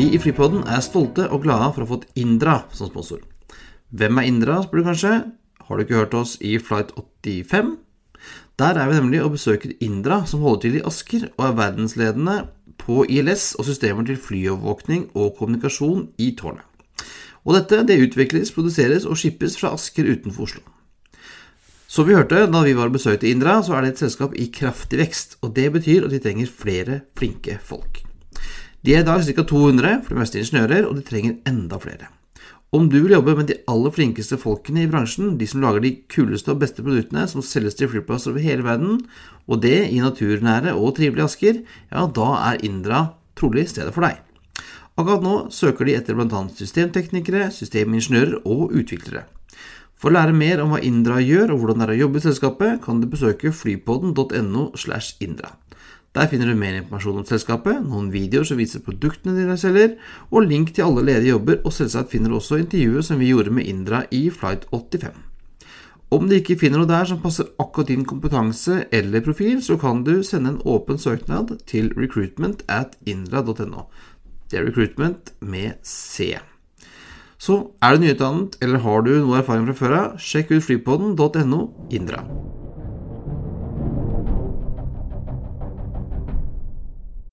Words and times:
Vi 0.00 0.06
i 0.14 0.18
Flypodden 0.22 0.62
er 0.64 0.80
stolte 0.80 1.26
og 1.28 1.42
glade 1.44 1.66
for 1.74 1.82
å 1.82 1.84
ha 1.84 1.90
fått 1.90 2.06
Indra 2.16 2.54
som 2.72 2.88
sponsor. 2.88 3.18
Hvem 3.92 4.16
er 4.22 4.28
Indra, 4.30 4.54
spør 4.64 4.80
du 4.80 4.86
kanskje? 4.86 5.10
Har 5.66 5.76
du 5.76 5.82
ikke 5.84 5.98
hørt 5.98 6.16
oss 6.16 6.32
i 6.40 6.54
Flight 6.56 6.94
85? 6.96 7.74
Der 8.62 8.80
er 8.80 8.88
vi 8.88 8.96
nemlig 8.96 9.20
og 9.20 9.34
besøker 9.34 9.74
Indra, 9.84 10.22
som 10.24 10.40
holder 10.46 10.62
til 10.62 10.80
i 10.80 10.82
Asker 10.88 11.28
og 11.34 11.44
er 11.50 11.58
verdensledende 11.58 12.38
på 12.80 13.04
ILS 13.12 13.50
og 13.60 13.68
systemer 13.68 14.08
til 14.08 14.16
flyovervåkning 14.16 15.10
og 15.12 15.34
kommunikasjon 15.36 16.06
i 16.16 16.32
tårnet. 16.38 16.64
Og 17.44 17.58
dette 17.58 17.84
det 17.84 18.00
utvikles, 18.06 18.56
produseres 18.56 19.04
og 19.04 19.20
skippes 19.20 19.60
fra 19.60 19.74
Asker 19.76 20.08
utenfor 20.08 20.48
Oslo. 20.48 20.64
Som 21.84 22.08
vi 22.08 22.16
hørte 22.16 22.46
da 22.48 22.64
vi 22.64 22.78
var 22.78 22.88
og 22.88 22.96
besøkte 22.96 23.28
Indra, 23.28 23.60
så 23.60 23.76
er 23.76 23.84
det 23.84 23.98
et 23.98 24.06
selskap 24.06 24.32
i 24.32 24.48
kraftig 24.48 25.04
vekst, 25.04 25.42
og 25.44 25.52
det 25.60 25.74
betyr 25.76 26.08
at 26.08 26.14
de 26.16 26.24
trenger 26.24 26.48
flere 26.48 27.02
flinke 27.20 27.60
folk. 27.60 28.06
De 28.80 28.94
er 28.96 29.02
i 29.02 29.06
dag 29.06 29.20
ca. 29.20 29.42
200, 29.44 30.00
for 30.06 30.14
det 30.14 30.22
meste 30.22 30.40
ingeniører, 30.40 30.86
og 30.88 30.96
de 30.96 31.04
trenger 31.04 31.36
enda 31.48 31.76
flere. 31.82 32.08
Om 32.72 32.86
du 32.86 33.00
vil 33.02 33.16
jobbe 33.16 33.34
med 33.34 33.48
de 33.50 33.58
aller 33.68 33.92
flinkeste 33.92 34.38
folkene 34.38 34.84
i 34.84 34.88
bransjen, 34.88 35.34
de 35.36 35.46
som 35.50 35.60
lager 35.60 35.82
de 35.84 35.90
kuleste 36.12 36.52
og 36.52 36.60
beste 36.62 36.84
produktene 36.86 37.26
som 37.28 37.42
selges 37.42 37.74
til 37.76 37.90
flyplasser 37.90 38.30
over 38.30 38.44
hele 38.44 38.64
verden, 38.64 39.00
og 39.50 39.60
det 39.64 39.90
i 39.90 39.98
naturnære 40.00 40.76
og 40.78 40.94
trivelige 40.96 41.26
Asker, 41.26 41.58
ja, 41.90 42.04
da 42.06 42.28
er 42.52 42.62
Indra 42.64 43.02
trolig 43.36 43.66
stedet 43.68 43.92
for 43.96 44.06
deg. 44.06 44.22
Akkurat 44.96 45.26
nå 45.26 45.34
søker 45.52 45.88
de 45.88 45.98
etter 45.98 46.16
bl.a. 46.16 46.44
systemteknikere, 46.56 47.50
systemingeniører 47.52 48.38
og 48.44 48.70
utviklere. 48.70 49.26
For 50.00 50.08
å 50.08 50.16
lære 50.16 50.32
mer 50.36 50.62
om 50.62 50.72
hva 50.72 50.80
Indra 50.86 51.18
gjør 51.20 51.52
og 51.52 51.60
hvordan 51.60 51.82
det 51.82 51.88
er 51.88 51.96
å 51.98 52.02
jobbe 52.06 52.20
i 52.20 52.24
selskapet, 52.24 52.78
kan 52.86 53.02
du 53.02 53.10
besøke 53.10 53.52
flypodden.no 53.52 54.70
slash 54.78 55.18
indra. 55.20 55.52
Der 56.14 56.26
finner 56.26 56.50
du 56.50 56.58
mer 56.58 56.74
informasjon 56.74 57.20
om 57.20 57.26
selskapet, 57.26 57.84
noen 57.86 58.08
videoer 58.10 58.48
som 58.48 58.58
viser 58.58 58.82
produktene 58.82 59.36
de 59.38 59.56
selger, 59.60 59.94
og 60.34 60.48
link 60.50 60.72
til 60.74 60.88
alle 60.88 61.04
ledige 61.06 61.36
jobber, 61.36 61.60
og 61.62 61.74
selvsagt 61.76 62.10
finner 62.10 62.32
du 62.32 62.40
også 62.40 62.58
intervjuet 62.58 63.06
som 63.06 63.20
vi 63.22 63.30
gjorde 63.30 63.54
med 63.54 63.70
Indra 63.70 64.02
i 64.10 64.24
Flight 64.34 64.66
85. 64.74 65.14
Om 66.10 66.26
du 66.26 66.34
ikke 66.34 66.56
finner 66.58 66.82
noe 66.82 66.90
der 66.90 67.06
som 67.06 67.20
passer 67.22 67.52
akkurat 67.62 67.92
din 67.92 68.02
kompetanse 68.02 68.80
eller 68.90 69.22
profil, 69.22 69.60
så 69.62 69.76
kan 69.78 70.02
du 70.02 70.16
sende 70.26 70.56
en 70.56 70.62
åpen 70.66 70.98
søknad 70.98 71.54
til 71.70 71.92
recruitment 71.94 72.64
at 72.66 72.98
indra.no. 73.06 73.86
Det 74.50 74.58
er 74.58 74.66
recruitment 74.66 75.30
med 75.38 75.78
C. 75.86 76.34
Så 77.38 77.60
er 77.78 77.94
du 77.94 78.02
nyutdannet 78.02 78.58
eller 78.60 78.82
har 78.82 79.06
du 79.06 79.12
noe 79.20 79.38
erfaring 79.38 79.70
fra 79.70 79.78
før 79.78 80.00
av, 80.00 80.18
sjekk 80.18 80.56
ut 80.56 80.66
flypodden.no 80.66 81.68
Indra. 81.94 82.26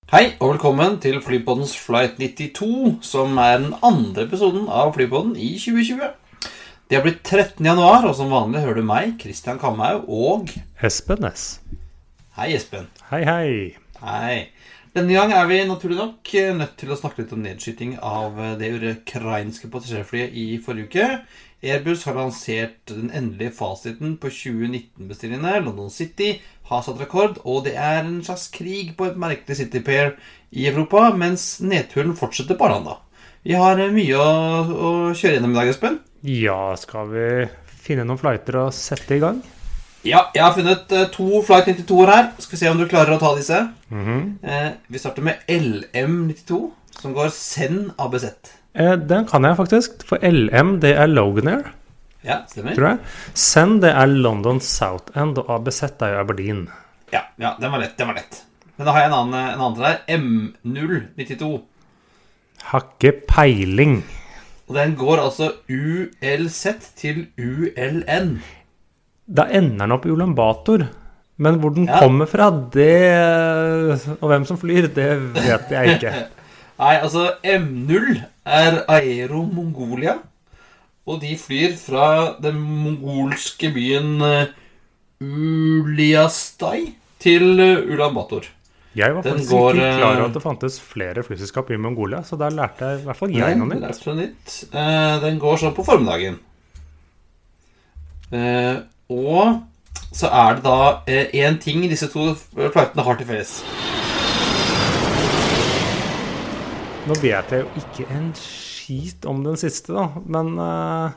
Hei 0.08 0.38
og 0.40 0.54
velkommen 0.54 0.94
til 1.04 1.18
Flypoddens 1.20 1.74
Flight 1.76 2.14
92, 2.16 3.02
som 3.04 3.34
er 3.44 3.58
den 3.60 3.74
andre 3.84 4.24
episoden 4.24 4.70
av 4.72 4.94
Flypodden 4.96 5.34
i 5.36 5.50
2020. 5.60 6.14
Det 6.88 6.96
har 6.96 7.04
blitt 7.04 7.20
13. 7.28 7.60
januar, 7.68 8.08
og 8.08 8.16
som 8.16 8.32
vanlig 8.32 8.62
hører 8.64 8.80
du 8.80 8.88
meg, 8.88 9.18
Christian 9.20 9.60
Kamhaug, 9.60 10.08
og 10.08 10.54
Espen 10.80 11.20
Næss. 11.26 11.58
Hei, 12.40 12.54
Espen. 12.56 12.88
Hei, 13.10 13.20
hei. 13.28 13.50
Hei. 14.00 14.38
Denne 14.96 15.12
gang 15.12 15.36
er 15.36 15.52
vi 15.52 15.60
naturlig 15.68 16.00
nok 16.00 16.32
nødt 16.56 16.80
til 16.80 16.96
å 16.96 17.00
snakke 17.02 17.26
litt 17.26 17.36
om 17.36 17.44
nedskyting 17.44 17.98
av 18.00 18.40
det 18.62 18.72
ukrainske 18.80 19.68
passasjerflyet 19.74 20.40
i 20.40 20.48
forrige 20.64 20.88
uke. 20.88 21.10
Airbus 21.68 22.06
har 22.08 22.16
lansert 22.16 22.80
den 22.94 23.12
endelige 23.12 23.52
fasiten 23.60 24.16
på 24.22 24.32
2019-bestillingene. 24.32 25.60
London 25.66 25.92
City 25.92 26.38
har 26.70 26.84
satt 26.86 27.00
rekord, 27.02 27.40
og 27.44 27.66
det 27.68 27.76
er 27.80 28.02
en 28.04 28.22
slags 28.26 28.48
krig 28.54 28.96
på 28.98 29.08
et 29.08 29.20
merkelig 29.20 29.60
City 29.60 29.82
Pair 29.84 30.16
i 30.52 30.68
Europa, 30.70 31.10
mens 31.16 31.58
nedturen 31.64 32.16
fortsetter 32.18 32.60
på 32.60 32.68
Arlanda. 32.68 33.00
Vi 33.48 33.56
har 33.56 33.80
mye 33.94 34.18
å, 34.20 34.32
å 34.68 34.90
kjøre 35.16 35.38
gjennom 35.38 35.54
i 35.56 35.60
dag, 35.62 35.70
Espen. 35.72 36.02
Ja, 36.28 36.76
skal 36.80 37.12
vi 37.14 37.28
finne 37.88 38.04
noen 38.08 38.20
flighter 38.20 38.60
og 38.66 38.74
sette 38.76 39.16
i 39.16 39.22
gang? 39.24 39.40
Ja, 40.08 40.28
jeg 40.36 40.44
har 40.44 40.54
funnet 40.56 40.92
uh, 40.94 41.06
to 41.12 41.42
Flight 41.46 41.68
92-er 41.72 42.12
her. 42.12 42.30
Skal 42.40 42.56
vi 42.56 42.60
se 42.62 42.70
om 42.72 42.80
du 42.80 42.86
klarer 42.90 43.16
å 43.16 43.22
ta 43.22 43.34
disse. 43.36 43.58
Mm 43.90 44.06
-hmm. 44.06 44.22
eh, 44.44 44.72
vi 44.88 45.00
starter 45.00 45.22
med 45.22 45.36
LM92, 45.48 46.70
som 47.00 47.14
går 47.14 47.30
Send 47.30 47.92
ABZ. 47.98 48.26
Eh, 48.74 48.94
den 48.94 49.26
kan 49.26 49.44
jeg 49.44 49.58
faktisk, 49.58 49.92
for 50.08 50.18
LM 50.22 50.80
det 50.80 50.96
er 50.96 51.08
Loganair. 51.08 51.74
Ja, 52.28 52.42
stemmer. 52.52 52.76
Tror 52.76 52.90
jeg. 52.90 53.16
Send 53.40 53.80
det 53.86 53.94
er 53.96 54.12
London 54.12 54.60
South 54.64 55.16
End, 55.18 55.40
og 55.40 55.50
ABZ 55.58 55.82
er 55.88 56.14
jo 56.14 56.20
Aberdeen. 56.26 56.68
Ja, 57.14 57.24
ja, 57.40 57.56
den 57.62 57.72
var 57.72 57.82
lett. 57.82 57.96
Den 58.00 58.12
var 58.12 58.20
lett. 58.20 58.44
Men 58.76 58.90
da 58.90 58.94
har 58.94 59.06
jeg 59.06 59.12
en 59.12 59.18
annen, 59.18 59.50
en 59.56 59.64
annen 59.64 59.82
der. 59.82 60.00
M092. 60.20 61.52
Har 62.68 62.88
ikke 62.92 63.16
peiling. 63.30 64.02
Og 64.68 64.76
den 64.76 64.96
går 65.00 65.24
altså 65.24 65.52
ULZ 65.72 66.64
til 67.00 67.28
ULN. 67.40 68.38
Da 69.28 69.48
ender 69.48 69.86
den 69.86 69.96
opp 69.96 70.08
i 70.08 70.12
Ulambator. 70.12 70.84
Men 71.38 71.60
hvor 71.62 71.74
den 71.74 71.88
ja. 71.88 72.00
kommer 72.02 72.26
fra, 72.26 72.50
det 72.74 74.18
Og 74.18 74.28
hvem 74.32 74.46
som 74.50 74.58
flyr, 74.58 74.90
det 74.94 75.10
vet 75.38 75.72
jeg 75.72 75.98
ikke. 75.98 76.14
Nei, 76.82 76.96
altså 77.02 77.32
M0 77.46 78.20
er 78.46 78.84
Aero 78.94 79.44
Mongolia. 79.46 80.18
Og 81.08 81.22
de 81.24 81.38
flyr 81.40 81.76
fra 81.80 82.36
den 82.44 82.60
mongolske 82.60 83.72
byen 83.72 84.20
Uliastai 85.24 86.82
til 87.24 87.62
Ulambator. 87.88 88.44
Jeg 88.98 89.14
var 89.16 89.22
faktisk 89.24 89.52
går, 89.54 89.78
ikke 89.78 89.98
klar 90.00 90.16
over 90.18 90.26
at 90.26 90.34
det 90.34 90.42
fantes 90.42 90.80
flere 90.82 91.24
flyselskap 91.24 91.70
i 91.72 91.78
Mongolia, 91.78 92.24
så 92.26 92.36
der 92.36 92.50
lærte 92.58 92.86
jeg 92.86 93.00
i 93.00 93.04
hvert 93.06 93.20
fall 93.20 93.34
jeg 93.36 93.58
noe 93.60 93.68
nytt. 94.18 94.56
Den 95.24 95.40
går 95.42 95.56
sånn 95.62 95.76
på 95.78 95.86
formiddagen. 95.86 96.40
Og 99.14 99.62
så 100.12 100.28
er 100.34 100.58
det 100.58 100.64
da 100.66 100.80
én 101.46 101.60
ting 101.62 101.86
disse 101.86 102.10
to 102.12 102.34
flightene 102.58 103.06
har 103.06 103.16
til 103.20 103.30
felles. 103.30 103.54
Nå 107.08 107.14
vet 107.22 107.54
jeg 107.54 107.64
jo 107.64 107.70
ikke 107.80 108.04
en 108.12 108.34
skit 108.88 109.26
om 109.28 109.44
den 109.44 109.60
siste, 109.60 109.92
da. 109.94 110.08
Men 110.26 110.56
uh, 110.56 111.12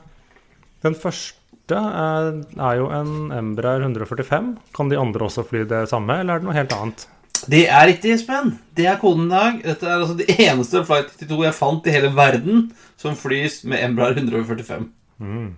den 0.82 0.96
første 0.98 1.78
er, 1.78 2.42
er, 2.58 2.74
jo 2.80 2.90
en 2.90 3.30
Embraer 3.36 3.84
145. 3.86 4.52
Kan 4.76 4.90
de 4.90 4.98
andre 4.98 5.28
også 5.28 5.46
fly 5.46 5.62
det 5.70 5.86
samme, 5.92 6.18
eller 6.20 6.36
er 6.36 6.42
det 6.42 6.48
noe 6.50 6.58
helt 6.58 6.74
annet? 6.76 7.06
Det 7.48 7.62
er 7.72 7.86
riktig, 7.88 8.12
Espen. 8.18 8.52
Det 8.76 8.84
er 8.90 8.98
koden 9.00 9.30
i 9.30 9.32
dag. 9.32 9.62
Dette 9.64 9.88
er 9.88 9.96
altså 9.96 10.16
det 10.18 10.26
eneste 10.34 10.82
Flight 10.84 11.14
92 11.22 11.46
jeg 11.46 11.56
fant 11.56 11.86
i 11.88 11.94
hele 11.94 12.10
verden 12.12 12.66
som 13.00 13.16
flys 13.16 13.62
med 13.64 13.80
Embraer 13.86 14.18
145. 14.18 14.90
Mm. 15.22 15.54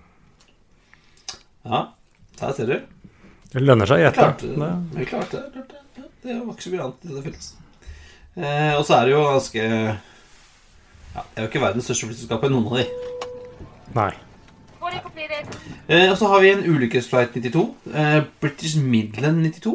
Ja. 1.67 1.81
Der 2.39 2.55
ser 2.55 2.71
du. 2.71 2.77
Det 3.53 3.63
lønner 3.63 3.89
seg 3.89 3.99
å 3.99 4.07
gjette. 4.07 4.29
Vi 4.95 5.09
klarte 5.11 5.43
det. 5.43 5.65
det. 5.65 5.83
det. 5.97 6.07
Det 6.23 6.39
var 6.39 6.55
ikke 6.55 6.69
så 6.69 6.73
mye 6.73 6.87
annet 6.87 7.11
det 7.17 7.25
finnes. 7.27 7.51
Eh, 8.33 8.73
og 8.79 8.85
så 8.87 8.97
er 8.97 9.09
det 9.09 9.13
jo 9.17 9.23
ganske 9.27 9.65
ja, 11.15 11.25
Det 11.25 11.41
er 11.41 11.47
jo 11.47 11.51
ikke 11.51 11.65
verdens 11.65 11.89
største 11.89 12.11
flyselskap, 12.11 12.47
noen 12.53 12.69
av 12.71 12.79
de. 12.81 12.87
Nei. 13.97 14.13
Eh, 15.93 16.09
og 16.11 16.17
så 16.19 16.29
har 16.31 16.41
vi 16.43 16.53
en 16.53 16.65
ulykkesflight 16.69 17.35
92. 17.37 17.67
Eh, 17.93 18.23
British 18.43 18.79
Midland 18.81 19.45
92. 19.45 19.75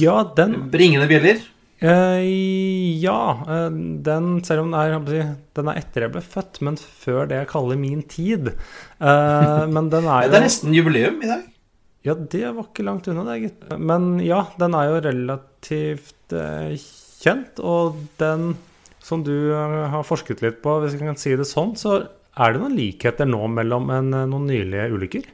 Ja, 0.00 0.20
den 0.36 0.70
Bringende 0.72 1.08
bjeller. 1.10 1.40
Eh, 1.80 3.00
ja. 3.00 3.20
Eh, 3.48 3.70
den, 4.04 4.32
selv 4.44 4.66
om 4.66 4.74
den 4.74 4.80
er, 4.80 5.34
den 5.56 5.70
er 5.72 5.80
etter 5.80 6.06
jeg 6.06 6.14
ble 6.14 6.24
født, 6.24 6.60
men 6.66 6.76
før 6.76 7.30
det 7.30 7.40
jeg 7.40 7.50
kaller 7.52 7.80
min 7.80 8.02
tid. 8.04 8.52
Eh, 9.00 9.64
men 9.70 9.88
den 9.92 10.08
er 10.12 10.26
jo 10.26 10.34
Det 10.34 10.40
er 10.40 10.46
nesten 10.48 10.76
jubileum 10.76 11.22
i 11.24 11.32
dag. 11.32 11.46
Ja, 12.06 12.14
det 12.16 12.46
var 12.56 12.64
ikke 12.64 12.84
langt 12.86 13.08
unna, 13.12 13.26
det, 13.28 13.40
gitt. 13.42 13.72
Men 13.76 14.14
ja, 14.24 14.46
den 14.60 14.76
er 14.76 14.88
jo 14.88 15.00
relativt 15.04 16.36
eh, 16.36 16.76
kjent, 17.20 17.60
og 17.60 17.98
den 18.20 18.54
som 19.04 19.24
du 19.26 19.34
eh, 19.52 19.76
har 19.92 20.06
forsket 20.06 20.42
litt 20.44 20.62
på, 20.64 20.78
hvis 20.82 20.96
jeg 20.96 21.04
kan 21.04 21.20
si 21.20 21.34
det 21.38 21.48
sånn, 21.48 21.74
så 21.78 22.02
er 22.40 22.54
det 22.54 22.62
noen 22.62 22.78
likheter 22.78 23.28
nå 23.28 23.42
mellom 23.50 23.90
en, 23.94 24.14
eh, 24.14 24.28
noen 24.30 24.48
nylige 24.50 24.88
ulykker? 24.94 25.28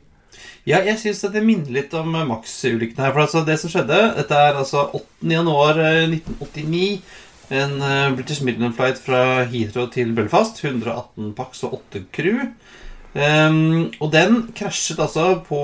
Ja, 0.67 0.81
jeg 0.83 0.99
syns 1.01 1.23
det 1.33 1.45
minner 1.47 1.71
litt 1.79 1.95
om 1.97 2.11
Max-ulykken 2.13 3.05
her. 3.05 3.13
For 3.15 3.25
altså, 3.25 3.45
det 3.47 3.59
som 3.63 3.71
skjedde 3.73 4.01
Dette 4.17 4.41
er 4.49 4.59
altså 4.59 4.89
8. 4.91 5.31
januar 5.31 5.79
eh, 5.79 6.09
1989. 6.11 6.89
En 7.57 7.77
eh, 7.79 8.15
British 8.17 8.43
Midland 8.43 8.75
Flight 8.75 8.99
fra 8.99 9.45
Heathrow 9.47 9.87
til 9.95 10.11
Belfast. 10.17 10.59
118 10.65 11.31
pax 11.39 11.63
og 11.69 11.79
8 11.81 12.07
crew. 12.13 12.43
Um, 13.17 13.87
og 14.05 14.11
den 14.13 14.43
krasjet 14.53 14.99
altså 15.01 15.39
på 15.47 15.59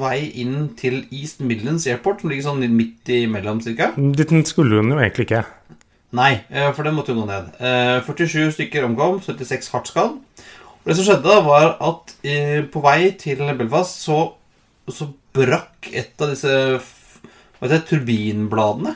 vei 0.00 0.32
inn 0.42 0.72
til 0.74 1.04
East 1.14 1.38
Midlands 1.38 1.86
Airport, 1.86 2.24
som 2.24 2.32
ligger 2.32 2.48
sånn 2.48 2.64
midt 2.74 3.12
imellom, 3.14 3.60
cirka. 3.62 3.92
Den 3.94 4.42
skulle 4.48 4.80
hun 4.80 4.90
jo 4.90 4.98
egentlig 4.98 5.28
ikke. 5.28 5.44
Nei, 6.16 6.38
eh, 6.48 6.70
for 6.72 6.88
den 6.88 6.96
måtte 6.96 7.12
jo 7.12 7.20
gå 7.20 7.26
ned. 7.28 7.50
Eh, 7.60 7.98
47 8.06 8.54
stykker 8.56 8.86
omkom, 8.86 9.18
76 9.24 9.68
hardt 9.74 9.90
skadd. 9.90 10.14
Og 10.78 10.86
det 10.88 10.96
som 10.96 11.04
skjedde, 11.04 11.28
da, 11.28 11.40
var 11.44 11.74
at 11.84 12.14
eh, 12.24 12.62
på 12.64 12.80
vei 12.84 13.10
til 13.20 13.42
Belfast 13.58 14.00
så, 14.06 14.22
så 14.88 15.10
brakk 15.36 15.90
et 15.92 16.16
av 16.24 16.32
disse 16.32 16.54
hva 17.58 17.66
heter 17.66 17.74
det, 17.74 17.86
turbinbladene. 17.90 18.94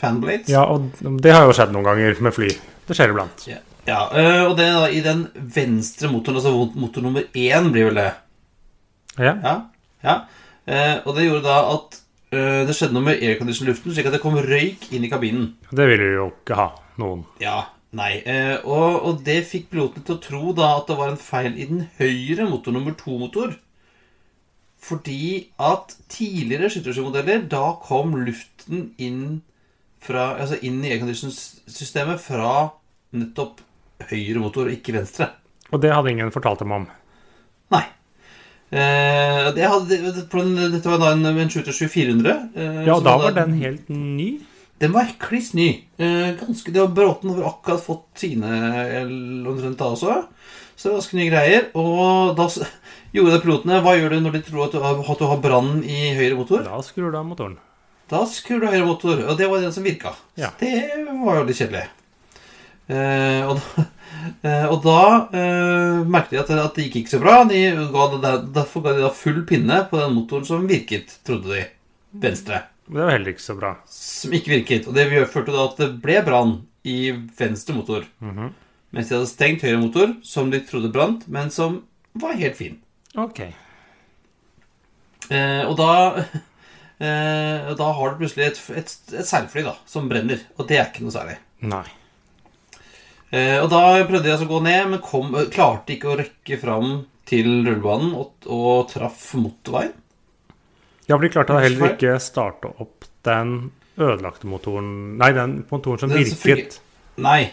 Fanblades. 0.00 0.48
Ja, 0.48 0.62
og 0.64 0.88
det 1.20 1.32
har 1.34 1.44
jo 1.44 1.54
skjedd 1.56 1.74
noen 1.74 1.88
ganger 1.90 2.22
med 2.24 2.32
fly. 2.32 2.48
Det 2.86 2.96
skjer 2.96 3.12
iblant. 3.12 3.44
Ja, 3.50 3.58
ja 3.88 4.00
eh, 4.16 4.42
og 4.46 4.54
det 4.56 4.68
da 4.72 4.86
i 4.88 5.02
den 5.04 5.26
venstre 5.34 6.08
motoren, 6.12 6.38
altså 6.40 6.54
motor 6.80 7.04
nummer 7.04 7.26
én, 7.34 7.68
blir 7.74 7.90
vel 7.90 8.00
det. 8.00 8.12
Ja. 9.18 9.34
Ja, 9.34 9.56
ja. 10.06 10.16
Eh, 10.70 10.96
og 11.04 11.16
det 11.16 11.26
gjorde 11.26 11.44
da 11.50 11.58
at 11.74 11.98
eh, 11.98 11.99
det 12.30 12.76
skjedde 12.76 12.94
noe 12.94 13.08
med 13.08 13.22
aircondition-luften, 13.26 13.90
slik 13.94 14.06
at 14.06 14.14
det 14.14 14.22
kom 14.22 14.38
røyk 14.38 14.86
inn 14.94 15.06
i 15.06 15.10
kabinen. 15.10 15.48
Det 15.74 15.86
vil 15.90 16.04
jo 16.14 16.28
ikke 16.30 16.58
ha 16.58 16.68
noen. 17.02 17.24
Ja, 17.42 17.64
nei. 17.96 18.20
Eh, 18.22 18.56
og, 18.62 19.00
og 19.08 19.24
det 19.26 19.40
fikk 19.50 19.70
pilotene 19.72 20.06
til 20.06 20.16
å 20.16 20.22
tro 20.22 20.54
da 20.56 20.76
at 20.76 20.90
det 20.90 20.98
var 21.00 21.10
en 21.10 21.20
feil 21.20 21.56
i 21.56 21.66
den 21.70 21.88
høyre 21.98 22.46
motor 22.50 22.76
nummer 22.76 22.94
to-motor. 22.98 23.56
Fordi 24.80 25.50
at 25.60 25.96
tidligere 26.08 26.70
skytterskymodeller, 26.72 27.42
da 27.50 27.74
kom 27.82 28.14
luften 28.24 28.92
inn, 29.02 29.40
fra, 30.00 30.36
altså 30.40 30.56
inn 30.64 30.78
i 30.86 30.94
aircondition-systemet 30.94 32.22
fra 32.22 32.70
nettopp 33.12 33.60
høyre 34.08 34.40
motor, 34.40 34.70
og 34.70 34.78
ikke 34.78 34.94
venstre. 34.96 35.28
Og 35.74 35.82
det 35.82 35.92
hadde 35.92 36.14
ingen 36.14 36.32
fortalt 36.32 36.62
dem 36.62 36.72
om. 36.78 36.86
Nei. 37.74 37.84
Eh, 38.70 39.48
det 39.56 39.66
hadde, 39.66 39.96
dette 40.06 40.86
var 40.92 41.00
da 41.02 41.12
en, 41.16 41.24
en 41.26 41.50
Shooter 41.50 41.74
2400. 41.74 42.36
Eh, 42.54 42.80
Ja, 42.86 42.98
da 43.02 43.16
var 43.18 43.34
den 43.34 43.56
helt 43.60 43.88
ny. 43.90 44.28
Den 44.80 44.92
var 44.94 45.10
kliss 45.20 45.50
ny. 45.58 45.68
Eh, 46.00 46.30
ganske, 46.40 46.72
det 46.72 46.80
var 46.80 46.92
Bråten 46.96 47.32
hadde 47.34 47.48
akkurat 47.50 47.82
fått 47.84 48.06
sine 48.22 48.48
omtrent 49.50 49.76
da 49.80 49.90
også. 49.92 50.20
Så 50.76 50.86
det 50.88 50.92
var 50.94 51.00
ganske 51.02 51.18
nye 51.18 51.30
greier. 51.32 51.66
Og 51.76 52.36
da 52.38 52.46
gjorde 53.16 53.34
det 53.34 53.42
pilotene. 53.44 53.80
Hva 53.84 53.96
gjør 53.98 54.14
du 54.14 54.20
når 54.24 54.38
de 54.38 54.44
tror 54.46 54.64
at 54.68 54.76
du 54.76 54.80
har, 54.86 55.02
at 55.02 55.20
du 55.20 55.26
har 55.28 55.42
brann 55.44 55.82
i 55.84 56.14
høyre 56.16 56.38
motor? 56.38 56.62
Da 56.64 56.78
skrur 56.86 57.10
du 57.12 57.18
av 57.20 57.26
motoren. 57.28 57.58
Da 58.10 58.24
skrur 58.26 58.62
du 58.62 58.66
høyre 58.70 58.86
motor, 58.88 59.20
og 59.30 59.36
det 59.38 59.46
var 59.50 59.60
den 59.62 59.70
som 59.74 59.84
virka. 59.86 60.14
Ja. 60.40 60.48
Det 60.58 60.72
var 61.20 61.36
jo 61.42 61.44
litt 61.46 61.60
kjedelig. 61.60 61.84
Eh, 62.90 63.44
og 63.46 63.58
da, 63.60 63.84
og 64.70 64.80
da 64.84 65.02
eh, 65.36 66.00
merket 66.08 66.34
de 66.34 66.40
at, 66.42 66.50
at 66.64 66.78
det 66.78 66.86
gikk 66.88 67.02
ikke 67.02 67.14
så 67.14 67.20
bra. 67.22 67.36
De 67.48 67.60
ga, 67.92 68.06
derfor 68.54 68.84
ga 68.84 68.96
de 68.96 69.04
da 69.04 69.12
full 69.14 69.42
pinne 69.48 69.82
på 69.90 70.00
den 70.00 70.16
motoren 70.16 70.48
som 70.48 70.66
virket, 70.70 71.18
trodde 71.26 71.54
de. 71.54 71.66
Venstre. 72.20 72.64
Det 72.90 72.98
var 72.98 73.12
heller 73.14 73.30
ikke 73.30 73.44
så 73.44 73.54
bra. 73.54 73.76
Som 73.86 74.32
ikke 74.34 74.50
virket. 74.56 74.88
Og 74.90 74.96
det 74.96 75.06
førte 75.30 75.54
da 75.54 75.68
at 75.68 75.78
det 75.78 75.92
ble 76.02 76.18
brann 76.26 76.56
i 76.82 77.12
venstre 77.38 77.76
motor. 77.76 78.06
Mens 78.20 79.10
de 79.10 79.14
hadde 79.14 79.30
stengt 79.30 79.62
høyre 79.62 79.78
motor, 79.78 80.14
som 80.26 80.50
de 80.50 80.58
trodde 80.66 80.90
brant, 80.90 81.22
men 81.30 81.52
som 81.54 81.84
var 82.18 82.34
helt 82.40 82.58
fin. 82.58 82.80
Ok. 83.18 83.44
Eh, 85.30 85.62
og 85.68 85.76
da 85.78 85.92
eh, 87.06 87.70
Da 87.78 87.92
har 87.94 88.10
du 88.10 88.18
plutselig 88.18 88.48
et, 88.48 88.60
et, 88.80 88.96
et 89.14 89.28
seilfly 89.28 89.62
da, 89.66 89.76
som 89.86 90.10
brenner. 90.10 90.42
Og 90.58 90.66
det 90.66 90.80
er 90.80 90.90
ikke 90.90 91.06
noe 91.06 91.14
særlig. 91.14 91.38
Nei. 91.62 91.86
Eh, 93.30 93.56
og 93.62 93.68
da 93.70 93.80
prøvde 94.08 94.26
jeg 94.26 94.34
altså 94.36 94.48
å 94.48 94.52
gå 94.56 94.62
ned, 94.66 94.88
men 94.90 95.02
kom, 95.04 95.34
eh, 95.38 95.46
klarte 95.54 95.94
ikke 95.94 96.10
å 96.10 96.18
rekke 96.18 96.58
fram 96.60 96.94
til 97.30 97.46
rullebanen 97.66 98.14
og, 98.18 98.32
og 98.50 98.88
traff 98.90 99.28
motorveien. 99.38 99.92
Ja, 101.06 101.16
for 101.16 101.22
de 101.26 101.30
klarte 101.34 101.54
da 101.54 101.62
heller 101.62 101.92
ikke 101.94 102.16
starte 102.22 102.70
opp 102.82 103.06
den 103.26 103.70
ødelagte 104.00 104.46
motoren 104.48 104.90
Nei, 105.18 105.32
den 105.36 105.56
motoren 105.70 105.98
som 106.02 106.12
Den 106.12 106.26
som 106.26 106.38
virket. 106.42 106.78
Nei. 107.20 107.50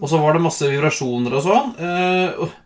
Og 0.00 0.08
så 0.10 0.20
var 0.20 0.36
det 0.36 0.44
masse 0.44 0.68
vibrasjoner 0.68 1.36
og 1.36 1.44
sånn. 1.44 1.74
eh, 1.80 2.36
og- 2.36 2.62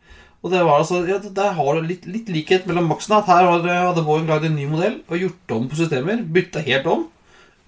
det 0.50 0.62
var 0.64 0.80
altså 0.80 1.06
ja, 1.06 1.18
Der 1.18 1.52
har 1.52 1.74
du 1.74 1.82
litt, 1.86 2.06
litt 2.06 2.28
likhet 2.32 2.66
mellom 2.66 2.88
maksene. 2.88 3.18
At 3.18 3.26
her 3.26 3.44
hadde, 3.44 4.04
Boeing 4.06 4.26
lagd 4.26 4.46
en 4.46 4.56
ny 4.56 4.66
modell 4.66 5.02
og 5.06 5.18
gjort 5.18 5.50
om 5.52 5.68
på 5.68 5.76
systemer. 5.76 6.22
Bytta 6.24 6.64
helt 6.64 6.86
om. 6.86 7.02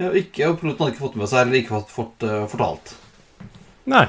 Og, 0.00 0.14
ikke, 0.16 0.48
og 0.48 0.58
piloten 0.58 0.78
hadde 0.86 0.94
ikke 0.94 1.04
fått 1.04 1.16
med 1.20 1.28
seg 1.28 1.42
eller 1.46 1.60
ikke 1.60 1.74
fått, 1.76 1.90
fått 1.92 2.24
uh, 2.24 2.46
fortalt. 2.48 2.94
Nei. 3.92 4.06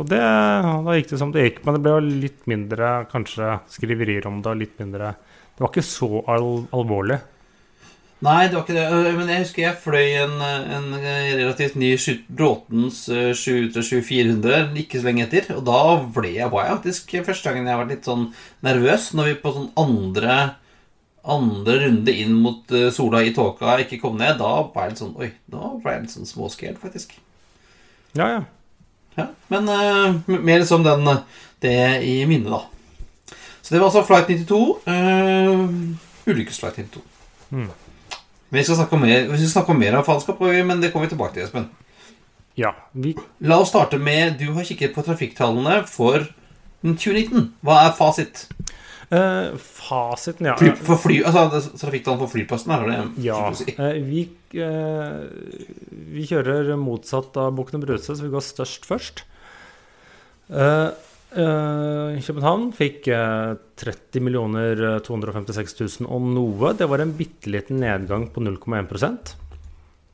Og 0.00 0.08
det, 0.08 0.20
da 0.20 0.94
gikk 0.96 1.10
det 1.10 1.18
som 1.20 1.32
det 1.34 1.42
gikk. 1.44 1.58
Men 1.66 1.76
det 1.76 1.82
ble 1.84 1.92
jo 1.92 2.20
litt 2.22 2.46
mindre 2.48 2.92
kanskje 3.10 3.58
skriverier 3.68 4.28
om 4.30 4.40
det. 4.44 4.56
litt 4.62 4.80
mindre 4.80 5.12
Det 5.52 5.60
var 5.60 5.72
ikke 5.74 5.84
så 5.84 6.22
al 6.24 6.48
alvorlig. 6.72 7.20
Nei, 8.24 8.48
det 8.48 8.56
var 8.56 8.64
ikke 8.64 8.76
det. 8.76 8.86
Eh, 8.86 9.16
Men 9.16 9.32
jeg 9.32 9.42
husker 9.44 9.62
jeg 9.64 9.80
fløy 9.80 10.08
en, 10.22 10.34
en 10.76 10.88
relativt 11.00 11.76
ny 11.80 11.92
Bråtens 12.28 13.02
eh, 13.12 13.32
727-400 13.36 14.78
ikke 14.84 15.00
så 15.00 15.08
lenge 15.08 15.26
etter. 15.26 15.50
Og 15.56 15.64
da 15.68 15.82
ble 16.16 16.34
jeg, 16.38 16.48
var 16.52 16.66
jeg 16.66 16.78
faktisk 16.78 17.14
første 17.28 17.52
gangen 17.52 17.68
jeg 17.68 17.80
var 17.82 17.90
litt 17.92 18.08
sånn 18.08 18.30
nervøs 18.64 19.10
når 19.16 19.30
vi 19.30 19.38
på 19.44 19.54
sånn 19.56 19.70
andre 19.80 20.40
andre 21.20 21.74
runde 21.82 22.12
inn 22.16 22.32
mot 22.40 22.70
sola 22.96 23.20
i 23.20 23.32
tåka 23.36 23.74
ikke 23.82 23.98
kom 24.00 24.16
ned. 24.16 24.38
Da 24.40 24.54
ble 24.72 24.86
jeg 24.86 24.94
litt 24.94 25.02
sånn 25.02 25.18
Oi, 25.20 25.28
da 25.52 25.74
ble 25.76 25.92
jeg 25.92 26.06
litt 26.06 26.14
sånn 26.14 26.30
småskjelt, 26.30 26.80
faktisk. 26.80 27.18
Ja, 28.16 28.30
ja. 28.38 28.40
Ja, 29.18 29.26
men 29.50 29.68
uh, 29.68 30.38
mer 30.40 30.64
som 30.64 30.84
den 30.86 31.06
eh, 31.10 31.22
det 31.60 32.02
i 32.06 32.14
minnet, 32.26 32.52
da. 32.52 33.36
Så 33.60 33.74
det 33.74 33.80
var 33.80 33.90
altså 33.90 34.04
Flight 34.06 34.30
92. 34.30 34.60
Uh, 34.86 36.30
Ulykkesflight 36.30 36.78
92. 36.78 37.02
Mm. 37.50 37.68
Vi 38.50 38.64
skal 38.64 38.80
snakke 38.80 38.96
om 38.96 39.04
mer, 39.04 39.28
vi 39.30 39.38
skal 39.38 39.52
snakke 39.54 39.74
om 39.74 39.78
mer 39.78 39.98
av 39.98 40.06
faenskap, 40.06 40.40
men 40.40 40.82
det 40.82 40.90
kommer 40.92 41.06
vi 41.06 41.14
tilbake 41.14 41.36
til, 41.36 41.46
Espen. 41.46 41.68
ja. 42.58 42.72
Vi, 42.92 43.14
La 43.46 43.60
oss 43.62 43.70
starte 43.70 43.98
med 43.98 44.38
Du 44.40 44.48
har 44.56 44.66
kikket 44.66 44.94
på 44.94 45.04
trafikktallene 45.06 45.84
for 45.86 46.26
2019. 46.82 47.52
Hva 47.62 47.84
er 47.84 47.94
fasit? 47.98 48.46
Eh, 49.10 49.50
fasiten, 49.58 50.46
ja. 50.46 50.56
Fly, 50.60 50.72
for 50.86 51.00
fly, 51.02 51.20
altså 51.26 51.60
Trafikktallene 51.80 52.24
for 52.26 52.34
flyplassen 52.34 52.74
er 52.76 52.86
det 52.88 53.24
Ja. 53.24 53.40
si. 53.54 53.74
eh, 53.76 53.98
vi, 54.06 54.24
uh, 54.60 55.26
vi 56.14 56.26
kjører 56.30 56.72
motsatt 56.80 57.36
av 57.36 57.52
Bukken 57.58 57.80
og 57.80 57.86
Bruse, 57.86 58.14
så 58.14 58.22
vi 58.22 58.32
går 58.32 58.46
størst 58.46 58.86
først. 58.88 59.24
København 61.30 62.72
fikk 62.74 63.06
eh, 63.14 63.52
30 63.78 64.24
millioner 64.24 64.80
eh, 64.96 65.02
256 65.06 65.76
000 66.02 66.08
og 66.10 66.24
noe. 66.34 66.72
Det 66.74 66.88
var 66.90 67.04
en 67.04 67.12
bitte 67.16 67.50
liten 67.52 67.80
nedgang 67.82 68.28
på 68.34 68.42
0,1 68.42 69.36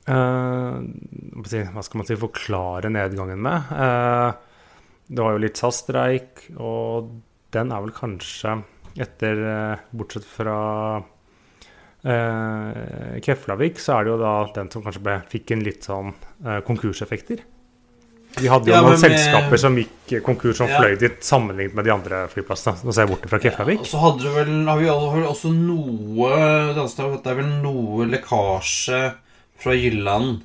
Eh, 0.06 0.74
hva 1.42 1.82
skal 1.82 1.98
man 1.98 2.06
si 2.06 2.14
forklare 2.14 2.86
nedgangen 2.94 3.40
med? 3.42 3.72
Det 5.06 5.18
var 5.18 5.34
jo 5.34 5.40
litt 5.42 5.58
SAS-streik, 5.58 6.44
og 6.62 7.08
den 7.50 7.72
er 7.74 7.82
vel 7.82 7.90
kanskje 7.96 8.52
etter 9.02 9.42
eh, 9.50 9.84
Bortsett 9.96 10.24
fra 10.24 11.02
eh, 12.04 13.20
Keflavik, 13.24 13.78
så 13.82 13.98
er 13.98 14.06
det 14.06 14.14
jo 14.14 14.20
da 14.22 14.32
den 14.56 14.70
som 14.72 14.84
kanskje 14.86 15.02
ble, 15.04 15.18
fikk 15.32 15.52
en 15.56 15.64
litt 15.66 15.86
sånn 15.86 16.12
eh, 16.44 16.60
konkurseffekter. 16.66 17.42
Vi 18.36 18.50
hadde 18.52 18.68
jo 18.68 18.74
Ja, 18.74 18.82
noen 18.84 18.92
med- 18.92 19.00
selskaper 19.00 19.56
som 19.58 19.76
gikk 19.80 20.18
konkurs 20.22 20.58
som 20.58 20.68
Ja. 20.68 20.78
fløy 20.80 20.98
dit, 21.00 21.22
sammenlignet 21.24 21.74
med 21.74 21.84
de 21.86 21.90
andre 21.94 22.28
flyplassene. 22.28 22.84
Nå 22.84 22.92
ser 22.92 23.06
jeg 23.06 23.14
bort 23.14 23.28
fra 23.30 23.38
Keflavik. 23.38 23.80
Og 23.80 23.86
så 23.86 23.98
hadde 24.02 24.22
du 24.22 24.30
vel, 24.34 24.66
har 24.66 24.76
vi 24.78 25.24
også, 25.24 25.52
noe 25.54 26.74
det 26.74 27.30
er 27.32 27.34
vel 27.34 27.62
noe 27.62 28.04
lekkasje 28.06 29.14
fra 29.58 29.72
Jylland 29.72 30.42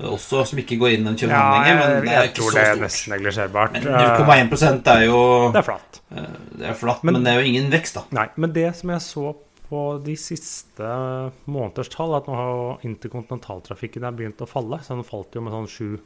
også, 0.00 0.44
som 0.46 0.58
ikke 0.58 0.78
går 0.80 0.94
inn 0.96 1.06
i 1.06 1.12
den 1.14 1.30
Ja, 1.30 1.62
men 1.62 2.04
det 2.04 2.10
er 2.10 2.22
jeg, 2.26 2.34
så 2.34 2.34
stort. 2.34 2.34
jeg 2.34 2.34
tror 2.34 2.50
det 2.54 2.64
er 2.66 2.80
nesten 2.82 3.12
neglisjerbart. 3.14 3.72
Men 3.72 3.86
Eh, 3.86 4.18
0,1 4.18 4.86
er 4.90 5.04
jo 5.06 5.52
Det 5.52 5.58
er 5.62 5.62
flatt. 5.62 6.00
eh, 6.16 6.26
Det 6.58 6.66
er 6.68 6.74
flatt, 6.74 7.04
Men- 7.04 7.14
men, 7.14 7.22
det 7.24 7.32
er 7.32 7.40
jo 7.42 7.46
ingen 7.52 7.70
vekst, 7.70 7.94
da. 7.94 8.02
Nei, 8.10 8.28
men 8.36 8.52
det 8.52 8.74
som 8.76 8.90
jeg 8.90 9.00
så 9.00 9.36
på 9.70 10.04
de 10.04 10.14
siste 10.16 11.32
måneders 11.46 11.88
tall, 11.88 12.14
at 12.16 12.26
nå 12.26 12.34
har 12.34 12.78
interkontinentaltrafikken 12.84 14.04
er 14.04 14.12
begynt 14.12 14.36
å 14.44 14.48
falle. 14.48 14.78
Så 14.82 14.88
den 14.94 15.04
falt 15.04 15.32
jo 15.34 15.40
med 15.40 15.52
sånn 15.52 15.68
7 15.68 16.00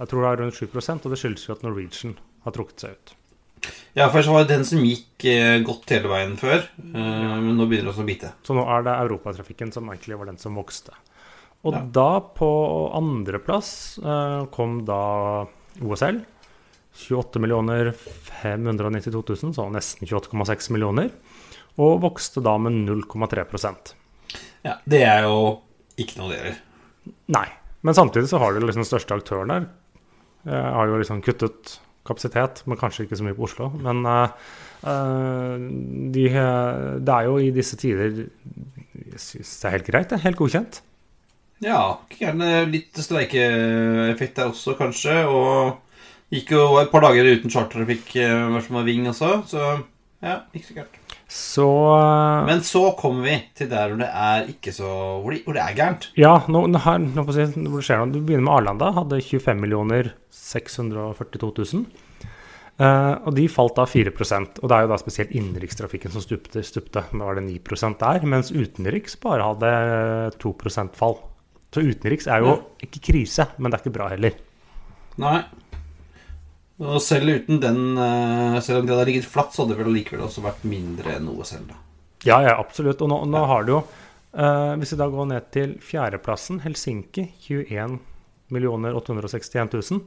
Jeg 0.00 0.08
tror 0.08 0.22
det 0.22 0.30
er 0.32 0.42
rundt 0.44 0.54
7% 0.54 1.04
og 1.06 1.12
det 1.12 1.18
skyldes 1.20 1.46
jo 1.46 1.52
at 1.52 1.62
Norwegian 1.62 2.14
har 2.44 2.52
trukket 2.52 2.80
seg 2.80 2.90
ut. 2.96 3.12
Ja, 3.94 4.08
for 4.08 4.22
så 4.22 4.32
var 4.32 4.44
det 4.44 4.48
den 4.56 4.64
som 4.64 4.78
gikk 4.78 5.24
eh, 5.28 5.58
godt 5.62 5.84
hele 5.90 6.08
veien 6.08 6.38
før, 6.38 6.62
eh, 6.62 7.40
men 7.44 7.54
nå 7.58 7.66
begynner 7.68 7.92
det 7.92 7.94
også 7.94 8.04
å 8.04 8.06
bite. 8.08 8.32
Så 8.42 8.54
nå 8.56 8.64
er 8.66 8.82
det 8.82 8.94
europatrafikken 8.96 9.70
som 9.74 9.84
egentlig 9.90 10.16
var 10.16 10.24
den 10.30 10.38
som 10.38 10.54
vokste. 10.56 10.88
Og 11.64 11.74
Ja. 11.74 11.80
da, 11.92 12.20
på 12.20 12.50
andreplass, 12.96 13.98
uh, 14.00 14.46
kom 14.52 14.84
da 14.88 15.46
OSL. 15.84 16.22
28 16.90 17.92
592 18.42 19.22
000, 19.44 19.54
så 19.54 19.66
nesten 19.70 20.08
28,6 20.08 20.70
millioner. 20.74 21.10
og 21.78 22.00
vokste 22.02 22.42
da 22.42 22.56
med 22.58 22.72
0,3% 22.88 23.94
Ja, 24.64 24.74
Det 24.84 25.02
er 25.06 25.22
jo 25.22 25.60
ikke 25.96 26.18
noe 26.18 26.32
dere 26.32 26.56
Nei. 27.28 27.46
Men 27.82 27.94
samtidig 27.94 28.28
så 28.28 28.38
har 28.38 28.52
du 28.52 28.60
liksom 28.60 28.82
den 28.82 28.90
største 28.90 29.14
aktøren 29.16 29.48
der. 29.48 29.68
Jeg 30.44 30.74
har 30.74 30.86
jo 30.90 30.98
liksom 31.00 31.22
kuttet 31.22 31.78
kapasitet, 32.04 32.60
men 32.66 32.76
kanskje 32.76 33.06
ikke 33.06 33.16
så 33.16 33.24
mye 33.24 33.36
på 33.38 33.46
Oslo. 33.46 33.70
Men 33.80 34.04
eh, 34.04 34.28
eh, 34.84 35.54
de, 36.12 36.26
det 37.00 37.14
er 37.14 37.24
jo 37.24 37.38
i 37.40 37.48
disse 37.56 37.78
tider 37.80 38.26
Jeg 38.26 39.22
syns 39.22 39.54
det 39.62 39.68
er 39.70 39.76
helt 39.78 39.88
greit. 39.88 40.08
Det 40.10 40.18
er 40.18 40.26
helt 40.26 40.36
godkjent. 40.42 40.82
Ja, 41.60 42.00
gjerne 42.16 42.64
litt 42.70 42.96
streikeeffekt 42.96 44.38
der 44.38 44.50
også, 44.52 44.76
kanskje. 44.78 45.16
Og 45.28 46.32
gikk 46.32 46.54
jo 46.56 46.66
et 46.80 46.92
par 46.92 47.04
dager 47.04 47.28
uten 47.34 47.52
chartertrafikk, 47.52 48.14
i 48.16 48.26
hvert 48.26 48.66
fall 48.66 48.78
med 48.80 48.88
Ving 48.88 49.08
også. 49.10 49.32
Så 49.50 49.64
ja, 50.24 50.42
ikke 50.56 50.66
så 50.68 50.76
gærent. 50.78 51.00
Så 51.30 51.64
eh, 51.94 52.46
Men 52.48 52.60
så 52.66 52.82
kommer 52.98 53.28
vi 53.28 53.36
til 53.56 53.68
der 53.70 53.92
hvor 53.92 54.00
det 54.00 54.08
er 54.10 54.48
ikke 54.50 54.72
så 54.74 54.88
Hvor 55.22 55.30
det, 55.30 55.44
hvor 55.44 55.54
det 55.54 55.62
er 55.62 55.76
gærent. 55.78 56.08
Ja, 56.18 56.32
nå, 56.50 56.64
nå 56.66 56.80
her, 56.82 56.98
nå 57.00 57.24
hvor 57.24 57.36
det 57.36 57.46
skjer 57.86 58.02
noe. 58.02 58.10
Du 58.10 58.18
begynner 58.18 58.48
med 58.48 58.54
Arlanda. 58.56 58.90
Hadde 58.96 59.20
25 59.22 59.62
millioner 59.62 60.10
642 60.34 61.52
000. 61.78 61.86
Eh, 62.80 63.14
og 63.28 63.36
de 63.36 63.46
falt 63.52 63.76
da 63.76 63.84
4% 63.84 64.62
Og 64.62 64.70
det 64.72 64.76
er 64.76 64.86
jo 64.86 64.90
da 64.90 64.96
spesielt 65.00 65.32
innenrikstrafikken 65.36 66.12
som 66.14 66.24
stupte. 66.24 66.64
stupte. 66.66 67.06
Nå 67.14 67.30
var 67.30 67.38
det 67.38 67.46
9% 67.46 68.00
der. 68.02 68.26
Mens 68.34 68.52
utenriks 68.52 69.16
bare 69.22 69.52
hadde 69.52 69.74
2% 70.42 70.98
fall. 70.98 71.20
Så 71.70 71.84
utenriks 71.86 72.26
er 72.26 72.42
jo 72.42 72.56
ikke 72.82 73.02
krise, 73.12 73.46
men 73.58 73.70
det 73.70 73.78
er 73.78 73.84
ikke 73.84 73.94
bra 73.94 74.08
heller. 74.10 74.38
Nei. 75.22 75.38
Og 76.80 76.96
selv 77.04 77.28
uten 77.36 77.58
den 77.60 77.80
eh, 78.00 78.54
Selv 78.64 78.80
om 78.80 78.86
det 78.88 78.94
hadde 78.94 79.08
ligget 79.10 79.26
flatt, 79.28 79.52
så 79.52 79.62
hadde 79.62 79.74
det 79.74 79.82
vel 79.82 79.92
likevel 79.92 80.22
også 80.24 80.42
vært 80.46 80.62
mindre 80.64 81.18
enn 81.18 81.28
selv, 81.44 81.68
da. 81.74 81.80
Ja, 82.24 82.38
ja, 82.44 82.54
absolutt. 82.56 83.02
Og 83.04 83.10
nå, 83.12 83.18
nå 83.28 83.42
har 83.50 83.66
du 83.66 83.74
jo 83.76 83.82
Uh, 84.30 84.76
Hvis 84.78 84.92
vi 84.94 85.00
da 85.00 85.08
går 85.10 85.26
ned 85.26 85.50
til 85.54 85.72
fjerdeplassen, 85.82 86.60
Helsinki, 86.62 87.26
21 87.48 87.98
861 88.50 89.74
000. 89.74 90.00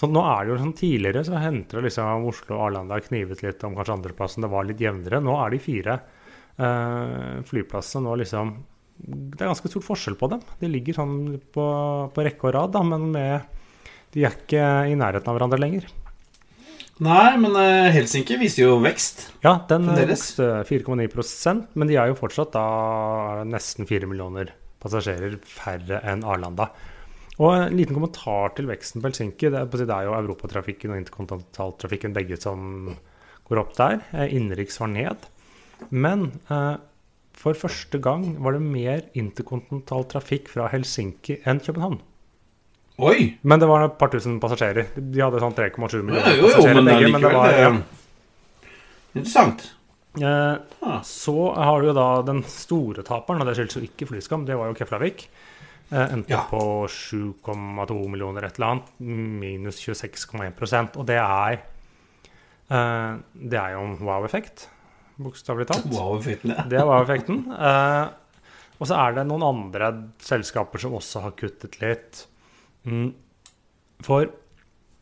Så 0.00 0.08
nå 0.08 0.22
er 0.24 0.44
det 0.44 0.52
jo 0.52 0.58
sånn 0.62 0.76
Tidligere 0.76 1.24
så 1.28 1.40
henter 1.40 1.78
det 1.80 1.90
liksom 1.90 2.26
Oslo 2.28 2.56
og 2.56 2.64
Arlanda 2.66 3.00
knivet 3.04 3.42
litt 3.44 3.64
om 3.64 3.76
kanskje 3.76 3.98
andreplassen. 3.98 4.44
Det 4.44 4.52
var 4.52 4.64
litt 4.68 4.80
jevnere. 4.80 5.20
Nå 5.24 5.36
er 5.44 5.52
de 5.52 5.60
fire 5.60 5.98
uh, 6.56 7.40
flyplassene 7.48 8.06
nå 8.06 8.16
liksom 8.22 8.54
Det 9.00 9.40
er 9.40 9.50
ganske 9.50 9.70
stor 9.72 9.84
forskjell 9.84 10.18
på 10.20 10.28
dem. 10.32 10.42
De 10.60 10.68
ligger 10.70 11.00
sånn 11.00 11.16
på, 11.54 11.64
på 12.14 12.26
rekke 12.26 12.50
og 12.50 12.54
rad, 12.56 12.74
da, 12.76 12.84
men 12.86 13.08
med, 13.14 13.80
de 14.14 14.26
er 14.26 14.36
ikke 14.36 14.68
i 14.90 14.98
nærheten 14.98 15.30
av 15.30 15.38
hverandre 15.38 15.60
lenger. 15.60 15.88
Nei, 17.00 17.32
men 17.40 17.56
eh, 17.56 17.88
Helsinki 17.94 18.36
viser 18.40 18.66
jo 18.66 18.78
vekst. 18.84 19.30
Ja, 19.44 19.54
den 19.70 19.88
eh, 19.88 20.02
vokste 20.10 20.50
4,9% 20.68 21.78
men 21.80 21.88
de 21.88 21.96
er 21.96 22.10
jo 22.10 22.18
fortsatt 22.18 22.52
da 22.52 22.64
nesten 23.48 23.88
4 23.88 24.08
millioner 24.10 24.52
passasjerer 24.84 25.38
færre 25.48 26.02
enn 26.08 26.26
Arlanda. 26.28 26.68
Og 27.40 27.54
en 27.56 27.76
liten 27.76 27.96
kommentar 27.96 28.52
til 28.56 28.68
veksten 28.68 29.00
på 29.00 29.08
Helsinki. 29.08 29.48
Det 29.48 29.62
er, 29.62 29.70
det 29.72 29.94
er 29.94 30.10
jo 30.10 30.16
europatrafikken 30.18 30.92
og 30.92 31.00
interkontinentaltrafikken 31.00 32.16
begge 32.16 32.36
som 32.40 32.90
går 33.48 33.62
opp 33.62 33.72
der. 33.78 34.02
Eh, 34.12 34.36
Innenriks 34.36 34.76
var 34.82 34.92
ned. 34.92 35.24
Men 35.88 36.28
eh, 36.52 36.76
for 37.40 37.56
første 37.56 37.98
gang 38.04 38.34
var 38.44 38.52
det 38.56 38.60
mer 38.64 39.02
interkontinental 39.16 40.04
trafikk 40.10 40.50
fra 40.52 40.68
Helsinki 40.72 41.38
enn 41.48 41.60
København. 41.64 41.98
Oi! 43.00 43.30
Men 43.48 43.62
det 43.62 43.68
var 43.70 43.86
et 43.86 43.94
par 44.00 44.10
tusen 44.12 44.36
passasjerer. 44.42 44.90
De 45.00 45.22
hadde 45.24 45.40
sånn 45.40 45.54
3,7 45.56 46.02
millioner 46.04 46.34
jo, 46.36 46.42
jo, 46.42 46.50
passasjerer 46.52 46.76
men 46.82 46.90
begge. 46.90 47.12
Men 47.14 47.24
det 47.24 47.30
var, 47.32 47.54
ja. 47.56 47.70
er 47.70 49.20
Interessant. 49.20 49.70
Eh, 50.20 50.56
Ah. 50.82 51.02
Så 51.04 51.34
har 51.54 51.80
du 51.82 51.90
jo 51.90 51.92
da 51.94 52.22
den 52.24 52.40
store 52.48 53.02
taperen, 53.06 53.42
og 53.42 53.46
det 53.46 53.52
skyldes 53.58 53.76
jo 53.76 53.82
ikke 53.84 54.06
flyskam, 54.08 54.46
det 54.48 54.56
var 54.56 54.70
jo 54.70 54.76
Keflavik. 54.78 55.26
Eh, 55.92 56.12
endte 56.14 56.30
Ja. 56.32 56.44
på 56.50 56.86
7,2 56.88 58.08
millioner 58.08 58.44
et 58.46 58.56
eller 58.58 58.66
annet, 58.70 58.90
minus 59.00 59.80
26,1% 59.82 60.96
Og 60.96 61.06
det 61.06 61.16
er 61.18 61.58
eh, 62.70 63.16
Det 63.34 63.58
er 63.58 63.72
jo 63.74 63.80
en 63.84 63.96
wow-effekt, 63.98 64.68
bokstavelig 65.24 65.68
talt. 65.70 65.88
Wow-effekten, 65.92 66.54
ja. 66.54 66.66
Det 66.70 66.80
er 66.80 66.88
wow-effekten. 66.88 67.42
Eh, 67.54 68.04
og 68.80 68.88
så 68.88 68.96
er 68.96 69.18
det 69.18 69.26
noen 69.28 69.44
andre 69.44 69.90
selskaper 70.24 70.80
som 70.82 70.96
også 70.96 71.24
har 71.26 71.34
kuttet 71.38 71.76
litt. 71.82 72.24
Mm. 72.88 73.10
For 74.06 74.30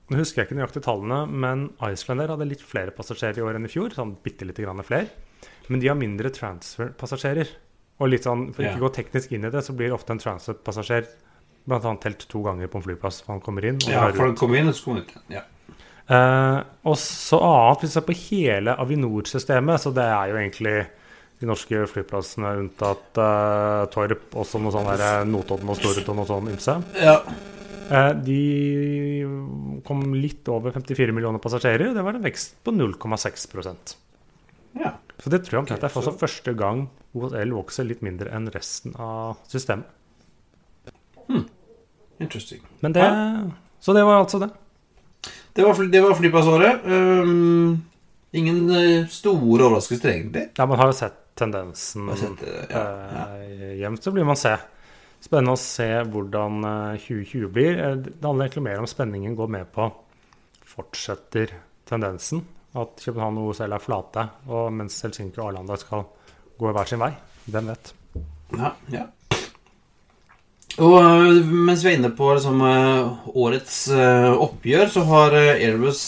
nå 0.09 0.19
husker 0.19 0.43
jeg 0.43 0.49
ikke 0.49 0.59
nøyaktig 0.59 0.83
tallene, 0.87 1.21
men 1.29 1.69
Icelandair 1.85 2.33
hadde 2.35 2.49
litt 2.49 2.65
flere 2.65 2.95
passasjerer 2.97 3.39
i 3.39 3.45
år 3.45 3.59
enn 3.59 3.69
i 3.69 3.73
fjor. 3.73 3.95
Sånn 3.95 4.17
bitte 4.25 4.49
lite 4.49 4.65
grann 4.65 4.83
flere. 4.87 5.11
Men 5.69 5.83
de 5.83 5.91
har 5.91 5.99
mindre 6.01 6.33
transfer-passasjerer. 6.35 7.51
Og 7.99 8.13
litt 8.13 8.27
sånn, 8.27 8.49
For 8.55 8.65
ikke 8.65 8.81
å 8.81 8.87
gå 8.87 8.95
teknisk 9.03 9.35
inn 9.37 9.47
i 9.47 9.53
det, 9.53 9.63
så 9.67 9.75
blir 9.77 9.95
ofte 9.95 10.15
en 10.15 10.23
transfer-passasjer 10.23 11.07
annet 11.77 12.01
telt 12.01 12.25
to 12.31 12.43
ganger 12.43 12.71
på 12.71 12.81
en 12.81 12.85
flyplass. 12.87 13.21
For 13.25 13.37
han 13.37 13.45
kommer 13.45 13.67
inn 13.69 13.77
og 13.77 13.91
Ja, 13.91 14.09
for 14.15 14.25
han 14.25 14.37
kommer 14.39 14.59
inn, 14.59 14.69
og 14.71 14.75
så 14.75 14.85
kommer 14.89 15.05
ut. 15.05 15.15
Ja. 15.29 15.45
Eh, 16.09 16.59
og 16.88 16.97
så 16.97 17.37
annet, 17.45 17.83
hvis 17.83 17.91
vi 17.91 17.95
ser 17.99 18.07
på 18.09 18.17
hele 18.31 18.75
Avinor-systemet, 18.81 19.83
så 19.83 19.93
det 19.93 20.07
er 20.09 20.31
jo 20.33 20.38
egentlig 20.41 20.77
de 21.38 21.47
norske 21.47 21.83
flyplassene 21.93 22.55
unntatt 22.62 23.21
eh, 23.23 23.83
Torp, 23.93 24.25
også 24.35 24.59
noe 24.62 24.73
sånn 24.75 24.88
der 24.88 25.25
Notodden 25.29 25.69
og 25.71 25.77
Stord 25.79 26.00
og 26.15 26.27
sånn 26.31 26.50
ymse. 26.55 26.79
ja. 27.03 27.19
Eh, 27.88 28.11
de 28.21 29.81
kom 29.88 30.03
litt 30.12 30.45
over 30.53 30.75
54 30.75 31.12
millioner 31.17 31.41
passasjerer. 31.41 31.95
Det 31.97 32.03
var 32.05 32.19
en 32.19 32.25
vekst 32.27 32.59
på 32.67 32.75
0,6% 32.77 33.95
ja. 34.77 34.91
Så 35.17 35.31
det 35.33 35.38
tror 35.47 35.55
jeg 35.57 35.62
omtrent 35.62 35.87
er 35.87 35.88
for 35.95 36.05
så- 36.05 36.12
første 36.21 36.53
gang 36.55 36.83
OSL 37.17 37.55
vokser 37.57 37.87
litt 37.88 38.03
mindre 38.05 38.29
enn 38.37 38.45
resten 38.53 38.93
av 39.00 39.38
systemet. 39.49 39.88
Interesting. 42.21 42.61
Men 42.81 42.93
det, 42.93 43.07
Så 43.81 43.95
det 43.95 44.05
var 44.05 44.21
altså 44.25 44.41
det. 44.43 44.50
Det 45.59 45.65
var, 45.67 45.79
det 45.91 46.00
var 46.05 46.15
flypassåret. 46.15 46.85
Um, 46.87 47.81
ingen 48.38 48.61
eh, 48.71 49.07
store 49.11 49.65
overraskelser, 49.67 50.12
egentlig. 50.12 50.45
Ja, 50.55 50.67
Man 50.71 50.79
har 50.79 50.93
jo 50.93 50.99
sett 51.00 51.17
tendensen 51.38 52.07
sett 52.19 52.45
ja, 52.71 52.83
ja. 53.11 53.25
eh, 53.43 53.73
jevnt, 53.81 54.03
så 54.07 54.12
blir 54.15 54.27
man 54.27 54.38
se. 54.38 54.53
Spennende 55.23 55.57
å 55.57 55.59
se 55.59 55.88
hvordan 56.12 56.62
eh, 56.62 57.00
2020 57.03 57.50
blir. 57.57 57.75
Eh, 57.83 57.97
Det 58.07 58.23
handler 58.23 58.47
egentlig 58.47 58.67
mer 58.69 58.85
om 58.85 58.87
spenningen 58.91 59.35
går 59.38 59.50
med 59.57 59.67
på 59.75 59.88
fortsetter 60.77 61.57
tendensen. 61.91 62.45
At 62.79 63.00
København 63.03 63.38
og 63.41 63.50
OSL 63.50 63.75
er 63.75 63.83
flate, 63.83 64.27
og 64.47 64.71
mens 64.79 64.99
Helsinki 65.03 65.41
og 65.41 65.49
Arlanda 65.50 65.79
skal 65.81 66.05
gå 66.61 66.71
hver 66.75 66.91
sin 66.91 67.03
vei. 67.03 67.11
Hvem 67.49 67.71
vet? 67.73 67.95
Ja, 68.55 68.75
ja. 68.93 69.07
Og 70.78 70.94
øh, 71.02 71.42
mens 71.42 71.82
vi 71.82 71.90
er 71.90 71.97
inne 71.99 72.12
på 72.14 72.30
liksom, 72.37 72.61
øh, 72.62 73.30
årets 73.35 73.78
øh, 73.90 74.30
oppgjør, 74.38 74.87
så 74.94 75.02
har 75.08 75.35
Airbus 75.35 76.02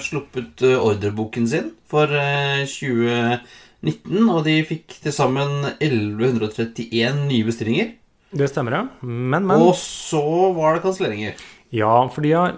sluppet 0.00 0.62
ordreboken 0.80 1.48
sin 1.48 1.72
for 1.90 2.08
øh, 2.08 2.62
2019. 2.64 4.30
Og 4.32 4.46
de 4.46 4.54
fikk 4.64 4.96
til 5.02 5.12
sammen 5.12 5.68
1131 5.76 7.26
nye 7.28 7.44
bestillinger. 7.44 7.92
Det 8.32 8.48
stemmer, 8.48 8.78
ja. 8.78 8.82
Men, 9.04 9.44
men. 9.44 9.60
Og 9.60 9.76
så 9.76 10.22
var 10.56 10.78
det 10.78 10.86
kanselleringer. 10.86 11.36
Ja, 11.72 11.92
for 12.12 12.24
de 12.24 12.32
har, 12.32 12.56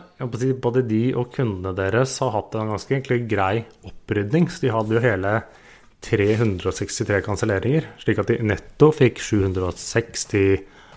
både 0.62 0.84
de 0.86 1.02
og 1.18 1.32
kundene 1.34 1.74
deres 1.74 2.14
har 2.22 2.30
hatt 2.34 2.54
en 2.58 2.70
ganske 2.70 2.94
egentlig 2.94 3.24
grei 3.30 3.64
opprydning. 3.86 4.46
Så 4.50 4.62
de 4.62 4.72
hadde 4.74 4.94
jo 4.94 5.02
hele 5.02 5.34
363 6.04 7.22
kanselleringer, 7.26 7.90
slik 8.02 8.22
at 8.22 8.30
de 8.30 8.38
netto 8.46 8.92
fikk 8.94 9.18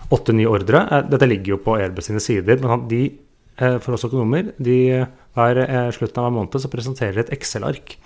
768 0.10 0.34
nye 0.38 0.48
ordre. 0.50 0.84
Eh, 0.92 1.06
Dette 1.12 1.28
ligger 1.28 1.56
jo 1.56 1.62
på 1.64 1.78
Airbus 1.80 2.08
sine 2.10 2.22
sider, 2.24 2.60
men 2.64 2.88
de, 2.88 3.02
eh, 3.58 3.78
for 3.80 3.94
oss 3.98 4.06
økonomer, 4.08 4.54
de 4.58 5.06
hver 5.36 5.58
eh, 5.64 5.90
slutten 5.92 6.22
av 6.22 6.28
hver 6.30 6.38
måned 6.40 6.62
så 6.62 6.72
presenterer 6.72 7.14
de 7.14 7.26
et 7.26 7.34
Excel-ark 7.38 7.98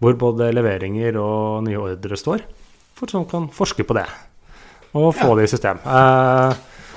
hvor 0.00 0.14
både 0.16 0.52
leveringer 0.54 1.16
og 1.20 1.64
nye 1.66 1.76
ordre 1.76 2.16
står, 2.16 2.40
for 2.96 3.06
sånn 3.12 3.28
kan 3.28 3.48
forske 3.52 3.84
på 3.84 3.96
det 3.98 4.06
og 4.94 5.12
få 5.14 5.28
Ja. 5.28 5.34
det 5.36 5.44
i 5.44 5.50
system. 5.52 5.78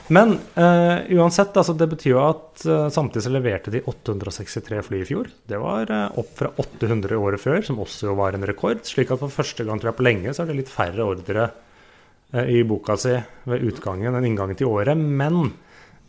Men 0.10 0.40
uansett, 0.56 1.54
altså, 1.54 1.76
det 1.78 1.90
betyr 1.92 2.10
jo 2.14 2.22
at 2.24 2.64
samtidig 2.96 3.24
så 3.24 3.30
leverte 3.30 3.72
de 3.72 3.82
863 3.86 4.82
fly 4.88 5.02
i 5.02 5.06
fjor. 5.06 5.28
Det 5.46 5.60
var 5.60 5.92
opp 6.18 6.32
fra 6.36 6.50
800 6.58 7.12
i 7.12 7.20
året 7.20 7.40
før, 7.44 7.62
som 7.62 7.78
også 7.78 8.08
jo 8.08 8.16
var 8.16 8.34
en 8.34 8.48
rekord. 8.48 8.82
slik 8.88 9.12
at 9.12 9.20
for 9.20 9.28
første 9.30 9.66
gang 9.68 9.80
tror 9.80 9.92
jeg 9.92 10.00
på 10.00 10.08
lenge 10.08 10.34
så 10.34 10.44
er 10.44 10.48
det 10.48 10.56
litt 10.64 10.72
færre 10.72 11.04
ordre 11.06 11.52
i 12.34 12.64
boka 12.66 12.96
si 12.98 13.14
ved 13.46 13.66
utgangen 13.70 14.16
en 14.16 14.26
inngangen 14.26 14.58
til 14.58 14.72
året. 14.72 14.98
Men 14.98 15.52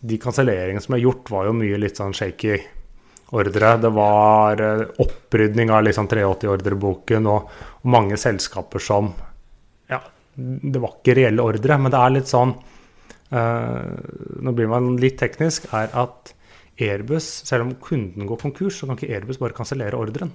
de 0.04 0.16
kanselleringene 0.20 0.80
som 0.84 0.96
er 0.96 1.04
gjort, 1.04 1.30
var 1.32 1.48
jo 1.48 1.56
mye 1.56 1.80
litt 1.80 2.00
sånn 2.00 2.16
shaky 2.16 2.58
ordre. 3.34 3.76
Det 3.80 3.90
var 3.94 4.62
eh, 4.62 4.84
opprydning 5.04 5.72
av 5.72 5.84
liksom 5.86 6.08
83-ordreboken 6.10 7.28
og, 7.30 7.50
og 7.80 7.90
mange 7.96 8.18
selskaper 8.20 8.82
som 8.82 9.12
Ja, 9.90 10.00
det 10.34 10.82
var 10.82 10.96
ikke 10.98 11.16
reelle 11.18 11.44
ordre, 11.44 11.78
men 11.80 11.92
det 11.94 12.00
er 12.00 12.16
litt 12.16 12.30
sånn 12.30 12.54
eh, 12.54 13.92
Nå 14.44 14.54
blir 14.56 14.70
man 14.70 14.94
litt 15.00 15.18
teknisk, 15.20 15.70
er 15.74 15.92
at 16.04 16.34
Airbus, 16.74 17.26
selv 17.46 17.68
om 17.68 17.76
kunden 17.78 18.26
går 18.26 18.40
konkurs, 18.40 18.80
så 18.80 18.88
kan 18.88 18.98
ikke 18.98 19.12
Airbus 19.14 19.38
bare 19.38 19.54
kansellere 19.54 19.98
ordren. 19.98 20.32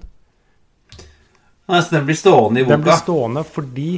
Nei, 1.69 1.81
så 1.84 1.98
den 1.98 2.05
blir 2.08 2.17
stående 2.17 2.62
i 2.62 2.63
boka? 2.63 2.77
Den 2.77 2.86
blir 2.86 3.01
stående 3.01 3.43
fordi 3.46 3.89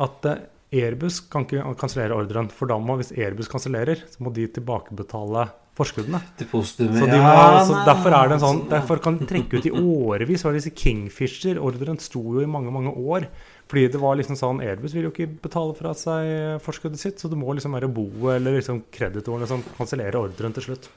at 0.00 0.30
eh, 0.30 0.44
Airbus 0.70 1.18
kan 1.30 1.46
ikke 1.46 1.74
kansellere 1.80 2.14
ordren. 2.14 2.50
For 2.54 2.70
da 2.70 2.76
må, 2.78 2.98
hvis 3.00 3.10
Airbus 3.16 3.50
kansellerer, 3.50 4.04
så 4.10 4.22
må 4.22 4.32
de 4.34 4.46
tilbakebetale 4.54 5.48
forskuddene. 5.78 6.20
Så, 6.38 7.06
de 7.08 7.18
må, 7.22 7.32
så 7.66 7.80
derfor 7.86 8.14
er 8.14 8.30
det 8.30 8.36
en 8.36 8.42
sånn. 8.44 8.60
Derfor 8.70 9.00
kan 9.02 9.16
de 9.18 9.26
trekke 9.30 9.58
ut 9.58 9.66
i 9.66 9.72
årevis. 9.74 10.44
Disse 10.56 10.74
Kingfisher-ordren 10.76 11.98
sto 12.02 12.22
jo 12.36 12.44
i 12.44 12.50
mange, 12.50 12.72
mange 12.74 12.92
år. 12.94 13.26
Fordi 13.70 13.86
det 13.94 14.00
var 14.02 14.16
liksom 14.18 14.38
sånn 14.38 14.62
Airbus 14.66 14.94
vil 14.96 15.06
jo 15.06 15.12
ikke 15.12 15.28
betale 15.44 15.76
fra 15.78 15.92
seg 15.94 16.58
forskuddet 16.64 17.02
sitt, 17.02 17.20
så 17.22 17.30
det 17.30 17.38
må 17.38 17.54
liksom 17.54 17.76
være 17.76 17.90
boet 17.94 18.40
eller 18.40 18.56
liksom 18.58 18.82
kreditorene 18.90 19.46
som 19.46 19.62
kansellerer 19.76 20.18
ordren 20.18 20.56
til 20.56 20.66
slutt. 20.66 20.88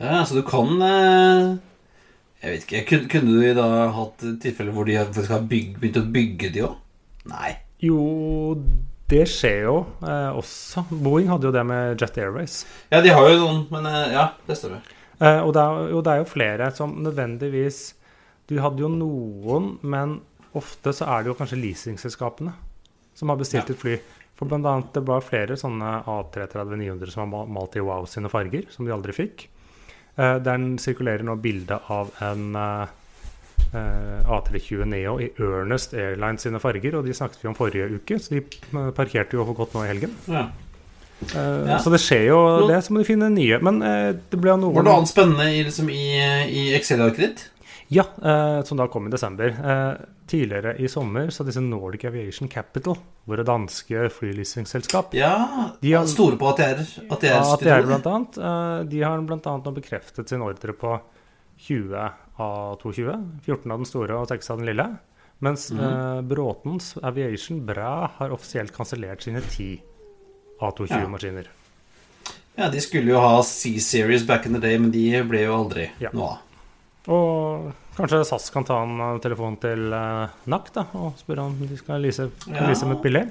Ja, 0.00 0.22
så 0.28 0.38
du 0.38 0.42
kan 0.44 0.72
eh, 0.84 1.50
Jeg 2.42 2.54
vet 2.54 2.64
ikke. 2.64 2.80
Kunne, 2.88 3.10
kunne 3.12 3.36
du 3.36 3.60
da 3.60 3.68
hatt 3.92 4.24
tilfeller 4.40 4.76
hvor 4.76 4.88
de 4.88 4.96
faktisk 5.00 5.32
har 5.36 5.44
begynt 5.48 6.00
å 6.00 6.06
bygge 6.16 6.52
de 6.54 6.64
òg? 6.68 6.80
Nei. 7.28 7.52
Jo, 7.82 8.54
det 9.10 9.24
skjer 9.28 9.64
jo 9.66 9.76
eh, 10.06 10.30
også. 10.38 10.84
Boeing 10.92 11.28
hadde 11.32 11.48
jo 11.48 11.54
det 11.54 11.64
med 11.68 12.00
Jet 12.00 12.18
Airways. 12.22 12.60
Ja, 12.92 13.00
de 13.04 13.12
har 13.12 13.28
jo 13.32 13.40
noen, 13.42 13.62
men 13.74 13.88
eh, 13.90 14.12
ja, 14.14 14.28
det 14.46 14.56
stemmer. 14.60 14.84
Eh, 15.18 15.40
og, 15.42 15.52
det 15.56 15.62
er, 15.62 15.82
jo, 15.92 16.02
det 16.06 16.12
er 16.14 16.22
jo 16.22 16.28
flere 16.30 16.70
som 16.74 16.94
nødvendigvis 17.04 17.82
Du 18.50 18.56
hadde 18.62 18.82
jo 18.82 18.88
noen, 18.90 19.76
men 19.86 20.16
ofte 20.58 20.92
så 20.94 21.06
er 21.14 21.22
det 21.22 21.32
jo 21.32 21.36
kanskje 21.38 21.60
leasingselskapene 21.60 22.52
som 23.16 23.30
har 23.30 23.38
bestilt 23.40 23.68
Ja. 23.68 23.74
et 23.74 23.80
fly. 23.80 23.94
For 24.38 24.48
blant 24.48 24.66
annet, 24.66 24.88
det 24.96 25.02
var 25.06 25.22
flere 25.24 25.54
sånne 25.60 25.98
A330-900 26.08 27.12
som 27.12 27.30
var 27.34 27.46
malt 27.52 27.76
i 27.78 27.84
Wow 27.84 28.06
sine 28.10 28.30
farger, 28.32 28.64
som 28.72 28.86
de 28.88 28.92
aldri 28.94 29.14
fikk. 29.14 29.46
Eh, 30.16 30.38
den 30.44 30.74
sirkulerer 30.82 31.24
nå 31.24 31.36
bilde 31.40 31.78
av 31.92 32.10
en 32.24 32.56
eh, 32.58 32.94
A320 33.72 34.84
Neo 34.84 35.14
i 35.20 35.30
Ernest 35.40 35.94
Airlines 35.94 36.44
sine 36.44 36.60
farger, 36.60 36.98
og 36.98 37.06
de 37.06 37.14
snakket 37.16 37.42
vi 37.42 37.48
om 37.48 37.56
forrige 37.56 37.88
uke, 37.96 38.18
så 38.20 38.34
de 38.36 38.42
eh, 38.44 38.90
parkerte 38.96 39.38
jo 39.38 39.46
for 39.48 39.54
godt 39.62 39.74
nå 39.78 39.84
i 39.86 39.90
helgen. 39.94 40.14
Ja. 40.28 40.48
Uh, 41.22 41.68
Ja. 41.70 41.76
Så 41.78 41.90
det 41.94 42.00
skjer 42.02 42.24
jo 42.32 42.38
det, 42.66 42.80
så 42.82 42.90
må 42.92 42.98
de 42.98 43.06
finne 43.06 43.28
nye. 43.30 43.58
Men 43.62 43.76
uh, 43.82 44.10
det 44.12 44.40
ble 44.42 44.50
jo 44.50 44.58
noen 44.58 44.74
Var 44.74 44.82
det 44.82 44.90
noe 44.90 44.98
annet 45.00 45.10
spennende 45.12 45.44
i, 45.54 45.60
liksom, 45.68 45.90
i, 45.94 46.06
i 46.50 46.64
Excel-arket 46.74 47.22
ditt? 47.22 47.44
Ja, 47.92 48.06
uh, 48.24 48.62
som 48.66 48.80
da 48.80 48.88
kom 48.90 49.06
i 49.06 49.12
desember. 49.12 49.52
Eh, 49.52 50.02
tidligere 50.32 50.72
i 50.80 50.88
sommer 50.88 51.28
så 51.30 51.44
disse 51.44 51.60
Nordic 51.60 52.06
Aviation 52.08 52.48
Capital, 52.48 52.96
våre 53.28 53.44
danske 53.44 54.06
flyleasingselskap, 54.16 55.12
Ja, 55.14 55.34
De 55.82 55.92
har- 55.92 56.06
store 56.08 56.38
på 56.40 56.48
at 56.48 56.56
de 56.56 56.64
at 56.72 57.20
de 57.20 57.28
er, 57.28 57.34
ja, 57.36 57.42
at 57.52 57.60
de, 57.60 57.68
er 57.68 57.82
blant 57.86 58.06
annet, 58.08 58.38
eh, 58.38 58.84
de 58.88 59.02
har 59.04 59.20
blant 59.28 59.46
annet 59.46 59.68
nå 59.68 59.74
bekreftet 59.76 60.28
sin 60.32 60.40
ordre 60.42 60.72
på 60.72 60.94
20 61.68 62.10
av 62.40 62.78
22. 62.82 63.16
14 63.44 63.70
av 63.72 63.82
den 63.82 63.88
store 63.88 64.20
og 64.20 64.28
6 64.30 64.50
av 64.54 64.60
den 64.62 64.70
lille. 64.70 64.86
Mens 65.42 65.70
mm. 65.74 65.80
eh, 65.82 66.20
Bråtens 66.30 66.94
Aviation 67.02 67.64
Bra 67.66 68.10
har 68.18 68.34
offisielt 68.34 68.72
kansellert 68.76 69.24
sine 69.24 69.42
10 69.42 69.80
A220-maskiner. 70.62 71.48
Ja, 72.54 72.68
de 72.70 72.80
skulle 72.84 73.10
jo 73.14 73.20
ha 73.20 73.42
C-Series 73.42 74.26
back 74.28 74.46
in 74.46 74.54
the 74.54 74.60
day, 74.62 74.78
men 74.78 74.92
de 74.94 75.06
ble 75.26 75.46
jo 75.46 75.56
aldri 75.56 75.88
Ja. 76.02 76.12
noe 76.12 76.34
av. 76.34 76.48
Og 77.12 77.72
kanskje 77.96 78.20
SAS 78.28 78.50
kan 78.54 78.64
ta 78.68 78.82
en 78.84 79.00
eh, 79.00 79.18
telefon 79.24 79.56
til 79.62 79.88
eh, 79.96 80.34
NAC 80.52 80.70
da, 80.76 80.86
og 81.00 81.16
spørre 81.18 81.48
om 81.48 81.56
de 81.58 81.78
skal 81.80 82.04
lease, 82.04 82.28
Ja. 82.46 82.68
lease 82.68 82.86
med 82.86 83.00
et 83.00 83.06
billig. 83.08 83.24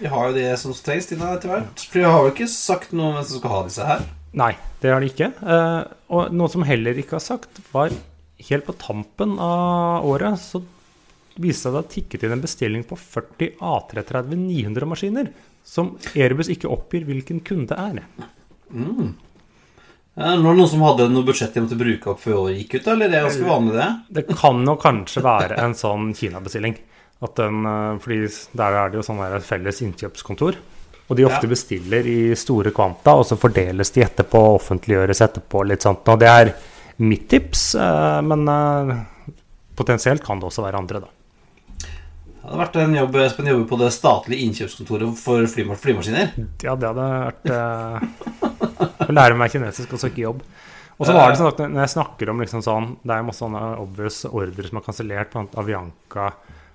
De 0.00 0.08
har 0.08 0.28
jo 0.28 0.36
det 0.36 0.48
som 0.60 0.72
trengs 0.72 1.08
Tina, 1.08 1.34
etter 1.36 1.50
hvert. 1.52 1.86
For 1.88 2.00
de 2.00 2.04
har 2.08 2.22
jo 2.24 2.32
ikke 2.32 2.48
sagt 2.52 2.92
noe 2.92 3.10
om 3.10 3.16
hvem 3.18 3.26
som 3.28 3.40
skal 3.40 3.54
ha 3.54 3.62
disse 3.66 3.88
her. 3.88 4.04
Nei, 4.40 4.52
det 4.80 4.92
har 4.92 5.02
de 5.02 5.10
ikke. 5.10 5.32
Eh, 5.42 5.80
og 6.16 6.32
noe 6.36 6.52
som 6.52 6.64
heller 6.64 7.00
ikke 7.00 7.18
har 7.18 7.24
sagt, 7.24 7.60
var 7.72 7.92
helt 8.48 8.66
på 8.66 8.74
tampen 8.80 9.36
av 9.42 10.06
året 10.08 10.38
så 10.40 10.62
viste 11.40 11.70
det 11.70 11.72
seg 11.72 11.78
at 11.78 11.88
det 11.88 11.94
tikket 11.94 12.24
inn 12.26 12.34
en 12.36 12.42
bestilling 12.44 12.82
på 12.88 12.98
40 12.98 13.54
A330-900-maskiner, 13.60 15.30
som 15.64 15.94
Airbus 16.14 16.50
ikke 16.52 16.70
oppgir 16.72 17.06
hvilken 17.08 17.40
kunde 17.46 17.76
er. 17.78 18.02
Ja, 20.20 20.34
var 20.36 20.36
det 20.36 20.58
noen 20.58 20.68
som 20.68 20.82
hadde 20.84 21.06
noe 21.12 21.24
budsjett 21.24 21.54
de 21.54 21.62
måtte 21.64 21.78
bruke 21.80 22.10
opp 22.12 22.20
før 22.20 22.42
året 22.44 22.58
gikk 22.60 22.80
ut? 22.80 22.88
Eller 22.92 23.08
det 23.08 23.20
er 23.20 23.28
ganske 23.28 23.46
vanlig, 23.46 23.76
det? 23.78 23.90
Det 24.18 24.36
kan 24.40 24.64
jo 24.66 24.74
kanskje 24.82 25.22
være 25.24 25.60
en 25.62 25.76
sånn 25.78 26.10
Kina-bestilling. 26.18 26.76
At 27.20 27.36
den, 27.36 27.62
eh, 27.68 27.98
fordi 28.02 28.28
der 28.56 28.76
er 28.80 28.90
det 28.90 29.00
jo 29.00 29.06
sånn 29.06 29.22
felles 29.44 29.80
innkjøpskontor. 29.86 30.56
Og 31.10 31.16
de 31.16 31.24
ofte 31.26 31.46
Ja. 31.46 31.50
bestiller 31.50 32.06
i 32.06 32.34
store 32.34 32.70
kvanta, 32.70 33.16
og 33.18 33.24
så 33.26 33.36
fordeles 33.36 33.90
de 33.92 34.02
etterpå, 34.02 34.40
offentliggjøres 34.60 35.20
etterpå, 35.20 35.66
litt 35.66 35.80
sånt. 35.82 36.06
Og 36.08 36.18
det 36.18 36.28
er 36.28 36.54
mitt 37.00 37.28
tips, 37.32 37.74
eh, 37.74 38.20
men 38.22 38.48
eh, 38.48 38.92
potensielt 39.76 40.24
kan 40.24 40.40
det 40.40 40.50
også 40.50 40.64
være 40.66 40.80
andre, 40.82 41.02
da. 41.06 41.16
Det 42.40 42.48
hadde 42.48 42.60
vært 42.62 42.76
en 42.80 42.96
jobb, 42.96 43.16
Espen 43.20 43.48
jobber 43.50 43.66
på 43.68 43.78
det 43.82 43.90
statlige 43.94 44.46
innkjøpskontoret 44.46 45.18
for 45.20 45.48
flymaskiner. 45.50 46.32
Ja, 46.64 46.74
det 46.74 46.88
hadde 46.88 47.08
vært 47.10 47.50
eh, 47.52 49.04
Å 49.06 49.12
lære 49.12 49.36
meg 49.38 49.52
kinesisk 49.52 49.92
og 49.94 50.00
søke 50.02 50.24
jobb. 50.24 50.40
Og 51.00 51.08
så 51.08 51.14
var 51.16 51.30
det 51.30 51.38
sånn 51.40 51.48
at 51.48 51.60
når 51.62 51.84
jeg 51.84 51.92
snakker 51.94 52.28
om 52.28 52.42
liksom 52.42 52.60
sånn 52.64 52.88
Det 53.00 53.14
er 53.14 53.22
masse 53.24 53.40
sånne 53.40 53.60
obvious 53.80 54.18
ordre 54.28 54.66
som 54.68 54.80
er 54.80 54.84
kansellert. 54.84 55.36
Avianca 55.60 56.26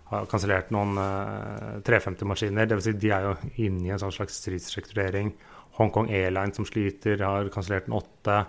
har 0.10 0.30
kansellert 0.32 0.72
noen 0.74 0.98
uh, 0.98 1.76
350-maskiner. 1.86 2.70
Dvs. 2.70 2.88
Si 2.88 2.96
de 3.02 3.12
er 3.14 3.28
jo 3.28 3.36
inne 3.68 3.86
i 3.86 3.94
en 3.94 4.02
sånn 4.02 4.14
slags 4.16 4.40
stridsrekturering. 4.42 5.30
Hongkong 5.78 6.10
Airline 6.10 6.58
som 6.58 6.66
sliter, 6.66 7.22
har 7.22 7.52
kansellert 7.54 7.90
en 7.90 8.00
åtte. 8.00 8.40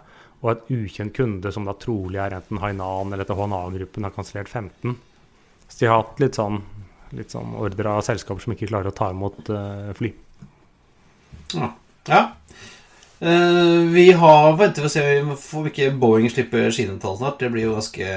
Og 0.45 0.53
et 0.53 0.71
ukjent 0.75 1.15
kunde 1.17 1.53
som 1.53 1.67
da 1.67 1.75
trolig 1.81 2.21
er 2.21 2.37
enten 2.37 2.61
Hainan 2.61 3.13
eller 3.13 3.25
etter 3.25 3.39
HNA-gruppen, 3.39 4.05
har 4.05 4.15
kansellert 4.15 4.51
15. 4.53 4.97
Så 5.69 5.79
de 5.81 5.91
har 5.91 6.03
hatt 6.03 6.21
litt 6.23 6.39
sånn, 6.39 6.61
litt 7.17 7.33
sånn 7.35 7.55
ordre 7.59 7.97
av 7.97 8.05
selskaper 8.07 8.45
som 8.45 8.55
ikke 8.55 8.69
klarer 8.71 8.93
å 8.93 8.97
ta 8.97 9.11
imot 9.15 9.51
uh, 9.51 9.91
fly. 9.97 10.13
Ja. 11.57 11.71
ja. 12.11 12.23
Uh, 13.17 13.89
vi 13.95 14.11
har 14.13 14.59
venter 14.61 14.85
vi 14.85 14.91
å 14.91 14.93
se 14.93 15.05
om 15.25 15.71
ikke 15.71 15.89
Boeing 15.97 16.29
slipper 16.31 16.69
sine 16.75 16.99
tall 17.03 17.17
snart. 17.19 17.41
Det 17.41 17.51
blir 17.53 17.71
jo 17.71 17.79
ganske 17.79 18.11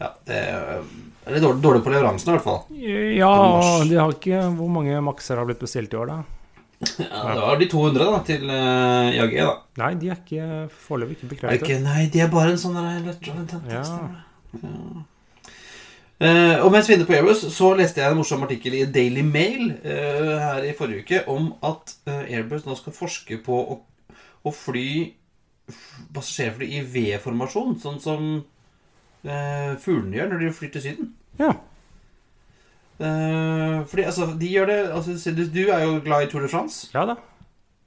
Ja, 0.00 0.08
det 0.26 0.38
er 0.40 1.36
litt 1.36 1.44
dårlig, 1.44 1.60
dårlig 1.62 1.84
på 1.84 1.92
leveransen 1.92 2.32
i 2.32 2.34
hvert 2.34 2.46
fall. 2.46 2.64
Ja, 3.14 3.34
de 3.84 4.00
har 4.00 4.16
ikke 4.16 4.40
Hvor 4.56 4.72
mange 4.72 5.04
makser 5.04 5.38
har 5.38 5.46
blitt 5.48 5.62
bestilt 5.62 5.94
i 5.94 6.00
år, 6.00 6.10
da? 6.10 6.43
Ja, 6.82 7.20
det 7.34 7.40
var 7.40 7.56
de 7.60 7.68
200 7.70 8.04
da, 8.12 8.18
til 8.26 8.42
uh, 8.50 9.08
JAG, 9.14 9.34
da. 9.38 9.52
Nei, 9.80 9.90
de 10.02 10.10
er 10.12 10.18
ikke 10.20 10.48
foreløpig 10.86 11.16
ikke 11.18 11.28
bekreftet. 11.34 11.62
ikke, 11.62 11.78
nei, 11.84 12.06
de 12.12 12.20
er 12.24 12.30
bare 12.32 12.50
en 12.54 12.60
sånn 12.60 12.74
der 12.76 13.00
lett- 13.06 13.28
lett- 13.30 13.72
Ja. 13.72 13.84
Uh, 16.24 16.60
og 16.64 16.70
mens 16.72 16.86
vi 16.88 16.94
er 16.94 16.98
inne 17.00 17.06
på 17.08 17.14
Airbus, 17.16 17.40
så 17.52 17.72
leste 17.76 18.00
jeg 18.00 18.12
en 18.12 18.16
morsom 18.20 18.44
artikkel 18.46 18.76
i 18.78 18.84
Daily 18.94 19.24
Mail 19.26 19.72
uh, 19.82 20.36
her 20.40 20.68
i 20.68 20.74
forrige 20.78 21.02
uke 21.02 21.22
om 21.32 21.48
at 21.66 21.96
eh, 22.06 22.36
Airbus 22.38 22.62
nå 22.68 22.76
skal 22.78 22.94
forske 22.94 23.40
på 23.44 23.58
å, 23.74 23.80
å 24.46 24.52
fly 24.54 24.86
passasjerfly 26.14 26.68
i 26.78 26.82
V-formasjon, 26.94 27.74
sånn 27.82 27.98
som 28.04 28.24
eh, 29.24 29.74
fuglene 29.82 30.16
gjør 30.20 30.30
når 30.34 30.44
de 30.46 30.52
flyr 30.54 30.72
til 30.76 30.84
Syden. 30.86 31.10
Ja. 31.40 31.50
Eh, 32.98 33.78
fordi 33.90 34.04
altså, 34.06 34.28
de 34.38 34.50
gjør 34.52 34.70
det 34.70 34.78
altså, 34.94 35.32
du, 35.34 35.62
er 35.66 35.82
jo 35.82 36.00
glad 36.04 36.26
i 36.26 36.30
Tour 36.30 36.44
de 36.46 36.50
France. 36.52 36.90
ja 36.94 37.06
da. 37.10 37.16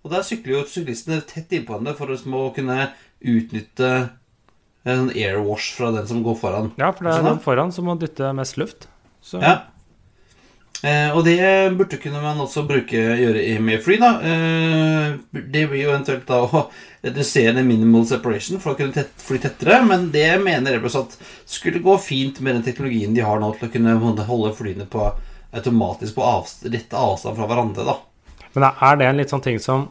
Og 0.04 0.12
der 0.12 0.24
sykler 0.24 0.60
jo 0.60 0.66
syklistene 0.72 1.22
tett 1.28 1.52
innpå 1.52 1.74
hverandre 1.76 1.96
for 1.98 2.12
å 2.12 2.44
kunne 2.56 2.92
utnytte 3.20 3.90
en 4.88 5.10
airwash 5.12 5.74
fra 5.76 5.92
den 5.92 6.08
som 6.08 6.22
går 6.24 6.38
foran. 6.40 6.70
Ja, 6.80 6.94
for 6.96 7.08
det 7.08 7.16
er 7.18 7.26
den 7.28 7.42
foran 7.44 7.74
som 7.76 7.90
må 7.90 7.98
dytte 8.00 8.30
mest 8.36 8.60
luft. 8.60 8.88
Så 9.22 9.42
Ja. 9.44 9.58
Eh, 10.86 11.10
og 11.10 11.24
det 11.26 11.40
burde 11.74 11.98
kunne 11.98 12.20
man 12.22 12.38
også 12.44 12.62
bruke 12.68 13.00
gjøre 13.18 13.42
i- 13.42 13.78
fly, 13.82 13.98
da. 13.98 14.12
Eh, 14.22 15.18
det 15.34 15.64
blir 15.70 15.84
jo 15.84 15.90
eventuelt 15.96 16.28
da 16.28 16.44
å 16.46 16.68
redusere 17.04 17.64
minimal 17.66 18.06
separation 18.06 18.60
for 18.60 18.74
å 18.74 18.78
kunne 18.78 18.94
tett, 18.94 19.10
fly 19.18 19.40
tettere, 19.40 19.84
men 19.88 20.12
det 20.12 20.40
mener 20.44 20.78
Airbus 20.78 20.96
at 20.96 21.18
skulle 21.46 21.82
gå 21.82 21.98
fint 22.00 22.40
med 22.42 22.56
den 22.56 22.64
teknologien 22.64 23.14
de 23.16 23.22
har 23.22 23.40
nå 23.40 23.58
til 23.58 23.70
å 23.70 23.72
kunne 23.72 23.96
en 23.96 24.26
holde 24.30 24.54
flyene 24.54 24.88
på 24.88 25.12
automatisk 25.54 26.16
på 26.16 26.26
avst 26.28 26.66
rett 26.70 26.94
avstand 26.94 27.38
fra 27.38 27.48
hverandre, 27.48 27.86
da. 27.86 27.98
Men 28.54 28.70
er 28.70 28.98
det 28.98 29.08
en 29.08 29.18
litt 29.18 29.30
sånn 29.34 29.44
ting 29.44 29.60
som 29.60 29.90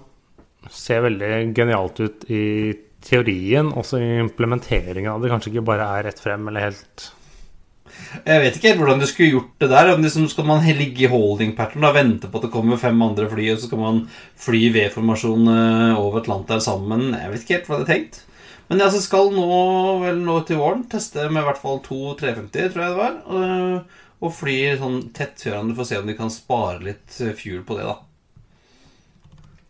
ser 0.70 1.02
veldig 1.02 1.54
genialt 1.54 1.98
ut 2.00 2.30
i 2.30 2.74
teorien, 3.06 3.72
også 3.72 3.98
i 4.02 4.20
implementeringen 4.22 5.12
av 5.12 5.22
det 5.22 5.30
kanskje 5.30 5.52
ikke 5.52 5.66
bare 5.66 5.86
er 5.98 6.08
rett 6.08 6.20
frem 6.22 6.46
eller 6.48 6.60
helt 6.70 7.10
Jeg 8.26 8.42
vet 8.42 8.56
ikke 8.56 8.70
helt 8.70 8.80
hvordan 8.80 9.02
du 9.02 9.06
skulle 9.08 9.34
gjort 9.34 9.50
det 9.62 9.68
der. 9.72 9.90
Om 9.94 10.04
liksom 10.04 10.28
skal 10.30 10.46
man 10.48 10.64
ligge 10.78 11.04
i 11.04 11.10
holding 11.10 11.52
pattern 11.58 11.84
og 11.88 11.96
vente 11.96 12.30
på 12.30 12.40
at 12.40 12.46
det 12.46 12.52
kommer 12.54 12.80
fem 12.80 13.02
andre 13.04 13.28
fly, 13.30 13.50
og 13.52 13.60
så 13.60 13.68
skal 13.68 13.82
man 13.82 14.00
fly 14.40 14.62
V-formasjon 14.74 15.50
eh, 15.52 15.98
over 16.00 16.22
Atlanteren 16.22 16.64
sammen? 16.64 17.10
Jeg 17.14 17.32
vet 17.32 17.44
ikke 17.44 17.58
helt 17.58 17.70
hva 17.70 17.80
det 17.80 17.86
er 17.86 17.92
tenkt. 17.92 18.22
Men 18.66 18.82
jeg 18.82 19.02
skal 19.04 19.30
nå, 19.30 19.46
vel 20.02 20.24
nå 20.26 20.40
til 20.46 20.58
våren 20.58 20.82
teste 20.90 21.28
med 21.30 21.44
i 21.44 21.46
hvert 21.46 21.60
fall 21.62 21.78
to 21.84 22.00
350, 22.18 22.72
tror 22.72 22.82
jeg 22.82 22.94
det 22.96 23.02
var. 23.02 23.20
Og, 23.30 24.00
og 24.26 24.34
fly 24.34 24.56
sånn 24.80 24.98
tett 25.14 25.38
før 25.44 25.54
hverandre 25.54 25.76
for 25.76 25.86
å 25.86 25.90
se 25.92 26.00
om 26.00 26.10
de 26.10 26.18
kan 26.18 26.32
spare 26.34 26.82
litt 26.88 27.20
eh, 27.22 27.36
fuel 27.38 27.62
på 27.66 27.78
det, 27.78 27.86
da. 27.86 28.00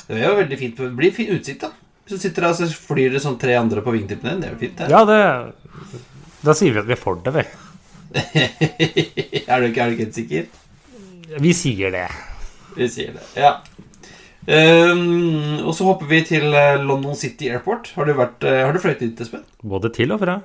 Det 0.06 0.22
er 0.22 0.30
jo 0.30 0.38
veldig 0.38 0.60
fint. 0.60 0.80
Det 0.80 0.96
blir 0.96 1.12
fin 1.12 1.34
utsikt, 1.34 1.66
da. 1.66 1.74
Hvis 2.06 2.20
du 2.20 2.22
sitter 2.22 2.46
der 2.46 2.54
og 2.62 2.80
flyr 2.86 3.16
det 3.16 3.20
sånn 3.24 3.38
tre 3.42 3.56
andre 3.58 3.82
på 3.82 3.92
vingtippen 3.96 4.30
din, 4.30 4.42
det 4.44 4.48
er 4.48 4.54
jo 4.54 4.60
fint, 4.60 4.78
det. 4.78 4.90
Ja, 4.94 5.02
det 5.04 6.44
Da 6.46 6.54
sier 6.54 6.72
vi 6.72 6.78
at 6.78 6.86
vi 6.86 6.94
er 6.94 7.00
for 7.02 7.18
det, 7.18 7.32
vi. 7.34 7.42
er, 9.46 9.61
du 9.61 9.66
ikke, 9.68 9.81
er 9.81 9.90
du 9.90 9.96
ikke 9.96 10.05
helt 10.05 10.18
sikker? 10.18 10.46
Vi 11.42 11.52
sier 11.57 11.92
det. 11.94 12.07
Vi 12.76 12.88
sier 12.92 13.16
det, 13.16 13.24
ja. 13.38 13.57
Um, 14.46 15.64
og 15.66 15.72
så 15.74 15.88
hopper 15.88 16.07
vi 16.07 16.20
til 16.22 16.55
eh, 16.55 16.76
London 16.79 17.16
City 17.18 17.48
Airport. 17.50 17.90
Har 17.96 18.07
du, 18.07 18.12
vært, 18.14 18.44
eh, 18.46 18.61
har 18.62 18.76
du 18.76 18.79
fløyet 18.79 19.02
dit, 19.02 19.22
Espen? 19.24 19.42
Både 19.66 19.90
til 19.94 20.14
og 20.14 20.20
fra. 20.22 20.37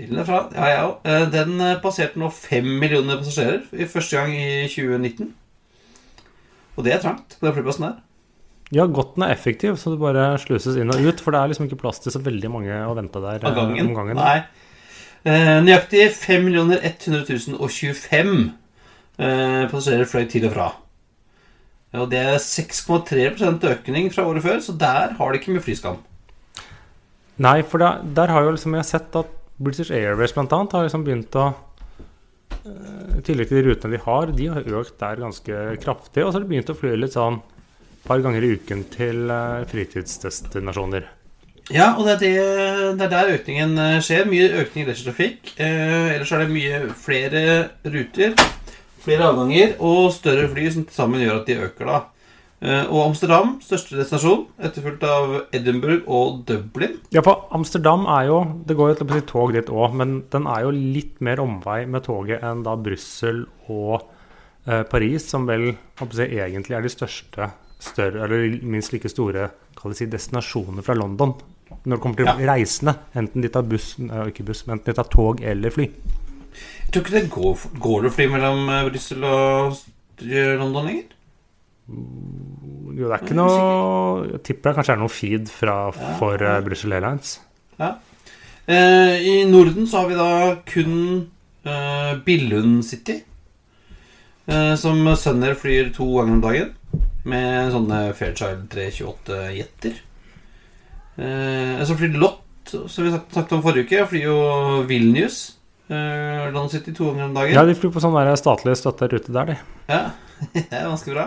Til 0.00 0.18
og 0.18 0.26
fra? 0.26 0.40
Ja, 0.56 0.70
jeg 0.72 0.80
òg. 0.88 0.96
Eh, 1.06 1.26
Den 1.30 1.62
passerte 1.84 2.18
nå 2.18 2.32
fem 2.34 2.66
millioner 2.82 3.20
passasjerer 3.20 3.68
i 3.70 3.86
første 3.90 4.18
gang 4.18 4.34
i 4.34 4.66
2019. 4.72 5.30
Og 6.74 6.86
det 6.86 6.96
er 6.96 7.04
trangt 7.04 7.36
på 7.38 7.46
den 7.46 7.54
flyplassen 7.54 7.86
der. 7.86 8.00
Ja, 8.74 8.86
godt 8.86 9.16
den 9.16 9.26
er 9.26 9.34
effektiv, 9.34 9.78
så 9.78 9.92
det 9.94 10.02
bare 10.02 10.32
sluses 10.38 10.78
inn 10.78 10.90
og 10.90 11.02
ut. 11.02 11.22
For 11.22 11.34
det 11.34 11.40
er 11.40 11.52
liksom 11.52 11.66
ikke 11.66 11.80
plass 11.84 12.02
til 12.02 12.14
så 12.14 12.22
veldig 12.22 12.50
mange 12.50 12.82
å 12.86 12.96
vente 12.98 13.22
der 13.22 13.46
om 13.46 13.94
gangen. 13.94 14.18
Nei. 14.18 14.40
Eh, 15.20 15.56
nøyaktig 15.60 16.06
5 16.16 16.46
100 16.48 16.78
025 17.58 18.30
eh, 19.20 19.64
passasjerer 19.68 20.08
fløy 20.08 20.24
til 20.32 20.46
og 20.48 20.54
fra. 20.54 20.68
Og 22.00 22.06
det 22.12 22.20
er 22.22 22.38
6,3% 22.38 23.66
økning 23.68 24.08
fra 24.14 24.24
året 24.24 24.44
før, 24.44 24.62
så 24.62 24.72
der 24.78 25.16
har 25.18 25.32
de 25.32 25.40
ikke 25.40 25.52
mye 25.56 25.64
flyskam. 25.64 25.98
Nei, 27.40 27.60
for 27.66 27.82
der, 27.82 28.00
der 28.16 28.32
har 28.32 28.46
jo 28.46 28.54
liksom 28.54 28.76
jeg 28.78 28.88
sett 28.88 29.16
at 29.18 29.36
British 29.60 29.92
Airways 29.92 30.32
annet 30.38 30.72
har 30.72 30.86
liksom 30.86 31.04
begynt 31.04 31.36
å 31.36 31.50
eh, 32.64 33.18
I 33.18 33.22
tillegg 33.26 33.50
til 33.50 33.60
de 33.60 33.66
rutene 33.68 33.96
de 33.96 34.02
har, 34.06 34.32
de 34.32 34.50
har 34.54 34.74
økt 34.80 34.96
der 35.02 35.20
ganske 35.20 35.62
kraftig. 35.84 36.24
Og 36.24 36.30
så 36.30 36.38
har 36.38 36.46
de 36.46 36.52
begynt 36.54 36.72
å 36.72 36.78
fly 36.80 36.96
litt 36.96 37.16
sånn 37.18 37.42
et 37.42 38.06
par 38.08 38.22
ganger 38.24 38.46
i 38.46 38.54
uken 38.56 38.86
til 38.94 39.28
eh, 39.28 39.66
fritidsdestinasjoner. 39.68 41.19
Ja, 41.70 41.92
og 41.96 42.06
det 42.06 42.14
er, 42.16 42.20
det, 42.22 42.94
det 42.98 43.06
er 43.06 43.12
der 43.12 43.34
økningen 43.36 43.76
eh, 43.78 43.98
skjer. 44.04 44.28
Mye 44.30 44.48
økning 44.62 44.86
i 44.86 44.88
leisure-trafikk. 44.88 45.52
Eh, 45.60 46.14
ellers 46.14 46.32
er 46.32 46.44
det 46.44 46.54
mye 46.54 46.80
flere 46.98 47.42
ruter, 47.84 48.32
flere 49.04 49.28
avganger 49.28 49.76
og 49.78 50.08
større 50.16 50.48
fly 50.50 50.70
som 50.72 50.88
til 50.88 50.96
sammen 50.96 51.22
gjør 51.22 51.42
at 51.42 51.50
de 51.52 51.60
øker, 51.68 51.92
da. 51.92 52.00
Eh, 52.60 52.82
og 52.92 53.06
Amsterdam, 53.06 53.54
største 53.64 53.96
destinasjon, 53.96 54.42
etterfulgt 54.60 55.04
av 55.08 55.30
Edinburgh 55.56 56.04
og 56.12 56.42
Dublin. 56.48 56.98
Ja, 57.14 57.22
for 57.24 57.46
Amsterdam 57.56 58.04
er 58.04 58.26
jo 58.28 58.40
Det 58.68 58.76
går 58.76 58.90
jo 58.92 59.06
si 59.14 59.20
tog 59.24 59.54
dit 59.56 59.70
òg, 59.72 59.94
men 59.96 60.24
den 60.30 60.46
er 60.46 60.66
jo 60.66 60.74
litt 60.74 61.22
mer 61.24 61.40
omvei 61.40 61.86
med 61.86 62.04
toget 62.04 62.44
enn 62.44 62.60
da 62.66 62.76
Brussel 62.76 63.46
og 63.72 64.04
eh, 64.66 64.82
Paris, 64.84 65.24
som 65.32 65.48
vel 65.48 65.72
jeg, 65.72 66.36
egentlig 66.36 66.76
er 66.76 66.84
de 66.84 66.92
største, 66.92 67.48
større, 67.80 68.24
eller 68.26 68.58
minst 68.62 68.92
like 68.92 69.08
store 69.10 69.48
si, 69.96 70.06
destinasjoner 70.06 70.84
fra 70.84 70.94
London. 70.94 71.34
Når 71.84 71.96
det 71.96 72.00
kommer 72.02 72.16
til 72.16 72.26
Ja. 72.26 72.34
reisende, 72.54 72.94
enten 73.16 73.42
de 73.42 73.48
tar 73.48 73.62
buss, 73.62 73.94
eh, 73.98 74.26
ikke 74.28 74.44
buss, 74.44 74.66
men 74.66 74.78
enten 74.78 74.92
de 74.92 74.96
tar 74.98 75.08
tog 75.08 75.40
eller 75.42 75.70
fly. 75.70 75.86
Jeg 75.88 76.92
tror 76.92 77.02
ikke 77.04 77.14
det 77.20 77.30
går, 77.30 77.58
går 77.80 78.02
det 78.02 78.12
fly 78.12 78.26
mellom 78.26 78.68
eh, 78.68 78.88
Brussel 78.90 79.24
og 79.24 79.76
eh, 80.22 80.56
London 80.58 80.86
lenger. 80.86 81.04
Jo, 81.90 83.08
det 83.08 83.14
er 83.16 83.22
ikke 83.24 83.34
noe 83.38 84.26
Jeg 84.30 84.42
tipper 84.46 84.70
det 84.70 84.76
kanskje 84.78 84.94
er 84.94 85.00
noe 85.00 85.12
feed 85.12 85.48
fra, 85.50 85.76
for 86.18 86.42
ja. 86.42 86.60
Brussel 86.60 86.92
Airlines. 86.92 87.38
Ja. 87.80 87.94
Eh, 88.68 89.16
I 89.26 89.44
Norden 89.50 89.86
så 89.90 90.02
har 90.02 90.10
vi 90.10 90.18
da 90.18 90.56
kun 90.68 90.94
eh, 91.64 92.12
Billund 92.26 92.84
City. 92.86 93.22
Eh, 94.50 94.74
som 94.76 95.00
Sønner 95.16 95.54
flyr 95.58 95.92
to 95.94 96.06
ganger 96.18 96.36
om 96.36 96.42
dagen. 96.44 96.74
Med 97.28 97.72
sånne 97.74 98.02
Fairchild 98.16 98.68
328 98.72 99.40
jetter. 99.52 99.96
Eh, 101.20 101.82
så 101.84 101.96
flyr 101.98 102.16
Lott, 102.20 102.70
som 102.70 103.04
vi 103.04 103.12
snakket 103.12 103.56
om 103.56 103.64
forrige 103.64 103.88
uke. 103.88 104.06
Flyr 104.12 104.28
jo 104.30 104.38
Vilnius. 104.88 105.40
Eh, 105.90 106.46
London 106.46 106.70
City 106.70 106.94
to 106.94 107.10
ganger 107.10 107.28
om 107.28 107.34
dagen. 107.34 107.56
Ja, 107.56 107.64
de 107.66 107.74
flyr 107.76 107.92
på 107.92 108.02
sånn 108.02 108.16
statlig 108.38 108.76
støtta 108.78 109.08
rute 109.10 109.34
der, 109.34 109.50
de. 109.52 109.58
Ja, 109.90 110.02
det 110.54 110.68
er 110.70 110.86
ganske 110.88 111.12
bra. 111.12 111.26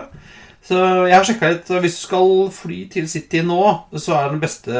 Så 0.64 0.78
jeg 1.04 1.12
har 1.12 1.26
sjekka 1.28 1.50
litt. 1.52 1.70
Hvis 1.84 1.98
du 1.98 2.02
skal 2.06 2.30
fly 2.56 2.78
til 2.92 3.08
City 3.12 3.42
nå, 3.44 3.60
så 4.00 4.16
er 4.16 4.32
den 4.32 4.40
beste 4.42 4.72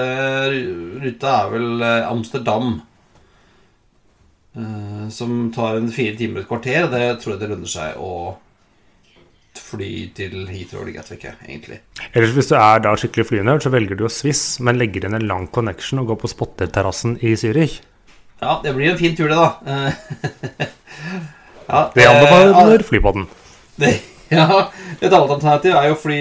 ruta 1.05 1.35
er 1.43 1.53
vel 1.53 1.85
eh, 1.85 2.09
Amsterdam. 2.09 2.79
Eh, 4.57 5.05
Som 5.13 5.53
tar 5.55 5.77
en 5.79 5.93
fire 5.93 6.17
timer 6.17 6.41
og 6.41 6.47
et 6.47 6.51
kvarter. 6.55 6.89
Det 6.91 7.05
tror 7.21 7.35
jeg 7.35 7.43
det 7.45 7.53
lønner 7.53 7.71
seg 7.71 8.01
å 8.01 8.15
fly 9.65 9.89
til 10.17 10.35
Heathrow 10.51 10.83
eller 10.85 10.95
Gatwick, 10.99 11.25
egentlig. 11.49 11.79
Ellers 12.13 12.35
hvis 12.37 12.51
du 12.51 12.55
er 12.59 12.83
da 12.85 12.93
skikkelig 13.01 13.27
flynerd, 13.31 13.65
så 13.65 13.73
velger 13.73 13.97
du 13.99 14.05
jo 14.07 14.13
Swiss, 14.13 14.61
men 14.61 14.79
legger 14.81 15.07
inn 15.09 15.17
en 15.19 15.27
lang 15.31 15.49
connection 15.55 16.03
og 16.03 16.11
går 16.13 16.21
på 16.25 16.31
spotterterrassen 16.35 17.17
i 17.25 17.35
Zürich. 17.41 17.81
Ja, 18.43 18.59
det 18.65 18.75
blir 18.77 18.91
en 18.93 18.99
fin 19.01 19.17
tur, 19.17 19.31
det, 19.31 19.39
da. 19.39 19.49
Eh, 19.65 20.69
ja, 21.71 21.91
Det 21.95 22.05
eh, 22.05 22.11
anbefaler 22.11 22.85
flypodden. 22.87 23.27
Det, 23.81 23.93
ja, 24.35 24.47
Et 25.01 25.11
annet 25.11 25.35
alternativ 25.35 25.75
er 25.77 25.89
jo 25.91 25.97
å 25.97 26.01
fly 26.01 26.19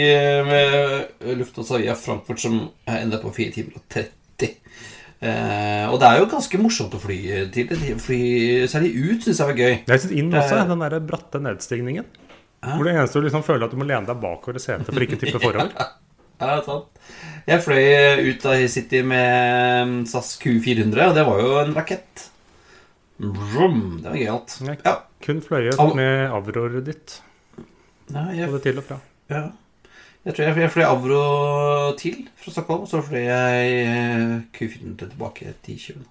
med 0.48 1.38
Lufthansa 1.40 1.80
via 1.82 1.96
Frankfurt, 2.00 2.42
som 2.44 2.60
ender 2.90 3.22
på 3.24 3.32
4 3.36 3.56
timer 3.60 3.80
og 3.80 3.86
30. 3.94 4.12
Eh, 5.24 5.86
og 5.88 6.00
det 6.02 6.08
er 6.10 6.18
jo 6.20 6.26
ganske 6.34 6.60
morsomt 6.60 6.96
å 6.98 7.00
fly 7.00 7.18
til. 7.56 7.70
Fly 8.04 8.18
særlig 8.68 8.90
ut 8.98 9.24
syns 9.24 9.40
jeg 9.40 9.48
var 9.54 9.60
gøy. 9.60 9.76
Jeg 9.88 10.02
synes 10.04 10.16
inn 10.20 10.34
også, 10.36 10.58
Eh. 10.60 10.68
den 10.74 10.84
der 10.84 11.00
bratte 11.00 11.40
nedstigningen. 11.40 12.10
Hvor 12.64 12.84
det 12.88 12.94
eneste 12.96 13.20
du 13.20 13.26
liksom 13.28 13.44
føler 13.46 13.66
at 13.68 13.74
du 13.74 13.80
må 13.82 13.86
lene 13.90 14.08
deg 14.08 14.20
bakover 14.24 14.58
i 14.60 14.64
setet 14.64 14.90
for 14.92 15.04
ikke 15.06 15.18
å 15.20 15.24
tippe 15.26 15.42
forover. 15.44 15.74
Ja, 16.44 16.58
sant. 16.66 16.90
Jeg 17.48 17.62
fløy 17.64 18.26
ut 18.26 18.46
av 18.50 18.62
City 18.68 19.00
med 19.08 20.08
SAS 20.10 20.34
Q400, 20.42 20.98
og 21.06 21.14
det 21.16 21.24
var 21.28 21.38
jo 21.40 21.52
en 21.62 21.76
rakett. 21.78 22.24
Vroom, 23.22 23.78
det 24.02 24.10
var 24.10 24.18
gøyalt. 24.18 24.56
Ja. 24.84 24.96
Kun 25.24 25.40
fløyet 25.46 25.80
Av 25.80 25.94
med 25.96 26.34
avroret 26.36 26.84
ditt, 26.90 27.20
Ja, 28.12 28.26
jeg, 28.36 28.50
både 28.52 28.64
til 28.66 28.82
og 28.82 28.88
fra. 28.90 28.98
ja. 29.32 29.44
jeg 30.26 30.36
tror 30.36 30.44
jeg, 30.50 30.58
jeg 30.66 30.74
fløy 30.74 30.84
Avro 30.90 31.22
til 32.02 32.18
fra 32.42 32.52
Stockholm, 32.58 32.84
og 32.84 32.92
så 32.92 33.00
fløy 33.06 33.24
jeg 33.24 33.80
eh, 33.86 34.36
Q400 34.58 35.14
tilbake 35.14 35.54
til 35.64 35.80
20. 35.86 36.04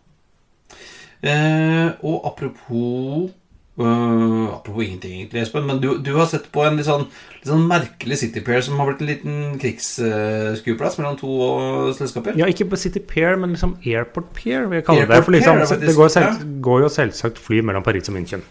Eh, 1.28 1.90
og 2.08 2.24
apropos 2.30 3.28
eh, 3.78 4.54
Apropos 4.54 4.82
ingenting, 4.84 5.14
egentlig, 5.20 5.42
Espen, 5.42 5.64
men 5.68 5.80
du, 5.80 5.88
du 6.04 6.12
har 6.18 6.26
sett 6.30 6.50
på 6.52 6.64
en 6.66 6.76
litt 6.76 6.88
sånn, 6.88 7.06
litt 7.38 7.48
sånn 7.48 7.64
merkelig 7.70 8.18
City 8.20 8.42
Pair 8.44 8.64
som 8.66 8.80
har 8.80 8.90
blitt 8.90 9.00
en 9.04 9.10
liten 9.12 9.38
krigsskueplass 9.62 10.98
mellom 11.00 11.16
to 11.20 11.32
uh, 11.32 11.92
selskaper. 11.96 12.36
Ja, 12.40 12.50
ikke 12.50 12.68
på 12.72 12.80
City 12.80 13.00
Pair, 13.00 13.38
men 13.40 13.56
liksom 13.56 13.78
Airport 13.80 14.32
Pair, 14.36 14.68
vil 14.68 14.80
jeg 14.80 14.88
kalle 14.90 15.08
det. 15.08 15.22
For 15.24 15.36
liksom, 15.36 15.62
Pier, 15.62 15.70
faktisk. 15.72 15.88
det 15.88 15.96
går, 16.00 16.12
selv, 16.16 16.44
går 16.68 16.84
jo 16.84 16.92
selvsagt 16.98 17.42
fly 17.42 17.62
mellom 17.70 17.86
Paris 17.86 18.12
og 18.12 18.18
München. 18.18 18.44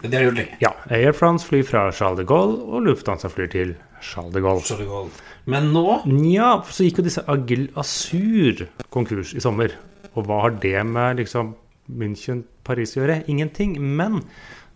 Det 0.00 0.14
har 0.16 0.30
gjort 0.30 0.38
lenge. 0.38 0.56
Ja, 0.62 0.70
Air 0.96 1.12
France 1.12 1.44
flyr 1.44 1.66
fra 1.68 1.88
Charles 1.92 2.22
de 2.22 2.24
Gaulle, 2.28 2.56
og 2.64 2.86
Lufthansa 2.86 3.28
flyr 3.28 3.50
til 3.52 3.74
Charles 4.00 4.32
de 4.32 4.40
Gaulle. 4.40 4.64
Charles 4.64 4.86
de 4.86 4.88
Gaulle. 4.88 5.26
Men 5.50 5.72
nå 5.74 6.00
Nja, 6.08 6.52
så 6.70 6.86
gikk 6.86 7.00
jo 7.00 7.06
disse 7.06 7.24
Agil 7.30 7.66
Asur 7.80 8.64
konkurs 8.92 9.34
i 9.36 9.42
sommer. 9.44 9.74
Og 10.14 10.24
hva 10.26 10.40
har 10.46 10.56
det 10.62 10.78
med 10.86 11.20
liksom 11.20 11.54
München, 11.98 12.44
Paris 12.64 12.94
gjøre? 12.96 13.22
Ingenting. 13.30 13.76
Men 13.80 14.20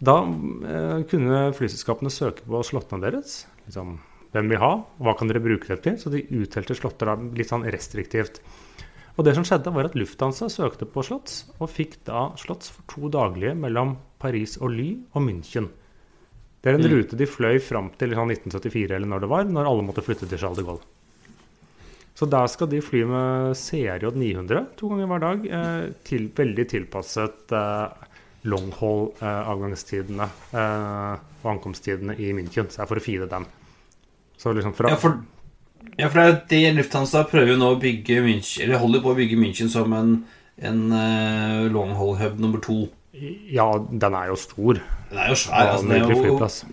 da 0.05 0.19
eh, 0.25 1.05
kunne 1.11 1.47
flyselskapene 1.57 2.13
søke 2.13 2.47
på 2.49 2.63
slottene 2.67 3.05
deres. 3.07 3.45
Liksom, 3.67 3.97
hvem 4.35 4.51
vil 4.51 4.59
ha, 4.63 4.73
hva 4.99 5.15
kan 5.19 5.31
dere 5.31 5.43
bruke 5.45 5.71
det 5.71 5.83
til? 5.85 5.99
Så 6.01 6.11
de 6.13 6.25
utdelte 6.35 6.77
slotter 6.77 7.13
da 7.13 7.15
litt 7.39 7.53
sånn 7.53 7.67
restriktivt. 7.71 8.41
Og 9.15 9.23
det 9.29 9.37
som 9.37 9.47
skjedde, 9.47 9.71
var 9.71 9.87
at 9.87 9.95
Lufthansa 9.95 10.49
søkte 10.51 10.89
på 10.91 11.05
slotts, 11.07 11.45
og 11.63 11.71
fikk 11.71 12.01
da 12.09 12.33
slotts 12.41 12.73
for 12.75 12.83
to 12.91 13.11
daglige 13.15 13.55
mellom 13.55 13.95
Paris 14.19 14.57
og 14.59 14.75
Ly 14.75 14.89
og 15.15 15.23
München. 15.23 15.69
Det 16.65 16.73
er 16.73 16.79
en 16.79 16.83
Mm. 16.83 16.91
rute 16.97 17.17
de 17.17 17.27
fløy 17.29 17.61
fram 17.61 17.91
til 17.99 18.11
sånn 18.11 18.33
1974, 18.33 18.97
eller 18.97 19.07
når 19.07 19.21
det 19.21 19.29
var, 19.29 19.45
når 19.45 19.67
alle 19.71 19.87
måtte 19.87 20.03
flytte 20.03 20.27
til 20.27 20.39
Charles 20.39 20.59
de 20.59 20.65
Gaulle. 20.65 20.83
Så 22.15 22.29
der 22.31 22.47
skal 22.47 22.71
de 22.71 22.79
fly 22.85 23.03
med 23.11 23.57
CRJ 23.59 24.13
900 24.15 24.67
to 24.79 24.89
ganger 24.93 25.09
hver 25.11 25.23
dag, 25.25 25.47
eh, 25.59 25.87
til, 26.07 26.29
veldig 26.37 26.67
tilpasset 26.71 27.55
eh, 27.59 28.05
long-haul-avgangstidene 28.47 30.29
eh, 30.55 31.25
og 31.43 31.51
ankomsttidene 31.57 32.15
i 32.23 32.31
München. 32.37 32.71
Så 32.71 32.85
jeg 32.85 32.91
får 32.93 33.03
fire 33.03 33.29
dem. 33.31 33.49
Så 34.39 34.55
liksom 34.55 34.77
fra 34.79 34.93
Ja, 34.93 35.01
for, 35.01 35.19
ja, 35.99 36.07
for 36.07 36.39
det 36.51 36.61
er 36.69 36.77
Lufthansa 36.77 37.25
prøver 37.31 37.55
jo 37.55 37.59
nå 37.61 37.75
å 37.75 37.81
bygge 37.81 38.23
München 38.25 38.65
Eller 38.67 38.83
holder 38.83 39.03
på 39.05 39.13
å 39.13 39.19
bygge 39.19 39.39
München 39.39 39.71
som 39.73 39.93
en, 39.95 40.17
en 40.59 40.81
uh, 40.91 41.67
long 41.73 41.95
haul 41.99 42.17
hub 42.21 42.41
nummer 42.43 42.63
to. 42.63 42.85
Ja, 43.15 43.69
den 43.91 44.17
er 44.19 44.31
jo 44.33 44.39
stor. 44.39 44.81
Den 45.11 45.23
er 45.23 45.31
jo 45.31 45.39
svær. 45.39 45.75
Altså, 45.75 45.89
det 45.91 46.01
er 46.01 46.11
jo, 46.11 46.19
flyplass. 46.23 46.65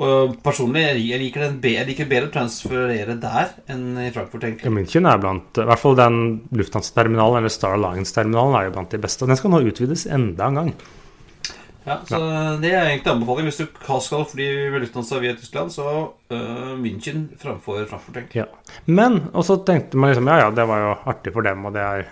Og 0.00 0.38
personlig 0.40 0.86
jeg 1.04 1.20
liker 1.20 1.44
den 1.44 1.58
jeg 1.74 1.84
liker 1.90 2.08
bedre 2.08 2.30
å 2.30 2.32
transferere 2.32 3.18
der 3.20 3.52
enn 3.70 3.98
i 4.00 4.08
Frankfurt, 4.14 4.46
Ja. 4.64 4.72
München 4.72 5.04
er 5.06 5.20
blant 5.20 5.58
I 5.60 5.66
hvert 5.68 5.82
fall 5.82 5.98
den 5.98 6.16
Lufthansa-terminalen, 6.50 7.42
eller 7.42 7.52
Star 7.52 7.76
Alliance-terminalen, 7.76 8.56
er 8.56 8.64
jo 8.70 8.74
blant 8.78 8.90
de 8.90 9.02
beste. 9.02 9.28
Den 9.28 9.36
skal 9.36 9.52
nå 9.52 9.60
utvides 9.68 10.06
enda 10.08 10.48
en 10.48 10.60
gang. 10.60 10.74
Ja, 11.84 11.98
så 12.06 12.18
Det 12.62 12.70
er 12.70 12.86
egentlig 12.86 13.10
anbefaling. 13.10 13.48
Hvis 13.50 13.60
du 13.60 13.66
skal 14.00 14.24
fly 14.30 14.48
ved 14.70 14.84
Lufthansa 14.84 15.18
via 15.18 15.34
Tyskland, 15.34 15.72
så 15.74 15.86
uh, 16.30 16.74
München 16.78 17.28
framfor 17.38 17.84
Frankfurt, 17.90 18.16
egentlig. 18.16 18.44
Ja. 18.44 18.46
Men 18.86 19.28
og 19.32 19.44
så 19.44 19.58
tenkte 19.66 19.98
man 19.98 20.12
liksom 20.12 20.30
ja, 20.30 20.44
ja, 20.44 20.50
det 20.50 20.66
var 20.68 20.78
jo 20.78 20.92
artig 21.10 21.34
for 21.34 21.42
dem, 21.42 21.64
og 21.66 21.74
det 21.74 21.82
er 21.82 22.10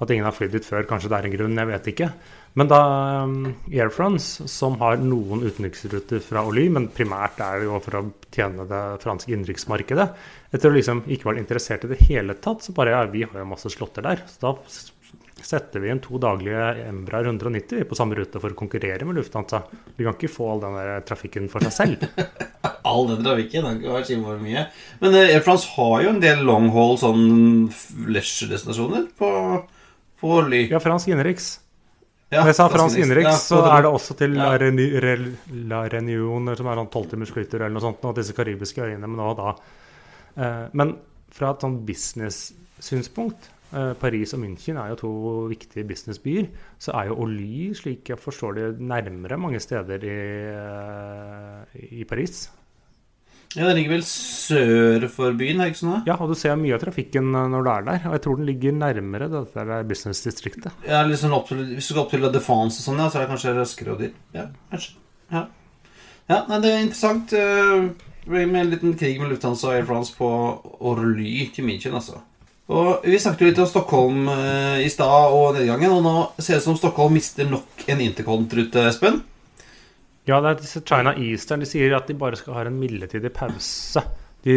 At 0.00 0.10
ingen 0.10 0.24
har 0.24 0.32
flydd 0.32 0.52
dit 0.52 0.64
før. 0.64 0.84
Kanskje 0.86 1.08
det 1.10 1.16
er 1.18 1.26
en 1.26 1.32
grunn, 1.32 1.58
jeg 1.58 1.66
vet 1.66 1.86
ikke. 1.90 2.12
Men 2.58 2.70
da 2.70 2.80
um, 3.22 3.52
Air 3.70 3.90
France, 3.94 4.48
som 4.50 4.78
har 4.80 4.98
noen 4.98 5.44
utenriksruter 5.46 6.22
fra 6.24 6.42
Oly, 6.48 6.66
men 6.74 6.88
primært 6.90 7.38
er 7.44 7.60
det 7.60 7.68
jo 7.68 7.78
for 7.84 8.00
å 8.00 8.04
tjene 8.34 8.66
det 8.66 8.82
franske 9.04 9.30
innenriksmarkedet 9.34 10.06
Etter 10.50 10.72
å 10.72 10.74
liksom 10.74 11.04
ikke 11.06 11.28
være 11.28 11.42
interessert 11.42 11.84
i 11.84 11.92
det 11.92 12.00
hele 12.08 12.34
tatt, 12.42 12.64
så 12.64 12.74
bare 12.74 12.94
ja, 12.94 13.02
vi 13.12 13.26
har 13.26 13.42
jo 13.42 13.50
masse 13.50 13.70
slåtter 13.70 14.06
der. 14.06 14.22
Så 14.32 14.40
da 14.46 14.54
setter 15.44 15.84
vi 15.84 15.90
inn 15.92 16.00
to 16.02 16.18
daglige 16.18 16.86
Embraer 16.88 17.28
190 17.28 17.84
på 17.86 17.98
samme 17.98 18.16
rute 18.18 18.40
for 18.40 18.54
å 18.54 18.58
konkurrere 18.58 19.06
med 19.06 19.20
Lufthansa. 19.20 19.60
Vi 19.94 20.06
kan 20.06 20.16
ikke 20.16 20.32
få 20.32 20.48
all 20.54 20.64
den 20.64 20.78
der 20.80 21.04
trafikken 21.06 21.50
for 21.52 21.68
seg 21.68 21.76
selv. 21.76 22.08
All 22.88 23.04
den 23.10 23.20
trafikken, 23.20 23.66
det 23.68 23.84
kan 23.84 24.00
ikke 24.00 24.22
være 24.24 24.40
mye. 24.40 24.62
Men 25.02 25.14
eh, 25.18 25.34
Air 25.34 25.42
France 25.44 25.68
har 25.74 26.06
jo 26.06 26.12
en 26.14 26.22
del 26.22 26.40
long 26.48 26.70
haul 26.72 26.96
sånn 26.96 27.68
leisure-destinasjoner 28.08 29.10
på, 29.18 29.30
på 30.22 30.36
Oly. 30.38 30.62
Ja, 30.72 30.80
fransk 30.80 31.12
innenriks. 31.12 31.58
Ja, 32.28 32.42
jeg 32.44 32.58
sa 32.58 32.66
fransk 32.68 33.00
innenriks, 33.00 33.30
Ja, 33.30 33.36
så 33.40 33.58
er 33.64 33.84
det 33.86 33.90
også 33.90 34.14
til 34.18 34.34
Ja. 34.36 34.50
La, 34.52 35.84
Reunion, 35.88 36.50
som 36.56 36.66
er 36.68 36.76
sånn 36.76 36.90
tolvtimersflyter 36.92 37.62
eller 37.62 37.76
noe 37.76 37.84
sånt, 37.84 38.04
og 38.04 38.16
disse 38.16 38.36
karibiske 38.36 38.84
øyene. 38.84 39.08
Men, 39.08 39.36
da. 39.36 39.54
Eh, 40.36 40.66
men 40.74 40.98
fra 41.32 41.54
et 41.54 41.64
sånn 41.64 41.78
business-synspunkt 41.86 43.48
eh, 43.72 43.94
Paris 43.94 44.34
og 44.36 44.42
München 44.44 44.76
er 44.76 44.92
jo 44.92 45.00
to 45.00 45.12
viktige 45.48 45.86
businessbyer. 45.88 46.50
Så 46.78 46.92
er 46.92 47.08
jo 47.08 47.18
Oly, 47.24 47.72
slik 47.74 48.12
jeg 48.12 48.20
forstår 48.20 48.54
det, 48.60 48.68
nærmere 48.80 49.40
mange 49.40 49.60
steder 49.60 50.04
i, 50.04 50.18
eh, 50.52 51.88
i 52.00 52.04
Paris. 52.04 52.50
Ja, 53.56 53.64
Den 53.64 53.78
ligger 53.78 53.94
vel 53.96 54.02
sør 54.04 55.06
for 55.08 55.32
byen, 55.38 55.62
det 55.62 55.70
ikke 55.72 55.80
sånn? 55.80 56.02
Ja, 56.06 56.18
og 56.20 56.28
du 56.28 56.36
ser 56.36 56.58
mye 56.60 56.74
av 56.76 56.82
trafikken 56.82 57.30
eh, 57.32 57.46
når 57.48 57.64
du 57.64 57.70
er 57.72 57.86
der. 57.86 58.02
Og 58.10 58.16
jeg 58.18 58.24
tror 58.26 58.36
den 58.40 58.48
ligger 58.50 58.74
nærmere 58.76 59.30
dette 59.32 59.64
der 59.70 59.86
businessdistriktet. 59.88 60.74
Ja, 60.84 61.00
opp 61.06 61.48
til, 61.48 61.62
Hvis 61.72 61.88
du 61.88 61.94
skal 61.94 62.02
opp 62.04 62.12
til 62.12 62.20
La 62.24 62.32
Defense 62.34 62.82
og 62.82 62.84
sånn, 62.84 63.00
ja, 63.00 63.08
så 63.08 63.18
er 63.18 63.24
det 63.24 63.30
kanskje 63.32 63.56
raskere 63.56 63.94
og 63.94 64.02
dit. 64.04 64.18
Ja, 64.36 64.48
kanskje. 64.72 64.98
Ja, 65.32 65.46
ja 66.28 66.42
nei, 66.50 66.60
det 66.64 66.72
er 66.74 66.84
interessant. 66.84 67.32
eh, 67.32 67.88
Med 68.28 68.54
en 68.60 68.70
liten 68.74 68.92
krig 69.00 69.16
med 69.22 69.30
Lufthansa 69.32 69.70
og 69.70 69.78
Air 69.78 69.86
France 69.88 70.12
på 70.12 70.28
Orly 70.84 71.46
til 71.54 71.64
München, 71.64 71.94
altså. 71.96 72.20
Og 72.68 73.00
Vi 73.02 73.16
snakket 73.16 73.40
jo 73.40 73.46
litt 73.48 73.58
om 73.64 73.66
Stockholm 73.70 74.28
eh, 74.28 74.84
i 74.84 74.90
stad 74.92 75.32
og 75.32 75.56
nedgangen, 75.56 75.88
og 75.96 76.02
nå 76.04 76.14
ser 76.36 76.58
det 76.58 76.60
ut 76.60 76.66
som 76.68 76.76
Stockholm 76.76 77.16
mister 77.16 77.48
nok 77.48 77.86
en 77.88 78.02
intercont-rute, 78.04 78.84
Espen. 78.90 79.22
Ja, 80.28 80.40
det 80.44 80.50
er 80.50 80.58
disse 80.60 80.82
China 80.84 81.14
Eastern. 81.16 81.62
De 81.64 81.68
sier 81.70 81.94
at 81.96 82.08
de 82.10 82.16
bare 82.20 82.36
skal 82.36 82.54
ha 82.58 82.64
en 82.68 82.76
midlertidig 82.80 83.30
pause. 83.36 84.02
De 84.44 84.54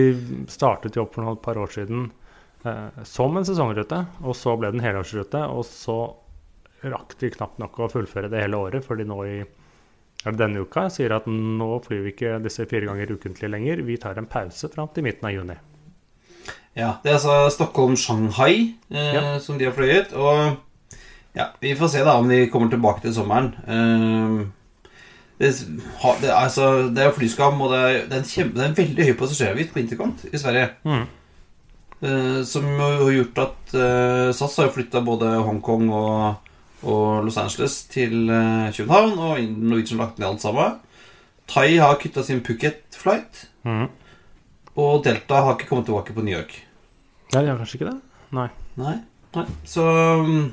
startet 0.51 0.97
jo 0.97 1.05
opp 1.05 1.15
for 1.15 1.23
noen 1.25 1.39
par 1.41 1.57
år 1.61 1.71
siden 1.71 2.09
eh, 2.67 3.01
som 3.07 3.37
en 3.39 3.47
sesongrute, 3.47 4.01
og 4.21 4.35
så 4.37 4.57
ble 4.59 4.71
det 4.73 4.81
en 4.81 4.85
helårsrute. 4.89 5.45
Og 5.55 5.63
så 5.69 5.95
rakk 6.91 7.15
de 7.21 7.29
knapt 7.37 7.59
nok 7.61 7.79
å 7.85 7.89
fullføre 7.93 8.29
det 8.31 8.43
hele 8.43 8.59
året, 8.59 8.83
fordi 8.85 9.07
nå 9.07 9.19
i 9.29 9.39
eller 10.21 10.37
denne 10.37 10.61
uka 10.61 10.83
sier 10.93 11.15
at 11.15 11.25
nå 11.25 11.67
flyr 11.81 12.03
vi 12.05 12.11
ikke 12.13 12.35
disse 12.43 12.67
fire 12.69 12.85
ganger 12.91 13.09
ukentlig 13.15 13.47
lenger. 13.49 13.79
Vi 13.87 13.95
tar 13.97 14.19
en 14.21 14.27
pause 14.29 14.67
fram 14.69 14.91
til 14.93 15.07
midten 15.07 15.25
av 15.25 15.33
juni. 15.33 15.55
Ja, 16.77 16.91
Det 17.01 17.09
er 17.09 17.17
altså 17.17 17.37
Stockholm-Shanghai 17.55 18.75
eh, 18.91 19.13
Ja. 19.15 19.39
som 19.41 19.57
de 19.57 19.65
har 19.65 19.73
fløyet. 19.73 20.13
Og 20.13 20.57
ja, 21.33 21.47
vi 21.59 21.73
får 21.79 21.89
se 21.95 22.03
da 22.05 22.19
om 22.21 22.29
de 22.29 22.43
kommer 22.53 22.69
tilbake 22.69 23.01
til 23.01 23.15
sommeren. 23.17 23.49
Eh, 23.65 24.45
det, 25.41 26.29
altså, 26.35 26.67
det 26.93 27.03
er 27.03 27.15
flyskam, 27.15 27.61
og 27.65 27.71
det 27.73 27.79
er, 27.81 27.97
det 28.05 28.13
er, 28.13 28.21
en, 28.21 28.29
kjempe, 28.29 28.57
det 28.59 28.63
er 28.63 28.69
en 28.69 28.77
veldig 28.77 29.07
høy 29.07 29.15
passasjeravgift 29.19 29.73
på 29.73 29.81
interkant 29.81 30.23
i 30.29 30.41
Sverige. 30.41 30.67
Mm. 30.85 31.03
Uh, 32.01 32.39
som 32.49 32.65
har 32.79 33.11
gjort 33.13 33.41
at 33.43 33.73
uh, 33.77 34.29
SAS 34.33 34.55
har 34.57 34.71
flytta 34.73 35.03
både 35.05 35.35
Hongkong 35.45 35.89
og, 35.93 36.53
og 36.81 37.25
Los 37.27 37.37
Angeles 37.37 37.75
til 37.93 38.23
uh, 38.29 38.69
København, 38.73 39.13
og 39.17 39.41
Norwegian 39.61 39.99
har 39.99 40.07
lagt 40.07 40.21
ned 40.21 40.29
alt 40.31 40.41
sammen. 40.45 40.79
Thai 41.51 41.75
har 41.81 41.99
kutta 42.01 42.23
sin 42.25 42.41
Phuket-flight, 42.45 43.47
Mm. 43.63 43.89
og 44.81 45.03
Delta 45.05 45.43
har 45.45 45.53
ikke 45.53 45.67
kommet 45.69 45.85
tilbake 45.85 46.15
på 46.15 46.23
New 46.25 46.33
York. 46.33 46.55
Nei, 47.33 47.43
de 47.43 47.51
har 47.51 47.59
kanskje 47.59 47.77
ikke 47.77 47.91
det? 47.91 47.99
Nei. 48.33 48.47
Nei, 48.81 48.95
nei. 49.35 49.43
Så 49.69 49.83
um, 49.85 50.47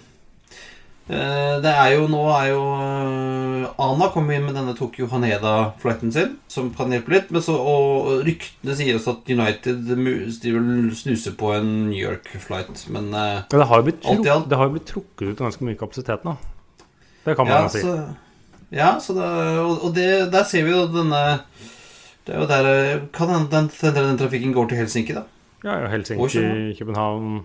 det 1.09 1.71
er 1.73 1.95
jo 1.95 2.05
nå 2.13 2.21
er 2.37 2.51
jo 2.51 2.63
eh, 2.77 3.63
Ana 3.81 4.11
kom 4.13 4.29
inn 4.35 4.45
med 4.45 4.57
denne 4.59 4.75
Tokyo 4.77 5.07
Haneda-flighten 5.09 6.13
sin, 6.13 6.35
som 6.53 6.69
kan 6.77 6.93
hjelpe 6.93 7.15
litt. 7.15 7.31
Men 7.33 7.45
så, 7.45 7.57
og 7.57 8.27
ryktene 8.27 8.77
sier 8.77 8.99
også 8.99 9.17
at 9.17 9.33
United 9.33 9.89
og 9.95 10.93
snuser 10.99 11.37
på 11.39 11.55
en 11.57 11.73
New 11.89 11.99
York-flight. 11.99 12.85
Men 12.93 13.09
ja, 13.15 13.43
det 13.49 13.69
har 13.71 13.81
jo 13.81 13.97
Alt 14.13 14.77
blitt 14.77 14.89
trukket 14.91 15.33
ut 15.33 15.43
ganske 15.47 15.65
mye 15.65 15.81
kapasitet 15.81 16.29
nå. 16.29 16.37
Det 17.25 17.37
kan 17.37 17.49
man 17.49 17.67
ja, 17.67 17.73
si. 17.73 17.81
så, 17.85 17.95
ja, 18.73 18.91
så 19.01 19.17
det, 19.17 19.27
og, 19.61 19.85
og 19.89 19.95
det, 19.97 20.09
der 20.33 20.47
ser 20.49 20.65
vi 20.65 20.73
jo 20.73 20.87
denne 20.93 21.21
Det 22.25 22.35
er 22.35 22.43
jo 22.43 22.49
der 22.49 22.69
eh, 22.69 23.03
Kan 23.13 23.33
hende 23.33 23.51
den, 23.53 23.69
den, 23.73 23.95
den 23.97 24.21
trafikken 24.21 24.53
går 24.57 24.71
til 24.71 24.83
Helsinki, 24.83 25.17
da. 25.17 25.25
Ja, 25.65 25.81
Helsinki. 25.89 26.75
København 26.79 27.41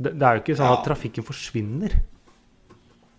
det, 0.00 0.14
det 0.16 0.24
er 0.24 0.36
jo 0.38 0.42
ikke 0.42 0.56
sånn 0.56 0.70
Ja. 0.70 0.78
at 0.78 0.86
trafikken 0.88 1.26
forsvinner. 1.26 1.98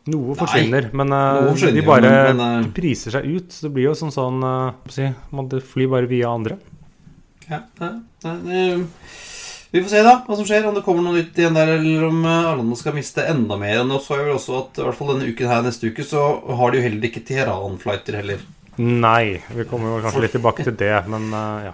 Noe 0.10 0.34
forsvinner, 0.34 0.88
men 0.98 1.12
eh, 1.14 1.34
noe 1.38 1.52
forsvinner 1.54 1.78
de 1.78 1.86
bare 1.86 2.10
men- 2.10 2.38
men, 2.38 2.64
eh, 2.66 2.70
priser 2.74 3.12
seg 3.14 3.26
ut. 3.36 3.50
Så 3.54 3.68
det 3.68 3.74
blir 3.76 3.84
jo 3.90 3.94
sånn 3.94 4.12
sånn 4.16 4.42
eh, 4.42 4.74
si, 4.90 5.10
Man 5.32 5.50
flyr 5.50 5.90
bare 5.92 6.08
via 6.10 6.30
andre. 6.34 6.58
Ja, 7.50 7.60
det, 7.80 7.90
det, 8.24 8.34
det, 8.48 8.64
vi 9.72 9.82
får 9.84 9.90
se 9.94 10.02
da 10.04 10.16
hva 10.26 10.36
som 10.36 10.46
skjer, 10.48 10.66
om 10.68 10.74
det 10.76 10.84
kommer 10.84 11.04
noe 11.06 11.20
nytt 11.20 11.38
igjen 11.38 11.54
der, 11.56 11.70
eller 11.78 12.08
om 12.08 12.26
eh, 12.26 12.50
Arlanda 12.50 12.76
skal 12.80 12.94
miste 12.98 13.24
enda 13.30 13.58
mer. 13.62 13.84
Nå 13.86 14.00
så 14.04 14.18
jeg 14.18 14.26
vel 14.26 14.36
også 14.40 14.58
at 14.64 14.80
i 14.82 14.88
hvert 14.88 14.98
fall 14.98 15.14
denne 15.14 15.30
uken 15.30 15.48
her 15.54 15.62
neste 15.68 15.92
uke 15.92 16.04
så 16.08 16.26
har 16.58 16.72
de 16.74 16.80
jo 16.82 16.84
heller 16.90 17.08
ikke 17.12 17.24
Teheran-flighter 17.28 18.18
heller. 18.24 18.42
Nei, 18.82 19.38
vi 19.54 19.64
kommer 19.70 19.94
jo 20.00 20.02
kanskje 20.08 20.22
litt 20.26 20.34
tilbake 20.40 20.64
til 20.66 20.76
det, 20.80 20.96
men 21.12 21.30
eh, 21.32 21.70
ja. 21.70 21.74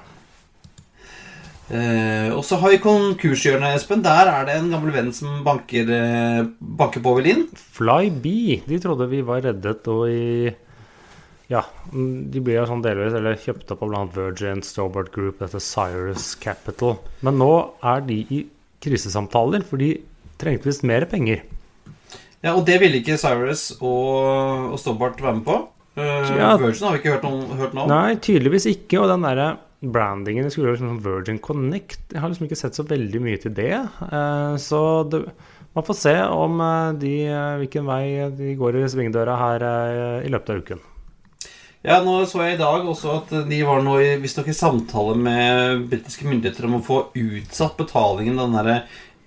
Eh, 1.68 2.30
og 2.32 2.46
så 2.48 2.56
har 2.62 2.72
vi 2.72 2.78
konkurshjørnet, 2.80 3.76
Espen. 3.76 4.04
Der 4.06 4.30
er 4.32 4.46
det 4.48 4.54
en 4.56 4.70
gammel 4.72 4.94
venn 4.96 5.10
som 5.16 5.42
banker, 5.44 5.90
eh, 5.92 6.46
banker 6.62 7.04
på 7.04 7.16
vel 7.18 7.28
inn. 7.34 7.44
Flybe, 7.76 8.62
de 8.68 8.80
trodde 8.80 9.10
vi 9.12 9.20
var 9.22 9.42
reddet, 9.42 9.88
og 9.92 10.08
i 10.10 10.56
Ja, 11.50 11.62
de 11.92 12.40
ble 12.44 12.58
jo 12.58 12.66
sånn 12.68 12.82
delvis 12.84 13.14
eller 13.16 13.36
kjøpt 13.40 13.70
opp 13.72 13.82
av 13.84 13.90
blant 13.90 14.12
Virgin, 14.16 14.62
Stobart 14.62 15.14
Group, 15.14 15.40
dette 15.40 15.62
Cyrus 15.64 16.36
Capital. 16.36 16.98
Men 17.24 17.38
nå 17.40 17.52
er 17.84 18.02
de 18.02 18.18
i 18.30 18.42
krisesamtaler, 18.84 19.64
for 19.64 19.78
de 19.80 19.94
trengte 20.38 20.68
visst 20.68 20.84
mer 20.84 21.06
penger. 21.06 21.44
Ja, 22.44 22.54
Og 22.56 22.66
det 22.66 22.80
ville 22.82 23.00
ikke 23.00 23.16
Cyrus 23.18 23.72
og, 23.82 24.74
og 24.74 24.80
Stobart 24.80 25.20
være 25.24 25.36
med 25.40 25.46
på. 25.46 25.56
Eh, 25.96 26.36
Ja. 26.38 26.58
Virgin 26.58 26.84
har 26.88 26.98
vi 26.98 27.00
ikke 27.00 27.16
hørt 27.16 27.74
noe 27.74 27.84
om. 27.84 27.90
Nei, 27.90 28.16
tydeligvis 28.16 28.68
ikke. 28.68 29.00
Og 29.02 29.08
den 29.08 29.22
derre 29.24 29.58
brandingen 29.82 30.48
det 30.48 30.52
skulle 30.56 30.72
være 30.72 30.82
sånn 30.82 31.02
Virgin 31.06 31.38
Connect 31.44 32.14
Jeg 32.16 32.22
har 32.24 32.32
liksom 32.32 32.48
ikke 32.48 32.58
sett 32.58 32.78
så 32.80 32.86
veldig 32.90 33.20
mye 33.22 33.38
til 33.44 33.54
det. 33.54 33.72
Eh, 33.78 34.56
så 34.62 34.80
det, 35.12 35.24
man 35.78 35.86
får 35.86 35.98
se 36.00 36.14
om 36.34 36.60
eh, 36.66 36.92
de, 37.02 37.12
eh, 37.30 37.56
hvilken 37.62 37.86
vei 37.86 38.04
de 38.38 38.56
går 38.58 38.80
i 38.82 38.86
svingdøra 38.90 39.36
her 39.38 39.66
i 40.26 40.32
løpet 40.34 40.50
av 40.56 40.64
uken. 40.64 40.82
Ja, 41.86 42.00
nå 42.04 42.16
så 42.28 42.42
jeg 42.44 42.56
i 42.58 42.60
dag 42.60 42.88
også 42.90 43.12
at 43.20 43.30
de 43.48 43.60
var 43.64 43.84
nå 43.86 44.00
i- 44.02 44.18
visstnok 44.20 44.50
i 44.50 44.56
samtale 44.58 45.14
med 45.16 45.86
britiske 45.92 46.26
myndigheter 46.28 46.66
om 46.66 46.80
å 46.80 46.84
få 46.84 46.98
utsatt 47.16 47.78
betalingen 47.78 48.36
den 48.42 48.58
derre 48.58 48.80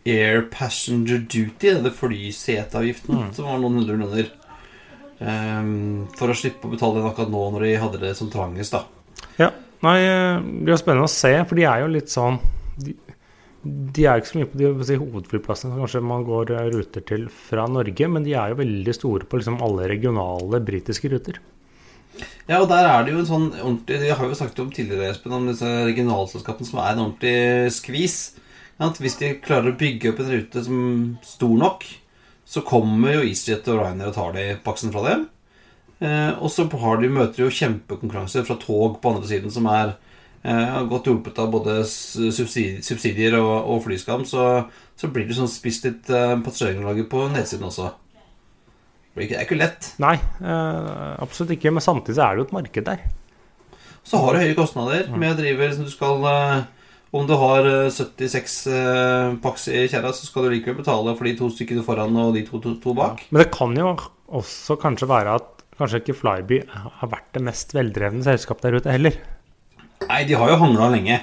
Air 0.04 0.42
Passenger 0.50 1.18
Duty, 1.22 1.70
denne 1.76 1.92
flyseteavgiften, 1.94 3.30
som 3.36 3.46
var 3.46 3.58
noen 3.62 3.78
hundre 3.78 3.96
millioner. 4.00 4.30
Um, 5.20 6.06
for 6.16 6.32
å 6.32 6.36
slippe 6.36 6.64
å 6.66 6.70
betale 6.72 6.96
den 6.98 7.08
akkurat 7.10 7.28
nå 7.32 7.42
når 7.52 7.64
de 7.66 7.72
hadde 7.82 7.98
det 8.00 8.14
som 8.16 8.30
trangest, 8.32 8.72
da. 8.72 8.84
Ja, 9.38 9.50
nei, 9.84 9.98
eh, 10.04 10.40
det 10.40 10.66
blir 10.66 10.80
spennende 10.80 11.08
å 11.08 11.12
se, 11.12 11.32
for 11.48 11.60
de 11.60 11.68
er 11.68 11.84
jo 11.84 11.92
litt 11.92 12.12
sånn 12.12 12.40
De, 12.80 14.04
er 14.06 14.20
ikke 14.20 14.30
så 14.30 14.38
mye 14.38 14.48
på 14.48 14.58
de 14.60 14.68
si, 14.88 14.96
hovedflyplassene 14.96 15.74
som 15.74 15.80
kanskje 15.82 16.04
man 16.04 16.24
går 16.24 16.52
eh, 16.56 16.68
ruter 16.72 17.04
til 17.04 17.26
fra 17.28 17.66
Norge, 17.68 18.08
men 18.08 18.24
de 18.24 18.36
er 18.36 18.52
jo 18.52 18.60
veldig 18.62 18.94
store 18.96 19.28
på 19.28 19.40
liksom 19.40 19.60
alle 19.64 19.88
regionale 19.90 20.62
britiske 20.64 21.10
ruter. 21.12 21.40
Ja, 22.48 22.58
og 22.58 22.68
der 22.70 22.88
er 22.88 23.04
det 23.04 23.12
jo 23.14 23.20
en 23.20 23.28
sånn 23.28 23.48
ordentlig 23.52 24.00
Jeg 24.08 24.16
har 24.18 24.26
jo 24.26 24.36
snakket 24.36 24.62
om 24.64 24.70
tidligere, 24.74 25.12
Espen, 25.12 25.34
om 25.36 25.46
disse 25.48 25.68
regionalselskapene 25.86 26.68
som 26.68 26.80
er 26.82 26.94
en 26.94 27.02
ordentlig 27.04 27.74
skvis. 27.76 28.16
At 28.80 28.96
hvis 29.00 29.18
de 29.20 29.34
klarer 29.44 29.72
å 29.72 29.78
bygge 29.78 30.10
opp 30.10 30.22
en 30.24 30.32
rute 30.32 30.62
som 30.64 30.80
stor 31.26 31.56
nok, 31.60 31.84
så 32.48 32.64
kommer 32.66 33.18
jo 33.18 33.26
EasyJet 33.28 33.68
og 33.70 33.82
Ryanair 33.82 34.10
og 34.10 34.16
tar 34.16 34.32
de 34.34 34.46
baksen 34.64 34.92
fra 34.94 35.04
dem. 35.06 35.28
Eh, 36.00 36.30
og 36.40 36.48
så 36.52 36.64
har 36.80 37.00
de, 37.02 37.10
møter 37.12 37.36
de 37.42 37.44
jo 37.48 37.52
kjempekonkurranse 37.52 38.44
fra 38.46 38.56
tog 38.62 39.00
på 39.02 39.10
andre 39.12 39.28
siden, 39.28 39.52
som 39.52 39.66
er 39.68 39.94
eh, 40.44 40.78
godt 40.88 41.10
hjulpet 41.10 41.38
av 41.42 41.50
både 41.52 41.80
subsidier, 41.84 43.36
og, 43.40 43.56
og 43.74 43.82
flyskam. 43.84 44.24
Så, 44.28 44.46
så 44.96 45.10
blir 45.12 45.28
det 45.28 45.36
sånn 45.36 45.50
spist 45.50 45.84
litt 45.88 46.08
eh, 46.08 46.36
passasjergrunnlaget 46.44 47.10
på 47.12 47.26
nedsiden 47.34 47.68
også. 47.68 47.90
Det 49.10 49.18
blir 49.18 49.26
ikke- 49.26 49.36
det 49.36 49.40
er 49.42 49.48
ikke 49.48 49.60
lett. 49.60 49.90
Nei, 50.00 50.14
eh, 50.40 51.14
absolutt 51.20 51.52
ikke, 51.58 51.72
men 51.74 51.84
samtidig 51.84 52.16
så 52.16 52.26
er 52.30 52.36
det 52.36 52.44
jo 52.44 52.48
et 52.48 52.56
marked 52.60 52.84
der. 52.88 53.00
Så 54.06 54.16
har 54.24 54.32
du 54.32 54.40
høye 54.40 54.56
kostnader 54.56 55.10
med 55.12 55.34
å 55.34 55.40
drive 55.42 55.66
liksom, 55.68 55.84
Du 55.84 55.90
skal 55.92 56.22
Om 57.12 57.26
du 57.26 57.32
har 57.34 57.66
eh, 57.66 57.90
76 57.90 58.52
eh, 58.70 59.32
paks 59.42 59.64
i 59.68 59.80
kjerra, 59.90 60.12
så 60.14 60.24
skal 60.28 60.44
du 60.46 60.52
likevel 60.54 60.76
betale 60.78 61.12
for 61.18 61.26
de 61.26 61.32
to 61.36 61.48
stykkene 61.50 61.82
foran 61.84 62.14
og 62.22 62.36
de 62.36 62.44
to, 62.46 62.60
to, 62.62 62.76
to 62.80 62.94
bak. 62.94 63.24
Men 63.34 63.42
det 63.42 63.50
kan 63.52 63.74
jo 63.76 63.96
også 64.30 64.76
kanskje 64.80 65.08
være 65.10 65.34
at 65.40 65.59
kanskje 65.80 66.02
ikke 66.04 66.18
Flyby 66.20 66.62
har 66.70 67.10
vært 67.10 67.32
det 67.36 67.44
mest 67.48 67.74
veldrevne 67.76 68.24
selskapet 68.26 68.68
der 68.68 68.78
ute 68.80 68.94
heller. 68.94 69.20
Nei, 70.06 70.22
de 70.28 70.36
har 70.38 70.52
jo 70.52 70.60
hangla 70.60 70.88
lenge. 70.92 71.18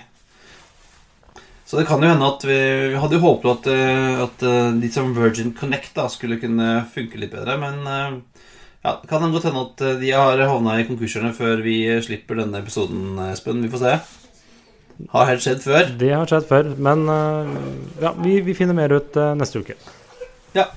Så 1.67 1.81
det 1.81 1.87
kan 1.89 1.99
jo 1.99 2.07
hende 2.07 2.27
at 2.29 2.43
vi, 2.47 2.57
vi 2.93 2.99
hadde 3.01 3.17
jo 3.17 3.23
håpet 3.25 3.49
at, 3.51 3.65
eh, 3.73 4.19
at 4.23 4.43
eh, 4.47 4.75
de 4.79 4.89
som 4.91 5.09
Virgin 5.15 5.51
Connect 5.57 5.97
da 5.97 6.05
skulle 6.07 6.39
kunne 6.39 6.85
funke 6.93 7.19
litt 7.19 7.33
bedre, 7.33 7.57
men 7.59 7.81
eh, 7.91 8.45
ja, 8.85 8.93
det 9.01 9.09
kan 9.09 9.25
godt 9.33 9.49
hende 9.49 9.65
at 9.65 9.83
de 9.99 10.13
har 10.15 10.39
havna 10.47 10.77
i 10.79 10.85
konkursene 10.87 11.33
før 11.35 11.59
vi 11.65 11.81
slipper 12.05 12.39
denne 12.39 12.61
episoden, 12.63 13.17
Espen. 13.33 13.59
Vi 13.65 13.71
får 13.73 13.83
se. 13.83 13.95
Har 15.11 15.27
helt 15.27 15.43
skjedd 15.43 15.59
før. 15.65 15.91
Det 15.99 16.13
har 16.13 16.29
skjedd 16.29 16.47
før, 16.47 16.69
men 16.87 17.03
ja, 17.99 18.13
vi, 18.21 18.37
vi 18.45 18.55
finner 18.55 18.77
mer 18.77 18.95
ut 18.95 19.19
neste 19.35 19.59
uke. 19.65 19.75
Ja. 20.55 20.69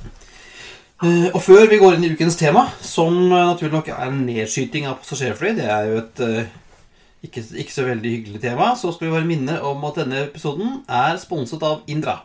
Eh, 1.02 1.28
Og 1.32 1.40
før 1.42 1.68
vi 1.70 1.78
går 1.80 1.96
inn 1.96 2.04
i 2.04 2.10
ukens 2.12 2.36
tema, 2.36 2.66
som 2.84 3.14
eh, 3.32 3.46
naturlig 3.48 3.72
nok 3.72 3.88
er 3.94 4.10
nedskyting 4.12 4.88
av 4.90 4.98
passasjerfly, 5.00 5.54
det 5.56 5.68
er 5.72 5.86
jo 5.88 6.00
et 6.02 6.20
eh, 6.26 6.50
ikke, 7.24 7.44
ikke 7.62 7.72
så 7.72 7.86
veldig 7.86 8.12
hyggelig 8.16 8.40
tema, 8.42 8.74
så 8.76 8.92
skal 8.92 9.08
vi 9.08 9.14
bare 9.14 9.28
minne 9.28 9.56
om 9.64 9.84
at 9.88 10.02
denne 10.02 10.26
episoden 10.26 10.82
er 10.88 11.16
sponset 11.22 11.64
av 11.64 11.86
Indra. 11.88 12.18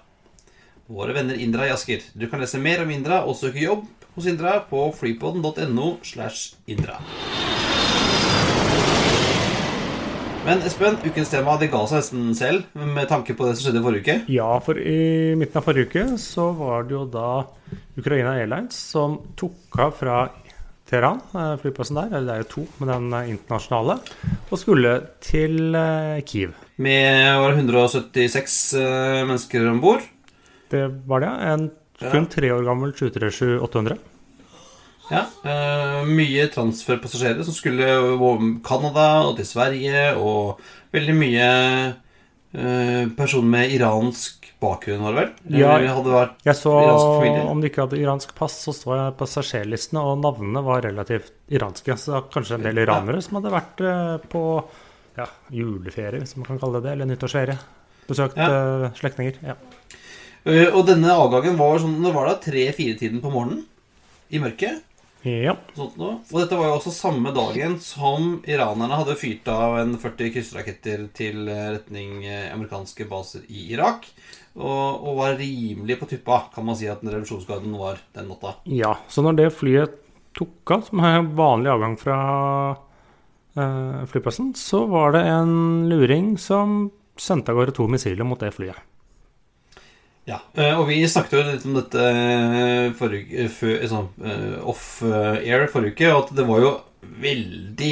Våre 0.91 1.15
venner 1.15 1.39
Indra 1.41 1.65
i 1.69 1.71
Asker. 1.73 2.03
Du 2.13 2.27
kan 2.29 2.43
lese 2.43 2.59
mer 2.61 2.83
om 2.83 2.91
Indra 2.93 3.23
og 3.25 3.39
søke 3.39 3.63
jobb 3.63 3.87
hos 4.15 4.27
Indra 4.29 4.59
på 4.69 4.83
flypodden.no 4.99 5.95
slash 6.03 6.53
Indra. 6.67 6.99
Men 10.45 10.59
Espen, 10.61 10.93
ukens 11.01 11.31
tema 11.33 11.55
det 11.57 11.71
ga 11.73 11.79
seg 11.89 12.03
nesten 12.03 12.25
selv 12.37 12.75
med 12.77 13.07
tanke 13.09 13.33
på 13.33 13.47
det 13.47 13.55
som 13.55 13.65
skjedde 13.65 13.79
i 13.79 13.85
forrige 13.87 14.03
uke. 14.05 14.15
Ja, 14.29 14.49
for 14.61 14.77
i 14.77 15.33
midten 15.39 15.57
av 15.57 15.65
forrige 15.65 15.89
uke 15.89 16.19
så 16.21 16.51
var 16.53 16.85
det 16.85 16.93
jo 16.93 16.99
da 17.09 17.29
Ukraina 17.97 18.35
Airlines 18.37 18.77
som 18.93 19.15
tok 19.39 19.79
av 19.81 19.95
fra 19.97 20.19
Teheran, 20.85 21.23
eh, 21.33 21.55
flyplassen 21.63 21.97
der, 21.97 22.13
eller 22.13 22.27
det 22.29 22.35
er 22.35 22.43
jo 22.43 22.49
to, 22.51 22.67
men 22.77 22.91
den 22.91 23.17
er 23.17 23.31
internasjonale, 23.33 23.97
og 24.45 24.61
skulle 24.61 24.91
til 25.25 25.73
eh, 25.81 26.21
Kiev. 26.29 26.53
Med 26.77 27.41
var 27.41 27.55
det 27.55 27.63
176 27.65 28.59
eh, 28.77 29.23
mennesker 29.25 29.65
om 29.71 29.81
bord. 29.81 30.05
Det 30.69 30.85
var 31.09 31.25
det, 31.25 31.31
ja. 31.33 31.55
en 31.55 31.71
kun 32.11 32.29
tre 32.29 32.53
år 32.53 32.69
gammel 32.69 32.93
737-800. 32.93 33.97
Ja, 35.11 35.25
uh, 35.45 36.01
mye 36.09 36.47
transferpassasjerer 36.53 37.43
som 37.45 37.53
skulle 37.53 37.85
over 38.15 38.39
Canada 38.65 39.03
og 39.27 39.35
til 39.37 39.45
Sverige, 39.45 40.07
og 40.17 40.57
veldig 40.95 41.15
mye 41.19 41.49
uh, 42.55 43.03
personer 43.17 43.51
med 43.51 43.75
iransk 43.75 44.49
bakgrunn, 44.63 45.03
var 45.03 45.13
det 45.13 45.19
vel? 45.21 45.59
Ja. 45.59 45.75
Hadde 45.93 46.13
vært 46.13 46.45
Jeg 46.47 46.57
så 46.57 46.73
om 47.51 47.61
de 47.61 47.69
ikke 47.69 47.83
hadde 47.83 47.99
iransk 48.01 48.31
pass, 48.37 48.55
så 48.65 48.73
så 48.73 48.95
jeg 48.97 49.15
passasjerlistene, 49.19 50.01
og 50.01 50.21
navnene 50.23 50.63
var 50.65 50.81
relativt 50.87 51.33
iranske. 51.53 51.97
Så 52.01 52.23
kanskje 52.33 52.57
en 52.57 52.65
del 52.65 52.81
iranere 52.85 53.21
som 53.21 53.37
hadde 53.37 53.51
vært 53.53 53.83
eh, 53.85 54.15
på 54.31 54.43
ja, 55.19 55.27
juleferie, 55.53 56.23
hvis 56.23 56.33
man 56.39 56.47
kan 56.47 56.61
kalle 56.63 56.79
det 56.81 56.87
det, 56.87 56.95
eller 56.95 57.11
nyttårsferie. 57.11 57.57
Besøkt 58.09 58.39
Ja. 58.39 58.47
eh, 58.47 58.87
slektninger. 58.97 59.37
Ja. 59.43 59.55
Eh, 60.45 60.71
Og 60.73 60.85
denne 60.87 61.13
avgangen 61.13 61.57
var 61.57 61.79
sånn 61.81 62.01
Det 62.03 62.13
var 62.15 62.27
da 62.31 62.35
tre-fire-tiden 62.41 63.21
på 63.21 63.31
morgenen. 63.33 63.65
I 64.31 64.39
mørket. 64.41 64.81
Ja. 65.25 65.55
Og 65.79 65.97
dette 66.37 66.57
var 66.57 66.69
jo 66.69 66.77
også 66.77 66.93
samme 66.93 67.31
dagen 67.35 67.77
som 67.81 68.39
iranerne 68.47 68.99
hadde 68.99 69.17
fyrt 69.17 69.47
av 69.49 69.79
en 69.79 69.95
40 70.01 70.31
kryssraketter 70.35 71.07
til 71.17 71.49
eh, 71.49 71.71
retning 71.77 72.23
eh, 72.23 72.51
amerikanske 72.53 73.07
baser 73.09 73.45
i 73.49 73.67
Irak. 73.73 74.07
Og, 74.55 75.03
og 75.03 75.17
var 75.19 75.37
rimelig 75.39 75.97
på 75.99 76.07
tuppa, 76.13 76.45
kan 76.53 76.67
man 76.67 76.77
si 76.79 76.87
at 76.87 77.01
den 77.03 77.11
revolusjonsgarden 77.11 77.73
var 77.75 77.99
den 78.15 78.29
natta. 78.31 78.55
Ja, 78.71 78.93
så 79.11 79.25
når 79.25 79.39
det 79.41 79.51
flyet 79.57 79.97
tok 80.35 80.75
av, 80.75 80.85
som 80.87 81.01
er 81.03 81.25
vanlig 81.35 81.73
avgang 81.73 81.97
fra 81.99 82.19
eh, 83.57 84.01
flyplassen, 84.11 84.53
så 84.55 84.85
var 84.91 85.15
det 85.17 85.25
en 85.27 85.87
luring 85.91 86.35
som 86.39 86.85
sendte 87.19 87.51
av 87.51 87.59
gårde 87.59 87.75
to 87.75 87.87
missiler 87.91 88.27
mot 88.27 88.39
det 88.39 88.53
flyet. 88.55 88.79
Ja, 90.25 90.39
eh, 90.57 90.73
og 90.79 90.87
vi 90.89 91.03
snakket 91.05 91.35
jo 91.37 91.43
litt 91.51 91.65
om 91.69 91.75
dette 91.77 92.01
eh, 92.01 92.87
forrige, 92.97 93.45
for, 93.53 93.69
eh, 93.75 93.87
sånn, 93.91 94.07
eh, 94.25 94.55
off-air 94.65 95.67
forrige 95.69 95.93
uke, 95.93 96.11
og 96.15 96.23
at 96.23 96.35
det 96.39 96.45
var 96.47 96.63
jo 96.63 96.71
veldig 97.21 97.91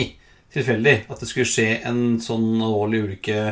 tilfeldig 0.54 0.96
at 1.14 1.20
det 1.22 1.30
skulle 1.30 1.46
skje 1.50 1.68
en 1.86 2.02
sånn 2.22 2.48
alvorlig 2.62 3.04
ulykke 3.08 3.44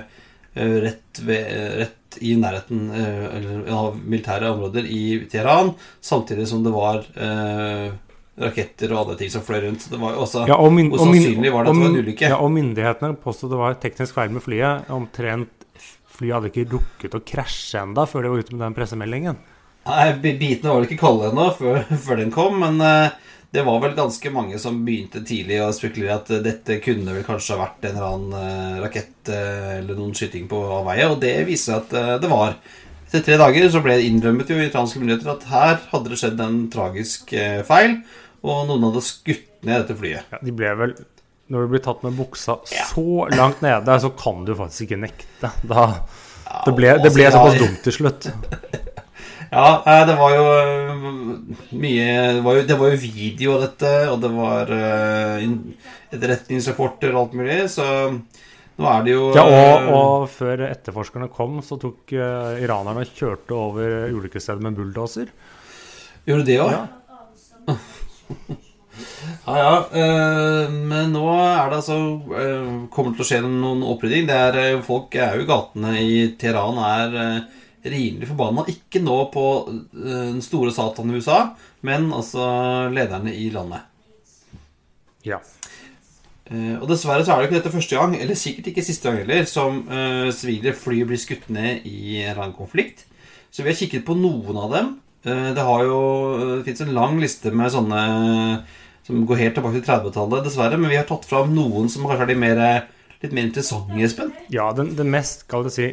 rett, 0.55 1.21
rett 1.23 2.17
i 2.21 2.33
nærheten 2.35 2.89
av 3.71 3.95
militære 4.01 4.49
områder 4.51 4.85
i 4.89 5.03
Teheran, 5.31 5.71
samtidig 6.03 6.47
som 6.49 6.61
det 6.65 6.73
var 6.75 7.05
raketter 8.41 8.91
og 8.91 8.99
andre 9.05 9.15
ting 9.21 9.31
som 9.31 9.43
fløy 9.45 9.61
rundt. 9.67 9.85
Det 9.91 9.99
var 10.01 10.15
jo 10.17 10.25
også 10.25 10.43
Ja, 10.49 10.57
og 10.57 10.73
min- 10.73 10.89
Hvor 10.91 10.99
og 11.05 11.07
min- 11.13 11.23
sannsynlig 11.23 11.51
var 11.53 11.63
det 11.63 11.69
at 11.69 11.75
det 11.75 11.81
var 11.81 11.89
en 11.89 12.03
ulykke? 12.05 12.29
Ja, 12.29 12.37
og 12.37 12.51
myndighetene 12.51 13.17
påstod 13.23 13.49
det 13.51 13.57
var 13.61 13.73
teknisk 13.75 14.13
feil 14.13 14.29
med 14.31 14.41
flyet. 14.43 14.89
Omtrent 14.89 15.49
Flyet 16.21 16.37
hadde 16.37 16.51
ikke 16.51 16.69
rukket 16.75 17.15
å 17.17 17.23
krasje 17.25 17.81
enda 17.81 18.05
før 18.05 18.21
de 18.21 18.29
var 18.29 18.43
ute 18.43 18.53
med 18.53 18.61
den 18.61 18.75
pressemeldingen. 18.77 19.39
Nei, 19.89 20.03
bitene 20.21 20.69
var 20.69 20.75
vel 20.77 20.85
ikke 20.85 21.01
kalde 21.01 21.31
ennå 21.31 21.47
før, 21.57 21.79
før 22.05 22.19
den 22.21 22.33
kom, 22.33 22.59
men 22.61 22.77
uh, 22.77 23.09
det 23.49 23.63
var 23.65 23.79
vel 23.81 23.95
ganske 23.97 24.31
mange 24.33 24.59
som 24.61 24.77
begynte 24.85 25.23
tidlig 25.25 25.57
å 25.65 25.71
spekulere 25.73 26.19
at 26.19 26.29
dette 26.45 26.77
kunne 26.85 27.15
vel 27.15 27.25
kanskje 27.25 27.55
ha 27.55 27.63
vært 27.63 27.87
en 27.89 27.97
eller 27.97 28.11
annen 28.11 28.35
uh, 28.37 28.83
rakett 28.83 29.31
uh, 29.33 29.79
eller 29.79 29.97
noen 29.97 30.13
skyting 30.13 30.45
på 30.51 30.59
avveie, 30.77 31.07
og 31.09 31.17
det 31.23 31.33
viser 31.49 31.81
seg 31.81 31.81
at 31.81 32.21
det 32.21 32.29
var. 32.29 32.53
Etter 33.07 33.25
tre 33.25 33.39
dager 33.41 33.65
så 33.73 33.81
ble 33.81 33.97
det 33.97 34.11
innrømmet 34.11 34.53
jo 34.53 34.59
i 34.61 34.67
iranske 34.69 35.01
myndigheter 35.01 35.33
at 35.33 35.47
her 35.49 35.81
hadde 35.89 36.13
det 36.13 36.21
skjedd 36.21 36.45
en 36.45 36.61
tragisk 36.71 37.33
feil, 37.67 37.97
og 38.45 38.69
noen 38.69 38.85
hadde 38.91 39.03
skutt 39.09 39.49
ned 39.65 39.81
dette 39.81 39.97
flyet. 39.97 40.29
Ja, 40.29 40.45
de 40.45 40.53
ble 40.55 40.69
vel 40.77 40.95
Når 41.51 41.65
du 41.65 41.73
blir 41.73 41.83
tatt 41.83 42.03
med 42.05 42.15
buksa 42.15 42.57
så 42.63 43.25
langt 43.35 43.59
nede, 43.65 43.97
så 43.99 44.11
kan 44.15 44.45
du 44.47 44.53
faktisk 44.55 44.87
ikke 44.87 45.01
nekte. 45.03 45.51
Da, 45.67 45.87
det 46.65 46.73
ble, 46.77 46.95
det 47.03 47.11
ble 47.11 47.27
altså, 47.27 47.41
såpass 47.41 47.59
dumt 47.59 47.83
til 47.87 47.97
slutt. 47.99 48.31
Ja, 49.51 49.83
eh, 49.83 50.05
det 50.07 50.13
var 50.15 50.31
jo 50.31 50.43
eh, 50.55 51.01
mye 51.75 52.11
Det 52.37 52.43
var 52.45 52.55
jo, 52.55 52.61
det 52.69 52.77
var 52.79 52.93
jo 52.93 52.99
video 53.01 53.55
av 53.57 53.65
dette, 53.65 53.89
og 54.07 54.21
det 54.23 54.29
var 54.31 54.71
eh, 54.71 55.43
etterretningsrapporter 56.15 57.11
og 57.11 57.19
alt 57.25 57.35
mulig, 57.41 57.57
så 57.73 57.87
nå 58.15 58.87
er 58.93 59.03
det 59.03 59.17
jo 59.17 59.27
Ja, 59.35 59.43
og, 59.43 59.91
og 59.97 60.29
før 60.31 60.63
etterforskerne 60.69 61.27
kom, 61.35 61.59
så 61.67 61.75
tok 61.81 62.15
iranerne 62.15 63.03
og 63.03 63.11
kjørte 63.19 63.57
over 63.57 64.15
ulykkesstedet 64.15 64.63
med 64.63 64.79
bulldoser. 64.79 65.35
Gjorde 66.25 66.47
det 66.47 66.59
òg? 66.63 66.71
Ja. 67.67 67.75
Ja, 69.45 69.55
ja. 69.57 69.75
eh, 70.01 70.71
men 70.71 71.13
nå 71.15 71.23
er 71.33 71.71
det 71.71 71.79
altså 71.81 71.97
eh, 72.37 72.71
Kommer 72.93 73.11
det 73.11 73.21
til 73.21 73.25
å 73.25 73.29
skje 73.29 73.39
noen 73.45 73.85
opprydding. 73.87 74.27
Det 74.29 74.37
er, 74.47 74.59
eh, 74.61 74.83
folk 74.85 75.15
er 75.17 75.37
jo 75.37 75.45
i 75.45 75.49
gatene 75.49 75.93
i 76.01 76.15
Teheran 76.39 76.81
er 76.85 77.47
rimelig 77.81 78.29
forbanna. 78.29 78.67
Ikke 78.69 79.01
nå 79.01 79.17
på 79.33 79.45
den 79.91 80.41
store 80.45 80.73
satan 80.75 81.09
i 81.09 81.17
USA, 81.17 81.39
men 81.87 82.11
altså 82.13 82.43
lederne 82.93 83.33
i 83.33 83.47
landet. 83.53 83.87
Ja. 85.25 85.39
Og 86.51 86.83
dessverre 86.89 87.23
så 87.25 87.33
er 87.33 87.41
det 87.41 87.47
ikke 87.47 87.57
dette 87.57 87.71
første 87.73 87.97
gang, 87.97 88.13
eller 88.19 88.37
sikkert 88.37 88.69
ikke 88.69 88.83
siste 88.85 89.07
gang 89.07 89.23
heller, 89.23 89.47
som 89.49 89.79
sivile 90.35 90.75
fly 90.77 90.99
blir 91.09 91.17
skutt 91.17 91.47
ned 91.49 91.87
i 91.89 92.19
en 92.19 92.35
eller 92.35 92.43
annen 92.43 92.57
konflikt. 92.59 93.07
Så 93.49 93.63
vi 93.63 93.71
har 93.71 93.79
kikket 93.79 94.05
på 94.05 94.13
noen 94.19 94.61
av 94.61 94.75
dem. 94.75 94.93
Det 95.25 95.65
har 95.65 95.83
jo 95.87 96.01
Det 96.59 96.67
fins 96.67 96.85
en 96.85 96.93
lang 96.93 97.17
liste 97.23 97.49
med 97.55 97.73
sånne 97.73 98.05
som 99.07 99.25
går 99.27 99.41
helt 99.41 99.57
tilbake 99.57 99.79
til 99.79 99.87
30-tallet, 99.87 100.45
dessverre. 100.45 100.79
Men 100.79 100.93
vi 100.93 100.99
har 100.99 101.07
tatt 101.09 101.27
fram 101.29 101.53
noen 101.55 101.89
som 101.91 102.07
kanskje 102.07 102.27
er 102.27 102.31
de 102.31 102.39
mer, 102.43 102.63
litt 103.23 103.35
mer 103.35 103.47
interessante, 103.49 103.97
Espen. 104.05 104.33
Ja, 104.53 104.69
den, 104.77 104.93
den 104.97 105.11
mest 105.13 105.45
skal 105.47 105.67
det 105.67 105.75
si, 105.75 105.89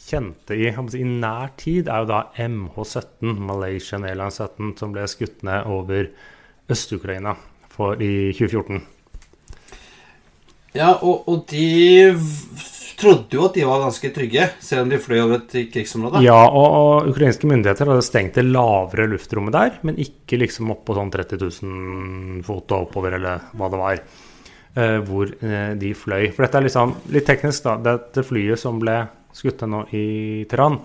kjente 0.00 0.56
i, 0.56 0.70
si, 0.92 1.02
i 1.02 1.08
nær 1.08 1.52
tid 1.60 1.90
er 1.90 2.04
jo 2.04 2.10
da 2.10 2.22
MH17, 2.40 3.34
Malaysian 3.50 4.06
Airlines 4.08 4.40
17, 4.40 4.74
som 4.80 4.94
ble 4.94 5.06
skutt 5.10 5.44
ned 5.46 5.68
over 5.70 6.10
Øst-Ukraina 6.70 7.36
i 8.00 8.14
2014. 8.36 8.82
Ja, 10.76 10.92
og, 11.00 11.26
og 11.28 11.46
de 11.50 12.12
trodde 13.00 13.36
jo 13.36 13.44
at 13.46 13.56
de 13.56 13.66
var 13.66 13.82
ganske 13.82 14.10
trygge, 14.14 14.46
selv 14.62 14.84
om 14.84 14.90
de 14.92 15.00
fløy 15.02 15.18
over 15.22 15.38
et 15.40 15.54
krigsområde. 15.72 16.22
Ja, 16.24 16.38
og, 16.46 16.76
og 16.78 17.10
ukrainske 17.12 17.48
myndigheter 17.50 17.88
hadde 17.90 18.06
stengt 18.06 18.38
det 18.38 18.46
lavere 18.46 19.08
luftrommet 19.10 19.56
der, 19.56 19.78
men 19.86 20.00
ikke 20.00 20.38
liksom 20.40 20.72
opp 20.74 20.84
på 20.88 20.96
sånn 20.98 21.12
30 21.14 21.40
000 21.42 22.42
fot 22.46 22.76
og 22.76 22.88
oppover, 22.88 23.16
eller 23.18 23.46
hva 23.56 23.70
det 23.72 23.80
var, 23.80 24.02
eh, 24.76 24.98
hvor 25.08 25.32
eh, 25.32 25.72
de 25.80 25.94
fløy. 25.96 26.30
For 26.34 26.46
dette 26.46 26.60
er 26.60 26.68
liksom 26.68 26.96
litt 27.16 27.28
teknisk, 27.30 27.66
da. 27.66 27.76
Dette 27.90 28.26
flyet 28.26 28.60
som 28.60 28.80
ble 28.82 28.98
skutt 29.36 29.64
ned 29.64 29.74
nå 29.74 29.84
i 29.96 30.06
Teheran, 30.50 30.80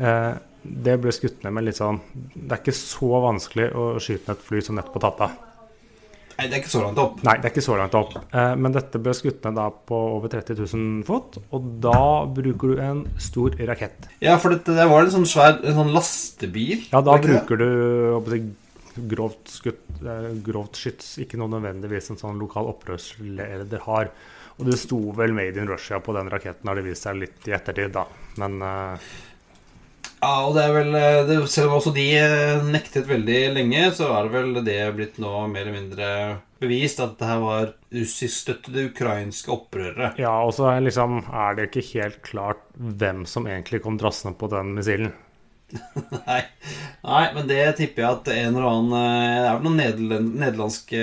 eh, 0.00 0.32
det 0.60 0.98
ble 1.00 1.12
skutt 1.14 1.44
ned 1.44 1.54
med 1.56 1.64
litt 1.64 1.78
sånn 1.78 1.96
Det 2.12 2.52
er 2.52 2.58
ikke 2.60 2.74
så 2.76 3.22
vanskelig 3.24 3.70
å 3.72 3.84
skyte 3.96 4.28
ned 4.28 4.34
et 4.36 4.42
fly 4.44 4.60
som 4.64 4.76
nettopp 4.76 4.98
har 4.98 5.06
tatt 5.06 5.24
av. 5.24 5.38
Nei, 6.40 6.46
det 6.48 6.56
er 6.56 6.62
ikke 6.62 6.72
så 6.72 6.80
langt 6.80 6.98
opp. 7.02 7.18
Nei, 7.26 7.34
det 7.36 7.44
er 7.44 7.52
ikke 7.52 7.64
så 7.66 7.74
langt 7.76 7.96
opp. 7.98 8.14
Eh, 8.32 8.52
men 8.56 8.72
dette 8.72 9.00
ble 9.02 9.12
skutt 9.16 9.44
ned 9.44 9.58
da 9.60 9.66
på 9.90 9.98
over 10.16 10.32
30 10.32 10.56
000 10.62 11.02
fot, 11.04 11.36
og 11.52 11.66
da 11.84 12.24
bruker 12.32 12.72
du 12.72 12.80
en 12.80 13.02
stor 13.20 13.58
rakett. 13.68 14.08
Ja, 14.24 14.38
for 14.40 14.54
det, 14.54 14.62
det 14.64 14.88
var 14.88 15.04
en 15.04 15.12
sånn 15.12 15.28
svær 15.28 15.58
en 15.60 15.76
sånn 15.76 15.92
lastebil. 15.92 16.86
Ja, 16.94 17.04
da 17.04 17.18
bruker 17.20 17.60
det 17.60 17.68
du 17.68 19.04
grovt, 19.12 19.52
skutt, 19.52 19.84
eh, 20.00 20.30
grovt 20.46 20.80
skyts, 20.80 21.18
ikke 21.20 21.36
noe 21.40 21.52
nødvendigvis 21.58 22.08
en 22.14 22.22
sånn 22.22 22.40
lokal 22.40 22.72
opprørsleder 22.72 23.84
har. 23.84 24.14
Og 24.60 24.66
det 24.68 24.80
sto 24.80 24.98
vel 25.16 25.32
'Made 25.36 25.60
in 25.60 25.68
Russia' 25.68 26.00
på 26.00 26.16
den 26.16 26.32
raketten, 26.32 26.68
har 26.68 26.74
det 26.74 26.84
vist 26.84 27.04
seg 27.04 27.20
litt 27.20 27.48
i 27.48 27.52
ettertid, 27.52 27.92
da. 27.92 28.06
Men 28.40 28.62
eh, 28.62 29.12
Ja, 30.20 30.34
og 30.44 30.52
det 30.56 30.66
er 30.66 30.74
vel 30.74 30.96
eh, 30.98 31.22
det, 31.28 31.38
Selv 31.48 31.70
om 31.70 31.78
også 31.78 31.94
de 31.96 32.04
eh, 32.20 32.66
nektet 32.68 33.08
veldig 33.08 33.40
lenge, 33.56 33.86
så 33.96 34.10
er 34.18 34.28
det 34.28 34.34
vel 34.34 34.60
det 34.66 34.80
blitt 34.96 35.16
nå 35.22 35.32
mer 35.48 35.64
eller 35.64 35.78
mindre 35.78 36.10
bevist 36.60 37.00
at 37.00 37.16
det 37.16 37.24
her 37.24 37.40
var 37.40 37.70
russiskstøttede 37.88 38.90
ukrainske 38.90 39.48
opprørere. 39.54 40.12
ja, 40.20 40.34
og 40.44 40.52
så 40.52 40.68
er 40.74 40.84
liksom, 40.84 41.22
er 41.32 41.56
det 41.56 41.70
ikke 41.70 41.86
helt 41.94 42.20
klart 42.26 42.60
hvem 42.76 43.24
som 43.24 43.48
egentlig 43.48 43.80
kom 43.86 43.96
drassende 44.00 44.36
på 44.36 44.50
den 44.52 44.74
missilen. 44.76 45.14
Nei. 46.26 46.40
Nei, 47.06 47.24
men 47.32 47.46
det 47.48 47.62
tipper 47.78 48.02
jeg 48.02 48.10
at 48.10 48.28
en 48.34 48.56
eller 48.58 48.64
annen 48.66 48.94
eh, 48.98 49.36
Det 49.38 49.50
er 49.50 49.60
vel 49.60 49.68
noen 49.70 50.32
nederlandske 50.42 51.02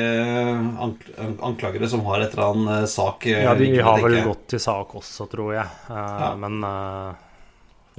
anklagere 1.48 1.88
som 1.90 2.04
har 2.06 2.22
et 2.22 2.36
eller 2.36 2.52
annet 2.52 2.92
sak 2.92 3.30
Ja, 3.32 3.56
de 3.58 3.72
har 3.80 4.04
vel 4.04 4.20
gått 4.28 4.50
til 4.52 4.62
sak 4.62 4.92
også, 5.00 5.26
tror 5.32 5.56
jeg. 5.56 5.72
Ja. 5.88 6.36
Men 6.38 6.60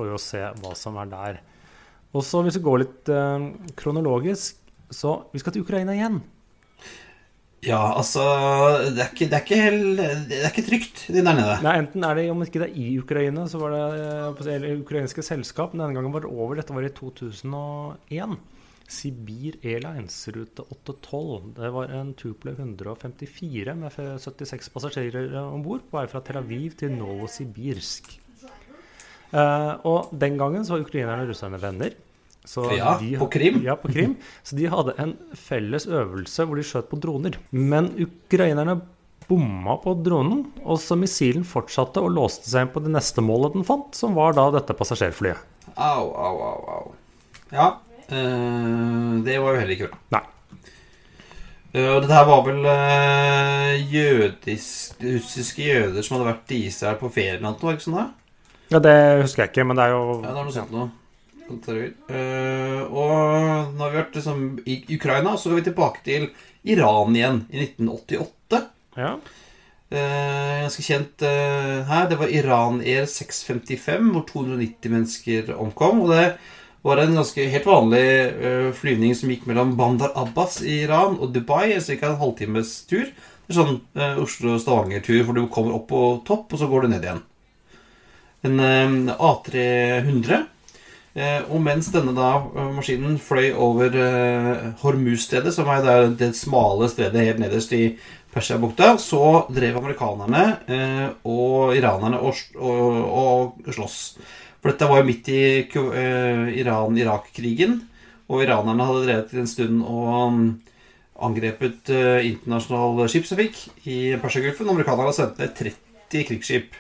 eh, 0.05 0.14
å 0.14 0.22
se 0.22 0.42
hva 0.62 0.74
som 0.78 0.99
er 1.03 1.12
der. 1.12 1.40
Og 2.16 2.24
så 2.24 2.40
hvis 2.44 2.57
vi 2.59 2.64
går 2.64 2.82
litt 2.84 3.12
eh, 3.12 3.49
kronologisk, 3.78 4.61
så 4.88 5.18
vi 5.32 5.42
skal 5.42 5.55
til 5.55 5.66
Ukraina 5.66 5.96
igjen. 5.96 6.22
Ja, 7.66 7.80
altså 7.99 8.22
Det 8.94 9.03
er 9.03 9.09
ikke, 9.11 9.26
det 9.26 9.34
er 9.34 9.42
ikke, 9.42 9.57
helt, 9.59 10.03
det 10.30 10.36
er 10.38 10.53
ikke 10.53 10.66
trygt 10.68 11.01
der 11.11 11.26
nede. 11.26 11.57
Nei, 11.64 11.74
enten 11.82 12.07
er 12.07 12.14
det, 12.14 12.28
om 12.30 12.44
ikke 12.44 12.62
det 12.62 12.68
er 12.68 12.78
i 12.78 12.92
Ukraina, 13.01 13.49
så 13.51 13.59
var 13.59 13.74
det 13.74 13.82
eh, 13.99 14.55
eller 14.55 14.84
ukrainske 14.84 15.24
selskap. 15.26 15.74
Men 15.74 15.86
denne 15.86 15.99
gangen 15.99 16.14
var 16.14 16.24
det 16.24 16.30
over. 16.30 16.61
Dette 16.61 16.76
var 16.76 16.86
i 16.86 16.94
2001. 16.94 18.38
Sibir 18.88 19.59
Airlines 19.66 20.16
rute 20.32 20.64
812. 20.64 21.51
Det 21.59 21.72
var 21.74 21.90
en 21.99 22.14
Tuple 22.16 22.55
154 22.55 23.74
med 23.76 23.99
76 24.22 24.70
passasjerer 24.72 25.34
om 25.42 25.66
bord 25.66 25.84
på 25.90 25.99
vei 25.99 26.07
fra 26.09 26.22
Tel 26.24 26.40
Aviv 26.40 26.78
til 26.80 26.94
Novosibirsk. 26.94 28.14
Eh, 29.32 29.72
og 29.88 30.12
den 30.16 30.38
gangen 30.40 30.64
så 30.64 30.76
var 30.76 30.84
ukrainerne 30.86 31.24
og 31.26 31.32
russerne 31.32 31.60
venner. 31.62 31.96
Så 32.48 32.64
Ja, 32.72 32.94
på 33.20 33.26
Krim. 33.28 33.58
Ja, 33.64 33.74
på 33.76 33.90
Krim. 33.92 34.14
Så 34.42 34.56
de 34.56 34.68
hadde 34.72 34.94
en 35.02 35.16
felles 35.36 35.84
øvelse 35.86 36.46
hvor 36.48 36.56
de 36.56 36.64
skjøt 36.64 36.88
på 36.88 36.96
droner. 37.02 37.36
Men 37.52 37.90
ukrainerne 38.00 38.78
bomma 39.28 39.74
på 39.82 39.92
dronen, 40.00 40.46
og 40.64 40.78
så 40.80 40.96
missilen 40.96 41.44
fortsatte 41.44 42.00
og 42.00 42.14
låste 42.16 42.48
seg 42.48 42.64
inn 42.64 42.72
på 42.72 42.80
det 42.80 42.94
neste 42.94 43.20
målet 43.20 43.58
den 43.58 43.66
fant, 43.68 43.92
som 43.92 44.14
var 44.16 44.32
da 44.32 44.46
dette 44.54 44.72
passasjerflyet. 44.72 45.42
Au, 45.76 46.08
au, 46.08 46.38
au, 46.40 46.62
au. 46.78 46.94
Ja, 47.52 47.66
eh, 48.08 49.20
det 49.26 49.36
var 49.44 49.52
jo 49.52 49.60
heller 49.60 49.74
ikke 49.76 49.90
bra. 49.90 50.00
Nei. 50.16 50.22
Eh, 51.74 51.90
Og 51.92 52.00
dette 52.00 52.16
her 52.16 52.24
var 52.30 52.46
vel 52.48 52.64
eh, 52.72 53.84
jødisk, 53.92 54.96
russiske 55.04 55.68
jøder 55.68 56.00
som 56.00 56.16
hadde 56.16 56.30
vært 56.30 56.56
i 56.56 56.62
Israel 56.70 56.96
på 57.02 57.12
ferie 57.12 57.36
eller 57.36 57.44
noe, 57.50 57.60
var 57.60 57.76
Ja, 58.68 58.78
Det 58.84 58.96
husker 59.22 59.44
jeg 59.44 59.52
ikke, 59.52 59.66
men 59.68 59.78
det 59.78 59.88
er 59.88 59.96
jo 59.96 60.02
Ja, 60.22 60.32
det 60.32 60.36
er 60.36 60.44
noe 60.44 60.56
sånt 60.56 60.74
noe. 60.74 60.90
Eh, 61.48 62.80
og 62.92 63.72
nå 63.72 63.80
har 63.80 63.92
vi 63.92 63.96
vært 63.96 64.16
liksom, 64.18 64.42
i 64.68 64.82
Ukraina, 64.98 65.32
så 65.36 65.48
går 65.48 65.62
vi 65.62 65.68
tilbake 65.70 66.02
til 66.04 66.26
Iran 66.68 67.16
igjen, 67.16 67.42
i 67.48 67.62
1988. 67.64 68.66
Ja. 68.98 69.14
Uh, 69.88 70.66
ganske 70.66 70.84
kjent 70.84 71.22
uh, 71.24 71.86
her. 71.88 72.08
Det 72.10 72.18
var 72.20 72.28
Iran 72.28 72.82
Air 72.84 73.06
655, 73.08 74.10
hvor 74.12 74.26
290 74.28 74.92
mennesker 74.92 75.54
omkom. 75.56 76.02
Og 76.04 76.12
det 76.12 76.26
var 76.84 77.00
en 77.00 77.16
ganske 77.16 77.46
helt 77.54 77.68
vanlig 77.68 78.04
uh, 78.36 78.68
flyvning 78.76 79.16
som 79.16 79.32
gikk 79.32 79.48
mellom 79.48 79.72
Bandar 79.80 80.12
Abbas 80.20 80.60
i 80.60 80.82
Iran 80.84 81.16
og 81.16 81.32
Dubai. 81.32 81.78
Ca. 81.80 81.96
en 82.10 82.20
halvtimes 82.20 82.74
tur. 82.90 83.08
Det 83.48 83.56
er 83.56 83.62
sånn 83.62 83.78
Oslo-Stavanger-tur 84.20 85.22
hvor 85.24 85.38
du 85.38 85.46
kommer 85.48 85.78
opp 85.78 85.86
på 85.88 86.02
topp, 86.28 86.52
og 86.52 86.60
så 86.60 86.68
går 86.68 86.84
du 86.84 86.92
ned 86.92 87.06
igjen. 87.06 87.24
En 88.47 88.61
eh, 88.61 89.14
A300. 89.18 90.45
Eh, 91.18 91.41
og 91.51 91.62
mens 91.64 91.89
denne 91.91 92.14
da 92.14 92.30
eh, 92.39 92.70
maskinen 92.76 93.18
fløy 93.22 93.51
over 93.59 93.97
Hormuz-stedet, 94.82 95.55
som 95.55 95.70
er 95.72 95.82
der 95.82 96.12
det 96.20 96.34
smale 96.39 96.91
stedet 96.93 97.26
helt 97.26 97.43
nederst 97.43 97.74
i 97.74 97.97
Persiabukta, 98.28 98.93
så 99.01 99.49
drev 99.51 99.78
amerikanerne 99.80 100.43
og 101.26 101.72
iranerne 101.74 102.20
og, 102.20 102.36
og, 102.61 102.99
og 103.09 103.72
sloss. 103.72 104.18
For 104.61 104.70
dette 104.70 104.89
var 104.91 105.01
jo 105.01 105.07
midt 105.09 105.30
i 105.32 105.41
Iran-Irak-krigen, 106.61 107.78
og 108.28 108.45
iranerne 108.45 108.84
hadde 108.84 109.07
drevet 109.07 109.32
en 109.32 109.49
stund 109.49 109.80
og 109.80 110.34
mm, 110.34 110.45
angrepet 111.24 111.89
internasjonal 111.89 113.09
skipstrafikk 113.09 113.62
i 113.89 113.99
Persiagulfen. 114.20 114.68
Amerikanerne 114.68 115.09
hadde 115.09 115.18
sendt 115.22 115.41
ned 115.41 115.57
30 116.12 116.28
krigsskip. 116.28 116.76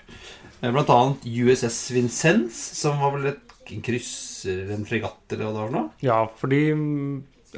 Eh, 0.62 0.70
Blant 0.74 0.90
annet 0.90 1.26
USS 1.26 1.90
Vincennes, 1.94 2.56
som 2.78 2.98
var 3.02 3.14
vel 3.16 3.32
et 3.32 3.56
kryss 3.84 4.46
eller 4.48 4.72
en 4.78 4.86
fregatt 4.88 5.34
eller 5.34 5.44
hva 5.44 5.52
det 5.52 5.60
var 5.60 5.68
for 5.68 5.76
noe. 5.76 5.90
ja, 6.00 6.18
for 6.40 6.48
de 6.52 6.60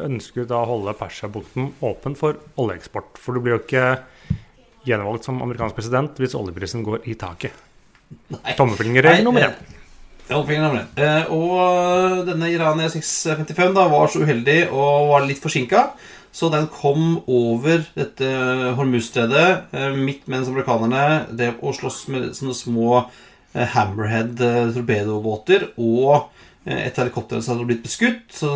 ønsker 0.01 0.47
da 0.49 0.61
å 0.63 0.69
holde 0.71 0.95
Persiabukten 0.99 1.73
åpen 1.87 2.17
for 2.19 2.39
oljeeksport. 2.61 3.19
For 3.19 3.35
du 3.37 3.43
blir 3.45 3.57
jo 3.57 3.63
ikke 3.63 3.85
gjenvalgt 4.87 5.27
som 5.29 5.41
amerikansk 5.45 5.77
president 5.77 6.19
hvis 6.21 6.37
oljeprisen 6.39 6.85
går 6.87 7.07
i 7.11 7.17
taket. 7.21 7.55
Tommelfingerregel 8.59 9.27
nummer 9.27 9.49
én. 9.49 9.77
Eh, 10.95 11.31
og 11.35 12.27
denne 12.29 12.51
Irania 12.53 12.91
655 12.91 13.75
da, 13.75 13.89
var 13.91 14.11
så 14.11 14.23
uheldig 14.23 14.61
og 14.71 15.11
var 15.11 15.27
litt 15.27 15.43
forsinka. 15.43 15.89
Så 16.33 16.49
den 16.53 16.69
kom 16.71 17.17
over 17.27 17.83
dette 17.97 18.29
Hormuz-stedet 18.79 19.75
eh, 19.75 19.97
midt 19.99 20.29
mens 20.31 20.47
amerikanerne 20.49 21.25
drev 21.35 21.59
og 21.67 21.75
sloss 21.75 22.05
med 22.13 22.29
sånne 22.39 22.55
små 22.55 22.91
eh, 23.53 23.77
og 25.79 26.29
eh, 26.67 26.87
et 26.87 26.97
helikopter 27.01 27.43
som 27.43 27.57
hadde 27.57 27.67
blitt 27.73 27.83
beskutt. 27.83 28.29
Så 28.31 28.53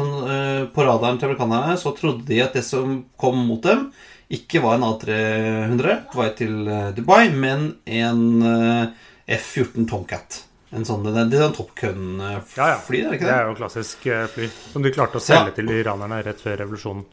på 0.74 0.86
radaren 0.86 1.18
til 1.18 1.30
amerikanerne 1.32 1.74
så 1.80 1.94
trodde 1.98 2.26
de 2.28 2.38
at 2.44 2.54
det 2.54 2.62
som 2.66 3.00
kom 3.18 3.42
mot 3.48 3.62
dem, 3.66 3.88
ikke 4.34 4.62
var 4.64 4.78
en 4.78 4.86
A300 4.86 5.98
på 6.12 6.22
vei 6.22 6.30
til 6.38 6.54
Dubai, 6.96 7.28
men 7.34 7.72
en 7.86 8.22
eh, 8.42 8.86
F-14 9.34 9.88
Tomcat. 9.90 10.44
En 10.74 10.82
sånn, 10.86 11.04
det 11.06 11.14
er 11.38 11.44
en 11.46 11.52
Top 11.54 11.70
Gun-fly, 11.78 12.56
Ja, 12.58 12.70
ja. 12.72 12.78
er 12.78 13.10
det 13.10 13.18
ikke 13.18 13.18
Det 13.18 13.28
det? 13.28 13.34
er 13.34 13.50
jo 13.50 13.58
klassisk 13.58 14.06
fly 14.34 14.48
som 14.72 14.82
de 14.82 14.90
klarte 14.94 15.20
å 15.20 15.22
selge 15.22 15.52
Ja. 15.52 15.58
til 15.58 15.70
iranerne 15.70 16.22
rett 16.26 16.40
før 16.42 16.56
revolusjonen. 16.64 17.04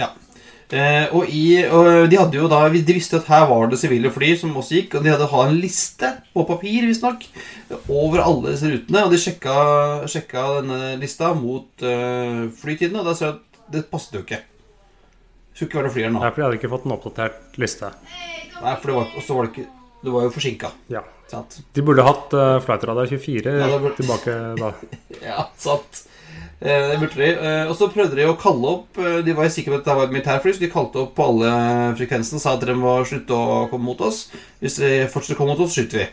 Ja. 0.00 0.10
Eh, 0.70 1.08
og, 1.18 1.26
i, 1.34 1.64
og 1.66 2.04
de 2.06 2.14
hadde 2.20 2.36
jo 2.38 2.44
da 2.46 2.60
De 2.70 2.94
visste 2.94 3.18
at 3.18 3.26
her 3.26 3.48
var 3.50 3.64
det 3.72 3.80
sivile 3.80 4.06
fly 4.14 4.28
som 4.38 4.52
også 4.54 4.76
gikk, 4.76 4.92
og 4.94 5.02
de 5.02 5.10
hadde 5.10 5.26
ha 5.32 5.40
en 5.48 5.56
liste 5.58 6.10
på 6.30 6.44
papir 6.46 6.86
visstnok 6.86 7.24
over 7.90 8.22
alle 8.22 8.52
disse 8.54 8.70
rutene. 8.70 9.02
Og 9.02 9.10
de 9.10 9.18
sjekka, 9.18 9.56
sjekka 10.10 10.44
denne 10.60 10.92
lista 11.00 11.32
mot 11.34 11.82
uh, 11.82 12.44
flytidene, 12.62 13.02
og 13.02 13.10
da 13.10 13.16
sa 13.18 13.26
jeg 13.26 13.34
at 13.40 13.60
det 13.74 13.82
passet 13.90 14.14
jo 14.20 14.22
ikke. 14.22 14.38
Skulle 15.54 15.66
ikke 15.68 15.80
være 15.80 15.88
noe 15.88 15.94
fly 15.96 16.04
her 16.06 16.14
nå. 16.14 16.22
Nei, 16.22 16.30
for 16.30 16.38
de 16.40 16.46
hadde 16.46 16.60
ikke 16.60 16.70
fått 16.76 16.86
en 16.86 16.94
oppdatert 16.94 17.58
liste. 17.60 17.90
Nei, 18.60 18.76
for 18.78 18.92
det 18.92 18.96
var, 19.00 19.10
også 19.18 19.36
var 19.40 19.48
det 19.48 19.52
ikke 19.56 19.66
Du 20.06 20.12
var 20.14 20.22
jo 20.28 20.30
forsinka. 20.38 20.70
Ja. 20.94 21.02
Sant? 21.30 21.58
De 21.76 21.82
burde 21.86 22.02
hatt 22.06 22.32
uh, 22.34 22.56
Flightradar 22.64 23.10
24 23.10 23.52
Ja, 23.58 23.66
burde- 23.74 23.98
tilbake 23.98 24.38
da. 24.58 24.70
Ja, 25.32 25.44
sant. 25.60 26.04
Eh, 26.60 26.90
Det 26.90 26.98
burde 27.00 27.16
de. 27.16 27.28
Eh, 27.40 27.66
Og 27.70 27.76
så 27.78 27.88
prøvde 27.92 28.16
de 28.18 28.26
å 28.28 28.36
kalle 28.36 28.68
opp 28.68 28.98
eh, 29.00 29.22
De 29.24 29.32
var 29.32 29.48
sikre 29.48 29.72
på 29.72 29.78
at 29.80 29.84
det 29.86 29.94
var 29.96 30.04
et 30.08 30.12
militærfly, 30.12 30.52
så 30.52 30.60
de 30.60 30.68
kalte 30.72 31.00
opp 31.06 31.14
på 31.16 31.24
alle 31.30 31.52
frekvensene 31.96 32.40
sa 32.42 32.52
at 32.56 32.66
de 32.68 32.74
må 32.76 32.98
slutte 33.08 33.32
å 33.32 33.66
komme 33.70 33.84
mot 33.88 34.00
oss. 34.04 34.26
Hvis 34.60 34.76
de 34.82 34.90
fortsetter 35.08 35.38
å 35.38 35.40
komme 35.40 35.54
mot 35.56 35.62
oss, 35.64 35.72
skyter 35.78 36.02
vi. 36.02 36.08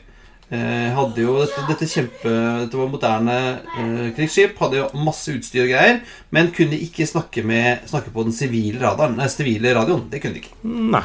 Hadde 0.96 1.20
jo 1.26 1.34
dette, 1.42 1.60
dette 1.68 1.86
kjempe 1.92 2.32
Dette 2.32 2.78
var 2.80 2.88
moderne 2.88 3.34
eh, 3.60 4.14
krigsskip, 4.16 4.54
hadde 4.64 4.78
jo 4.80 4.86
masse 5.04 5.28
utstyr 5.36 5.66
og 5.66 5.74
greier, 5.74 5.98
men 6.32 6.54
kunne 6.56 6.80
ikke 6.80 7.04
snakke, 7.10 7.44
med, 7.44 7.82
snakke 7.92 8.14
på 8.16 8.24
den 8.24 8.32
sivile 8.32 8.80
radaren 8.80 9.18
Nei, 9.20 9.28
sivile 9.28 9.74
radioen. 9.76 10.06
Det 10.08 10.22
kunne 10.24 10.38
de 10.40 10.46
ikke. 10.46 10.56
Nei. 10.64 11.04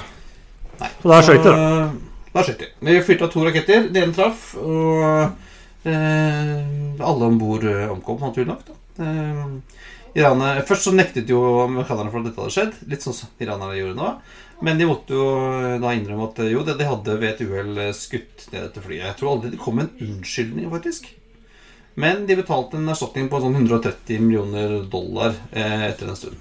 Nei. 0.78 0.90
Så 1.02 1.10
da 1.10 1.18
skøyt 1.26 1.42
de, 1.42 1.56
da. 1.56 1.88
Da 2.36 2.44
skjøt 2.46 2.62
de. 2.62 2.68
Vi 2.86 3.00
fyrte 3.08 3.26
av 3.26 3.32
to 3.34 3.42
raketter. 3.48 3.90
Den 3.90 4.04
ene 4.06 4.14
traff, 4.16 4.52
og 4.62 5.02
eh, 5.90 7.02
alle 7.02 7.26
om 7.32 7.42
bord 7.42 7.66
omkom, 7.66 8.22
naturlig 8.22 8.52
nok. 8.52 8.62
da. 8.70 8.78
Eh, 9.00 9.46
Iranerne, 10.12 10.60
først 10.68 10.84
så 10.84 10.92
nektet 10.92 11.30
jo 11.32 11.40
amerikanerne 11.62 12.12
for 12.12 12.20
at 12.20 12.26
dette 12.28 12.42
hadde 12.42 12.52
skjedd, 12.52 12.74
litt 12.92 13.04
sånn 13.04 13.16
som 13.16 13.30
iranerne 13.40 13.78
gjorde 13.78 13.96
nå. 13.96 14.10
Men 14.62 14.78
de 14.78 14.86
måtte 14.86 15.16
jo 15.16 15.24
da 15.80 15.94
innrømme 15.96 16.28
at 16.28 16.42
jo, 16.52 16.60
det 16.66 16.76
de 16.78 16.86
hadde 16.86 17.16
ved 17.16 17.30
et 17.30 17.40
uhell 17.46 17.80
skutt 17.96 18.44
ned 18.52 18.66
dette 18.66 18.84
flyet. 18.84 19.06
Jeg 19.08 19.16
tror 19.18 19.32
aldri 19.32 19.54
det 19.54 19.60
kom 19.62 19.80
en 19.80 19.88
unnskyldning, 19.96 20.68
faktisk. 20.70 21.08
Men 21.94 22.26
de 22.28 22.36
betalte 22.38 22.78
en 22.78 22.92
erstatning 22.92 23.28
på 23.32 23.40
sånn 23.40 23.56
130 23.56 24.20
millioner 24.22 24.78
dollar 24.92 25.34
eh, 25.50 25.88
etter 25.88 26.12
en 26.12 26.20
stund. 26.20 26.36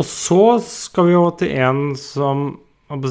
Og 0.00 0.06
så 0.06 0.42
skal 0.64 1.10
vi 1.10 1.14
jo 1.14 1.26
til 1.42 1.52
en 1.60 1.82
som 1.98 2.46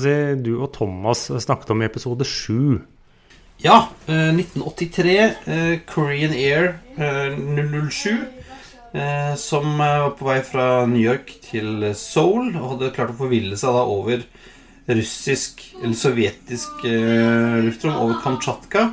si, 0.01 0.15
du 0.41 0.55
og 0.57 0.71
Thomas 0.75 1.27
snakket 1.29 1.75
om 1.75 1.83
i 1.83 1.87
episode 1.87 2.25
sju. 2.27 2.79
Ja, 3.61 3.89
eh, 4.07 4.33
1983. 4.33 5.19
Eh, 5.45 5.79
Korean 5.85 6.31
Air 6.31 6.79
eh, 6.97 7.37
007. 7.89 8.17
Eh, 8.93 9.35
som 9.35 9.81
eh, 9.81 9.99
var 10.01 10.13
på 10.15 10.25
vei 10.25 10.39
fra 10.47 10.85
New 10.87 11.01
York 11.01 11.33
til 11.43 11.91
Seoul 11.93 12.53
og 12.55 12.69
hadde 12.71 12.93
klart 12.95 13.11
å 13.13 13.17
forville 13.19 13.59
seg 13.59 13.75
da 13.75 13.83
over 13.83 14.23
russisk 14.89 15.61
eller 15.83 15.93
sovjetisk 15.99 16.85
eh, 16.87 17.59
luftrom 17.67 17.99
over 17.99 18.21
Kamtsjatka. 18.23 18.85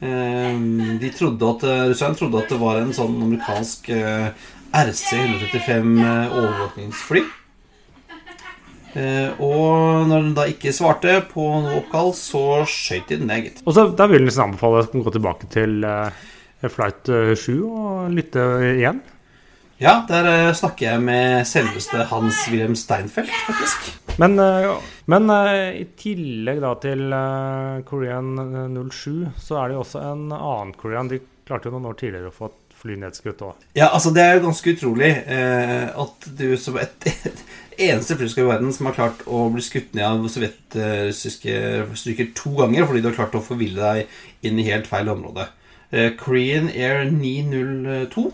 Eh, 0.00 0.62
de 1.02 1.10
trodde 1.18 1.50
at, 1.50 1.66
eh, 1.66 1.82
Russerne 1.90 2.16
trodde 2.22 2.44
at 2.44 2.54
det 2.54 2.60
var 2.62 2.78
en 2.78 2.94
sånn 2.96 3.18
amerikansk 3.26 3.90
eh, 3.98 4.30
RC-135 4.78 5.92
eh, 6.06 6.38
overvåkningsfly. 6.38 7.26
Eh, 8.98 9.42
og 9.44 10.08
når 10.10 10.24
den 10.24 10.32
da 10.36 10.46
ikke 10.50 10.72
svarte 10.74 11.20
på 11.30 11.44
noe 11.62 11.76
oppkall, 11.82 12.10
så 12.16 12.64
skøyt 12.68 13.12
de 13.12 13.20
den 13.20 13.30
ned, 13.30 13.44
gitt. 13.46 13.62
Og 13.64 13.76
så 13.76 13.86
Da 13.94 14.08
vil 14.10 14.22
jeg 14.22 14.30
nesten 14.30 14.48
anbefale 14.48 14.82
å 14.82 15.04
gå 15.04 15.14
tilbake 15.14 15.50
til 15.52 15.84
eh, 15.86 16.26
Flight 16.66 17.10
eh, 17.14 17.34
7 17.38 17.52
og 17.68 18.10
lytte 18.16 18.48
igjen. 18.74 19.00
Ja, 19.78 20.00
der 20.08 20.26
eh, 20.26 20.52
snakker 20.58 20.88
jeg 20.88 21.02
med 21.06 21.46
selveste 21.46 22.08
Hans-Wilhelm 22.10 22.74
Steinfeld, 22.78 23.30
faktisk. 23.46 23.92
Men, 24.18 24.34
eh, 24.42 24.72
men 25.06 25.30
eh, 25.30 25.82
i 25.84 25.84
tillegg 26.00 26.58
da 26.64 26.72
til 26.82 27.04
eh, 27.14 27.76
Korean 27.86 28.32
07, 28.90 29.28
så 29.38 29.60
er 29.60 29.68
det 29.70 29.78
jo 29.78 29.84
også 29.84 30.02
en 30.02 30.24
annen 30.34 30.74
Korean. 30.80 31.10
De 31.12 31.20
klarte 31.46 31.70
jo 31.70 31.76
noen 31.76 31.92
år 31.92 32.00
tidligere 32.00 32.32
å 32.32 32.34
få 32.34 32.50
et 32.50 32.64
fly 32.78 32.98
nedskutt 32.98 33.40
òg. 33.46 33.62
Ja, 33.78 33.92
altså 33.92 34.10
Det 34.14 34.24
er 34.24 34.36
jo 34.36 34.48
ganske 34.48 34.74
utrolig 34.74 35.12
eh, 35.30 35.86
at 35.94 36.28
du 36.38 36.48
som 36.60 36.78
et 36.82 37.08
eneste 37.78 38.16
flyselskap 38.18 38.44
i 38.44 38.50
verden 38.50 38.72
som 38.74 38.88
har 38.88 38.96
klart 38.96 39.22
å 39.26 39.44
bli 39.54 39.62
skutt 39.64 39.94
ned 39.96 40.06
av 40.06 40.26
sovjetrussiske 40.32 41.54
styrker 41.98 42.32
to 42.38 42.52
ganger 42.58 42.88
fordi 42.88 43.04
du 43.04 43.08
har 43.10 43.16
klart 43.20 43.38
å 43.38 43.44
forville 43.44 43.78
deg 43.78 44.48
inn 44.48 44.58
i 44.58 44.66
helt 44.68 44.90
feil 44.90 45.10
område. 45.12 45.48
Eh, 45.90 46.12
Korean 46.18 46.68
Air 46.68 47.06
902. 47.10 48.28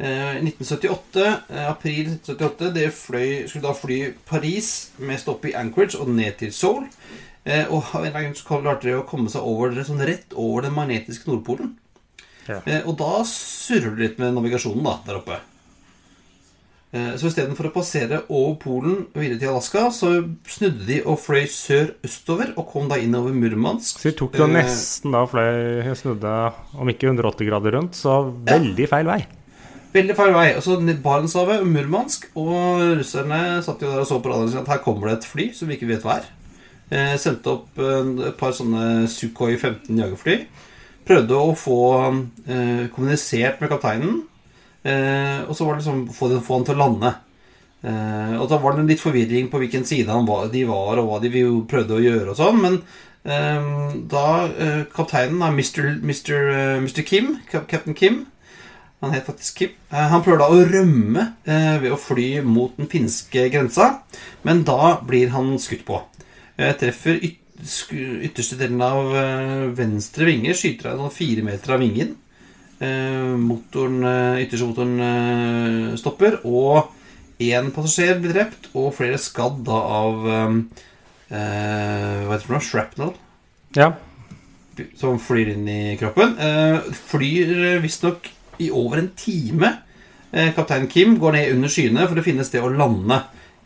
Eh, 0.00 0.36
1978, 0.40 1.26
eh, 1.50 1.66
april 1.68 2.06
1978, 2.14 2.70
det 2.74 2.86
fløy, 2.96 3.48
skulle 3.48 3.66
da 3.66 3.74
fly 3.76 3.98
Paris 4.28 4.90
med 4.98 5.20
stopp 5.20 5.44
i 5.44 5.52
Anchorage 5.56 6.00
og 6.00 6.08
ned 6.08 6.38
til 6.40 6.52
Seoul. 6.56 6.86
Eh, 7.44 7.66
og 7.72 7.94
av 7.96 8.04
en 8.04 8.12
grunn 8.12 8.36
så 8.36 8.46
klarte 8.48 8.88
de 8.88 8.96
å 8.96 9.06
komme 9.08 9.30
seg 9.32 9.44
over, 9.44 9.76
sånn 9.84 10.02
rett 10.04 10.34
over 10.36 10.66
den 10.66 10.76
magnetiske 10.76 11.28
Nordpolen. 11.28 11.74
Ja. 12.48 12.60
Eh, 12.66 12.82
og 12.84 12.98
da 13.00 13.22
surrer 13.28 13.94
du 13.94 14.02
litt 14.02 14.18
med 14.20 14.34
navigasjonen 14.36 14.84
da, 14.84 14.98
der 15.06 15.20
oppe. 15.20 15.40
Eh, 16.90 17.12
så 17.14 17.28
istedenfor 17.30 17.68
å 17.68 17.74
passere 17.74 18.24
over 18.26 18.56
Polen 18.58 18.94
og 19.12 19.18
videre 19.22 19.38
til 19.38 19.52
Alaska, 19.52 19.84
så 19.94 20.08
snudde 20.50 20.88
de 20.88 20.96
og 21.04 21.20
fløy 21.22 21.44
sør-østover 21.46 22.56
og 22.56 22.66
kom 22.72 22.88
da 22.90 22.98
innover 22.98 23.36
Murmansk. 23.36 24.00
Så 24.00 24.10
de 24.10 24.16
tok 24.18 24.40
jo 24.40 24.48
Eh, 24.48 24.56
nesten 24.56 25.14
da 25.14 25.22
fløy 25.30 25.86
snudde 25.94 26.32
om 26.74 26.90
ikke 26.90 27.12
180 27.12 27.46
grader 27.46 27.78
rundt, 27.78 27.94
så 27.94 28.24
veldig 28.48 28.88
feil 28.90 29.06
vei. 29.06 29.20
Veldig 29.94 30.16
feil 30.18 30.34
vei. 30.34 30.48
Altså 30.54 30.80
Barentshavet, 31.02 31.62
Murmansk, 31.66 32.26
og 32.34 32.82
russerne 32.98 33.60
satt 33.62 33.82
jo 33.82 33.90
der 33.90 34.02
og 34.02 34.10
så 34.10 34.18
på 34.22 34.30
radaren 34.30 34.50
sin 34.50 34.62
at 34.62 34.70
her 34.70 34.82
kommer 34.82 35.10
det 35.10 35.20
et 35.20 35.30
fly 35.30 35.50
som 35.54 35.70
vi 35.70 35.78
ikke 35.78 35.90
vet 35.90 36.02
hva 36.06 36.18
er. 36.18 36.28
Eh, 36.90 37.14
sendte 37.22 37.54
opp 37.54 37.78
eh, 37.78 38.26
et 38.30 38.38
par 38.38 38.50
sånne 38.54 39.06
Sukhoi 39.10 39.54
15 39.54 39.94
jagerfly. 39.94 40.40
Prøvde 41.06 41.38
å 41.38 41.54
få 41.58 41.78
eh, 42.50 42.90
kommunisert 42.94 43.62
med 43.62 43.70
kapteinen. 43.70 44.20
Eh, 44.84 45.42
og 45.48 45.52
så 45.56 45.66
var 45.66 45.74
det 45.76 45.82
liksom 45.84 46.06
få, 46.16 46.28
den- 46.30 46.40
få 46.44 46.56
han 46.58 46.64
til 46.64 46.74
å 46.78 46.80
lande. 46.80 47.14
Eh, 47.82 48.34
og 48.40 48.48
da 48.48 48.58
var 48.60 48.76
det 48.76 48.86
litt 48.88 49.00
forvirring 49.02 49.50
på 49.52 49.58
hvilken 49.60 49.84
side 49.88 50.06
var, 50.26 50.48
de 50.52 50.64
var, 50.68 50.98
og 51.00 51.08
hva 51.08 51.20
de 51.20 51.44
prøvde 51.68 51.96
å 51.96 52.02
gjøre 52.04 52.30
og 52.32 52.36
sånn. 52.40 52.60
Men 52.60 52.80
eh, 53.24 53.94
da 54.08 54.26
eh, 54.48 54.82
kapteinen, 54.94 55.40
da, 55.40 55.50
Mr. 55.52 55.98
Mr. 56.00 56.80
Mr. 56.84 57.02
Kim, 57.04 57.38
Cap- 57.50 57.68
Captain 57.68 57.94
Kim 57.94 58.26
han 59.00 59.14
het 59.16 59.24
faktisk 59.24 59.56
Kim. 59.56 59.70
Eh, 59.88 60.08
Han 60.12 60.20
prøver 60.22 60.38
da 60.42 60.48
å 60.52 60.64
rømme 60.68 61.22
eh, 61.48 61.78
ved 61.80 61.92
å 61.92 62.00
fly 62.00 62.42
mot 62.44 62.74
den 62.76 62.88
finske 62.92 63.46
grensa, 63.52 64.02
men 64.44 64.60
da 64.68 64.98
blir 65.00 65.30
han 65.32 65.54
skutt 65.58 65.86
på. 65.88 66.02
Treffer 66.60 67.16
yt 67.24 67.38
ytterste 67.60 68.56
delen 68.60 68.80
av 68.84 69.10
venstre 69.76 70.24
vinge, 70.28 70.52
skyter 70.56 70.90
av 70.94 70.98
sånn 71.00 71.12
fire 71.12 71.42
meter 71.44 71.74
av 71.74 71.80
vingen. 71.80 72.14
Eh, 72.80 73.34
Motoren, 73.36 73.98
eh, 74.08 74.38
ytterste 74.46 74.64
motoren 74.70 75.00
eh, 75.04 75.96
stopper, 76.00 76.38
og 76.48 76.88
én 77.40 77.68
passasjer 77.74 78.20
blir 78.22 78.32
drept, 78.32 78.70
og 78.72 78.94
flere 78.96 79.18
skadd 79.20 79.58
da 79.66 79.80
av 80.00 80.28
eh, 80.28 80.54
eh, 81.28 82.22
Hva 82.24 82.32
heter 82.32 82.38
det 82.38 82.46
for 82.46 82.56
noe? 82.56 82.64
Shrapnel 82.64 83.12
Ja. 83.76 83.90
som 84.96 85.18
flyr 85.20 85.50
inn 85.52 85.66
i 85.68 85.96
kroppen. 86.00 86.32
Eh, 86.40 86.88
flyr 87.10 87.82
visstnok 87.84 88.30
i 88.64 88.70
over 88.72 89.02
en 89.02 89.10
time. 89.16 89.74
Eh, 90.32 90.54
kaptein 90.56 90.88
Kim 90.88 91.18
går 91.20 91.36
ned 91.36 91.52
under 91.52 91.68
skyene 91.68 92.06
for 92.08 92.16
å 92.16 92.24
finne 92.24 92.46
sted 92.48 92.64
å 92.64 92.72
lande 92.72 93.18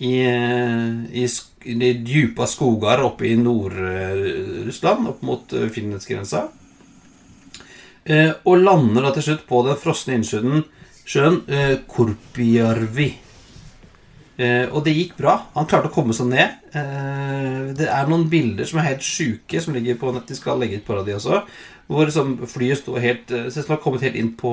i, 0.02 0.16
i, 0.26 1.24
i 1.70 1.92
dype 2.02 2.46
skoger 2.50 3.04
oppe 3.06 3.28
i 3.30 3.36
Nord-Russland, 3.38 5.06
opp 5.12 5.22
mot 5.22 5.54
finlandsgrensa. 5.70 6.48
Eh, 8.04 8.32
og 8.44 8.60
lander 8.60 9.06
da 9.06 9.14
til 9.14 9.30
slutt 9.30 9.44
på 9.48 9.62
den 9.64 9.78
frosne 9.80 10.18
innsjøen 10.18 10.64
sjøen 11.08 11.38
eh, 11.48 11.76
Korpijärvi. 11.88 13.06
Eh, 14.36 14.66
og 14.68 14.82
det 14.84 14.96
gikk 14.96 15.14
bra. 15.16 15.38
Han 15.54 15.68
klarte 15.70 15.88
å 15.88 15.94
komme 15.94 16.16
seg 16.16 16.28
ned. 16.32 16.60
Det 16.74 17.86
er 17.86 18.08
noen 18.10 18.26
bilder 18.28 18.66
som 18.66 18.80
er 18.80 18.90
helt 18.90 19.06
sjuke, 19.06 19.60
som 19.62 19.76
ligger 19.76 19.96
på 20.00 20.10
nett. 20.12 20.26
De 20.28 20.36
skal 20.36 20.58
legge 20.60 20.82
ut 20.82 21.06
de 21.06 21.16
også. 21.16 21.40
Hvor 21.86 22.08
liksom, 22.08 22.36
flyet 22.50 22.80
sto 22.80 22.96
helt 22.98 23.28
Ser 23.28 23.46
ut 23.46 23.54
som 23.54 23.68
det 23.68 23.76
har 23.76 23.82
kommet 23.84 24.04
helt 24.04 24.18
inn 24.18 24.34
på 24.36 24.52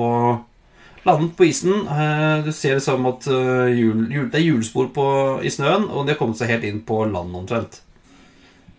Landet 1.02 1.32
på 1.34 1.48
isen. 1.48 1.88
Du 2.46 2.52
ser 2.54 2.76
liksom 2.76 3.08
at 3.10 3.26
hjul, 3.26 4.04
hjul, 4.06 4.28
det 4.30 4.38
er 4.38 4.44
hjulspor 4.44 5.42
i 5.42 5.50
snøen, 5.50 5.88
og 5.90 6.06
de 6.06 6.14
har 6.14 6.20
kommet 6.20 6.38
seg 6.38 6.52
helt 6.52 6.68
inn 6.68 6.78
på 6.86 7.00
land 7.10 7.34
omtrent. 7.34 7.80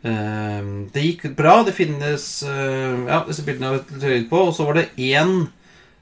Eh, 0.04 0.64
det 0.91 1.04
gikk 1.06 1.30
bra. 1.38 1.62
Det 1.64 1.76
finnes 1.76 2.26
eh, 2.43 2.95
Ja, 3.08 3.24
disse 3.28 3.45
bildene 3.47 3.72
har 3.72 3.84
vi 3.88 4.16
litt 4.18 4.32
på. 4.32 4.41
Og 4.49 4.56
så 4.56 4.68
var 4.68 4.80
det 4.80 4.89
én 4.99 5.45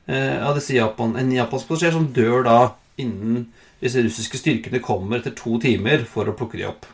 eh, 0.08 0.38
av 0.42 0.56
disse 0.58 0.76
Japan, 0.78 1.16
en 1.20 1.34
japansk 1.36 1.70
passasjer 1.70 1.98
som 1.98 2.10
dør 2.16 2.46
da 2.48 2.60
innen 3.02 3.52
disse 3.82 4.02
russiske 4.04 4.38
styrkene 4.38 4.82
kommer 4.84 5.22
etter 5.22 5.34
to 5.38 5.58
timer 5.62 6.04
for 6.10 6.30
å 6.30 6.36
plukke 6.38 6.60
de 6.60 6.68
opp. 6.70 6.90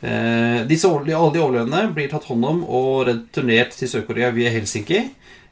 Eh, 0.00 0.64
disse, 0.68 0.88
alle 0.88 1.08
de 1.08 1.42
overlevende 1.42 1.88
blir 1.96 2.10
tatt 2.12 2.28
hånd 2.28 2.46
om 2.46 2.60
og 2.64 3.08
returnert 3.08 3.74
til 3.76 3.90
Sør-Korea 3.90 4.30
via 4.36 4.52
Helsinki. 4.54 5.02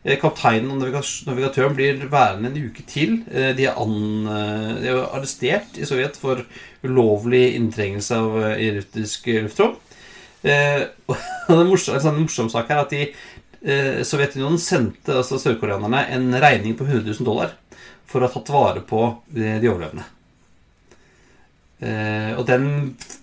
Eh, 0.06 0.20
kapteinen 0.20 0.70
og 0.70 0.84
navigatøren 0.84 1.76
blir 1.76 2.04
værende 2.12 2.52
en 2.52 2.68
uke 2.68 2.84
til. 2.88 3.18
De, 3.26 3.66
er 3.66 3.80
an, 3.80 4.28
de 4.84 4.92
er 4.92 5.02
arrestert 5.08 5.80
i 5.80 5.88
Sovjet 5.88 6.20
for 6.20 6.44
ulovlig 6.86 7.56
inntrengelse 7.56 8.20
av 8.20 8.38
erotisk 8.54 9.32
luftrom. 9.40 9.76
Eh, 10.46 10.82
og 11.10 11.52
det 11.52 11.66
morsomme, 11.66 11.98
en 11.98 12.06
sånn 12.06 12.20
morsom 12.22 12.50
sak 12.52 12.70
er 12.70 12.82
at 12.82 12.92
de, 12.94 13.06
eh, 13.66 14.02
Sovjetunionen 14.06 14.60
sendte 14.62 15.18
altså 15.20 15.40
sørkoreanerne 15.42 16.04
en 16.14 16.28
regning 16.42 16.76
på 16.78 16.86
100 16.86 17.02
000 17.08 17.26
dollar 17.26 17.56
for 18.06 18.22
å 18.22 18.28
ha 18.28 18.34
tatt 18.36 18.52
vare 18.54 18.84
på 18.86 19.08
de, 19.26 19.56
de 19.62 19.70
overlevende. 19.72 20.06
Eh, 21.76 22.32
og 22.38 22.46
den 22.48 22.68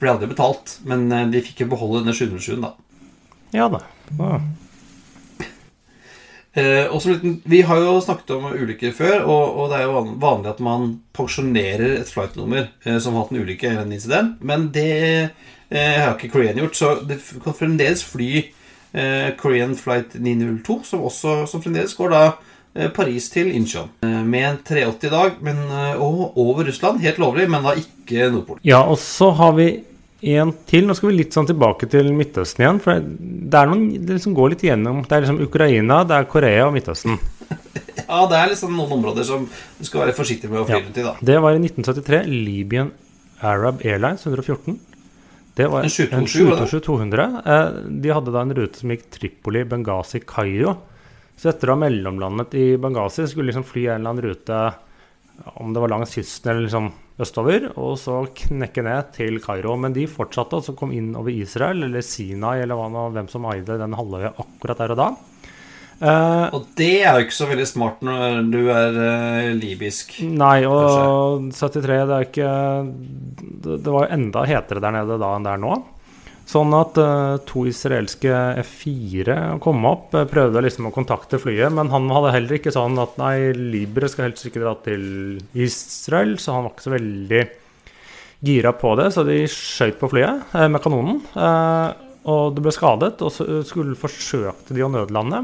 ble 0.02 0.12
aldri 0.12 0.30
betalt, 0.30 0.78
men 0.90 1.08
eh, 1.12 1.30
de 1.34 1.42
fikk 1.46 1.64
jo 1.64 1.72
beholde 1.72 2.04
denne 2.04 2.18
707-en, 2.18 2.68
da. 2.68 2.74
Ja 3.54 3.70
da. 3.72 3.82
Ja. 4.20 4.38
Eh, 6.54 6.86
også, 6.94 7.16
vi 7.50 7.64
har 7.66 7.80
jo 7.82 7.96
snakket 8.04 8.36
om 8.36 8.52
ulykker 8.54 8.92
før, 8.94 9.24
og, 9.26 9.56
og 9.58 9.72
det 9.72 9.80
er 9.80 9.88
jo 9.88 10.02
vanlig 10.22 10.52
at 10.52 10.60
man 10.62 10.92
pensjonerer 11.18 11.96
et 11.96 12.12
flightnummer 12.14 12.68
eh, 12.86 13.00
som 13.02 13.16
har 13.16 13.24
hatt 13.26 13.34
en 13.34 13.42
ulykke 13.42 13.72
eller 13.72 13.88
en 13.88 13.96
incident, 13.96 14.36
men 14.46 14.68
det 14.76 14.92
eh, 15.74 15.96
har 15.98 16.14
ikke 16.14 16.30
Korean 16.36 16.60
gjort, 16.62 16.78
så 16.78 16.92
det 17.10 17.18
kan 17.42 17.58
fremdeles 17.58 18.06
fly 18.06 18.30
eh, 18.94 19.32
Korean 19.40 19.74
Flight 19.80 20.14
902, 20.14 20.78
som 20.92 21.08
også 21.10 21.40
som 21.50 21.64
fremdeles 21.64 21.98
går 21.98 22.14
da 22.14 22.22
eh, 22.30 22.92
Paris 22.94 23.32
til 23.34 23.50
Incheon. 23.50 23.90
Eh, 24.06 24.22
med 24.22 24.50
en 24.52 24.62
380 24.70 25.10
i 25.10 25.14
dag, 25.16 25.42
men, 25.42 25.64
eh, 25.66 25.98
og 25.98 26.38
over 26.38 26.70
Russland, 26.70 27.02
helt 27.02 27.18
lovlig, 27.24 27.50
men 27.50 27.66
da 27.66 27.74
ikke 27.82 28.30
Nordpolen. 28.30 28.62
Ja, 28.62 28.84
og 28.86 29.02
så 29.02 29.32
har 29.42 29.58
vi 29.58 29.72
en 30.24 30.54
til. 30.70 30.86
Nå 30.88 30.96
skal 30.98 31.12
vi 31.12 31.18
litt 31.20 31.36
sånn 31.36 31.48
tilbake 31.50 31.90
til 31.92 32.12
Midtøsten 32.16 32.64
igjen. 32.64 32.80
For 32.84 33.02
det 33.04 33.60
er 33.60 33.70
noen 33.70 33.86
det 33.94 34.18
liksom 34.18 34.36
går 34.38 34.54
litt 34.54 34.64
igjennom. 34.66 35.02
Det 35.08 35.18
er 35.18 35.26
liksom 35.26 35.42
Ukraina, 35.44 36.02
det 36.08 36.18
er 36.18 36.30
Korea 36.32 36.68
og 36.70 36.76
Midtøsten. 36.78 37.20
Ja, 38.04 38.24
det 38.30 38.36
er 38.36 38.50
liksom 38.52 38.74
noen 38.76 38.92
områder 38.98 39.26
som 39.26 39.46
du 39.48 39.86
skal 39.86 40.04
være 40.04 40.16
forsiktig 40.18 40.50
med 40.50 40.60
å 40.64 40.66
fly 40.68 40.80
rundt 40.82 40.98
i, 40.98 41.04
da. 41.06 41.14
Det 41.24 41.36
var 41.42 41.56
i 41.56 41.60
1973 41.62 42.20
Libyan 42.28 42.90
Arab 43.46 43.82
Airlines 43.86 44.26
114. 44.28 44.76
Det 45.56 45.68
var 45.70 45.86
En 45.86 45.94
727, 45.94 46.42
en 46.42 46.50
var 46.50 46.60
det? 46.64 46.68
727-200. 46.74 47.38
Eh, 47.54 47.78
De 48.04 48.14
hadde 48.18 48.34
da 48.34 48.42
en 48.44 48.56
rute 48.58 48.82
som 48.82 48.92
gikk 48.94 49.06
Tripoli, 49.14 49.64
Benghazi, 49.70 50.24
Kairo. 50.26 50.76
Så 51.38 51.52
etter 51.54 51.70
å 51.70 51.78
ha 51.78 51.82
mellomlandet 51.86 52.58
i 52.60 52.66
Benghazi 52.82 53.28
skulle 53.30 53.52
liksom 53.52 53.66
fly 53.70 53.86
en 53.88 54.02
eller 54.02 54.14
annen 54.14 54.26
rute 54.28 54.60
om 55.62 55.74
det 55.74 55.82
var 55.82 55.94
langs 55.94 56.14
kysten 56.18 56.52
eller 56.52 56.68
liksom 56.68 56.92
østover, 57.22 57.70
og 57.78 57.98
så 58.02 58.24
knekke 58.34 58.84
ned 58.86 59.12
til 59.16 59.38
Kairo. 59.44 59.76
Men 59.80 59.94
de 59.96 60.08
fortsatte 60.10 60.60
altså 60.60 60.74
kom 60.78 60.94
inn 60.96 61.14
over 61.20 61.34
Israel, 61.34 61.86
eller 61.86 62.06
Sinai, 62.06 62.60
eller 62.64 62.80
hva 62.80 63.10
hvem 63.14 63.30
som 63.32 63.46
eide 63.52 63.78
den 63.82 63.96
halvøya 63.98 64.34
akkurat 64.34 64.84
der 64.84 64.96
og 64.96 65.02
da. 65.04 65.12
Uh, 66.04 66.50
og 66.58 66.64
det 66.76 67.06
er 67.06 67.16
jo 67.16 67.28
ikke 67.28 67.36
så 67.38 67.46
veldig 67.48 67.66
smart 67.70 68.02
når 68.04 68.40
du 68.52 68.60
er 68.74 68.98
uh, 68.98 69.52
libysk. 69.56 70.18
Nei, 70.26 70.66
og 70.68 71.54
kanskje. 71.54 71.84
73 71.86 72.08
Det 72.10 72.16
er 72.18 72.26
ikke 72.26 72.50
Det, 73.64 73.78
det 73.86 73.94
var 73.94 74.10
enda 74.12 74.44
hetere 74.50 74.84
der 74.84 74.96
nede 74.98 75.20
da 75.22 75.30
enn 75.38 75.46
det 75.46 75.54
er 75.54 75.62
nå. 75.64 75.78
Sånn 76.50 76.74
at 76.76 76.98
uh, 77.00 77.40
to 77.48 77.64
israelske 77.70 78.30
F4 78.62 79.38
kom 79.64 79.86
opp, 79.88 80.12
prøvde 80.30 80.62
liksom 80.66 80.90
å 80.90 80.94
kontakte 80.94 81.40
flyet, 81.40 81.72
men 81.74 81.90
han 81.94 82.10
hadde 82.12 82.34
heller 82.36 82.60
ikke 82.60 82.74
sånn 82.76 83.00
at 83.02 83.16
nei, 83.22 83.54
Libre 83.56 84.10
skal 84.12 84.28
helst 84.28 84.50
ikke 84.50 84.62
dra 84.62 84.76
til 84.84 85.06
Israel, 85.56 86.36
så 86.42 86.58
han 86.58 86.68
var 86.68 86.76
ikke 86.76 86.90
så 86.90 86.96
veldig 86.98 87.44
gira 88.44 88.74
på 88.76 88.92
det, 89.00 89.06
så 89.16 89.24
de 89.28 89.38
skjøt 89.50 90.00
på 90.02 90.10
flyet 90.12 90.56
eh, 90.58 90.68
med 90.72 90.82
kanonen. 90.84 91.22
Eh, 91.32 91.90
og 92.30 92.56
det 92.56 92.62
ble 92.64 92.74
skadet, 92.76 93.16
og 93.24 93.30
så 93.36 93.44
skulle 93.68 94.00
forsøkte 94.00 94.76
de 94.76 94.82
å 94.84 94.92
nødlande. 94.92 95.40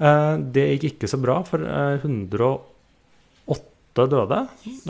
Eh, 0.00 0.34
det 0.56 0.66
gikk 0.72 0.84
ikke 0.94 1.12
så 1.12 1.18
bra, 1.20 1.36
for 1.48 1.60
108 1.60 4.08
døde, 4.12 4.40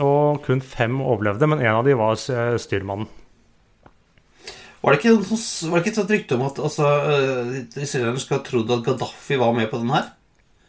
og 0.03 0.25
kun 0.47 0.61
fem 0.63 0.93
overlevde, 1.03 1.45
men 1.51 1.63
en 1.63 1.77
av 1.79 1.85
de 1.87 1.93
var 1.99 2.13
styrmannen. 2.19 3.07
Var 4.81 4.93
det 4.93 4.99
ikke, 5.01 5.13
var 5.17 5.79
det 5.79 5.83
ikke 5.83 6.03
et 6.03 6.11
rykte 6.13 6.37
om 6.37 6.43
at 6.45 6.59
altså, 6.61 6.87
israelerne 7.81 8.21
skal 8.21 8.37
ha 8.37 8.45
trodd 8.45 8.73
at 8.75 8.83
Gaddafi 8.85 9.39
var 9.41 9.55
med 9.57 9.69
på 9.71 9.81
den 9.81 9.93
her? 9.93 10.11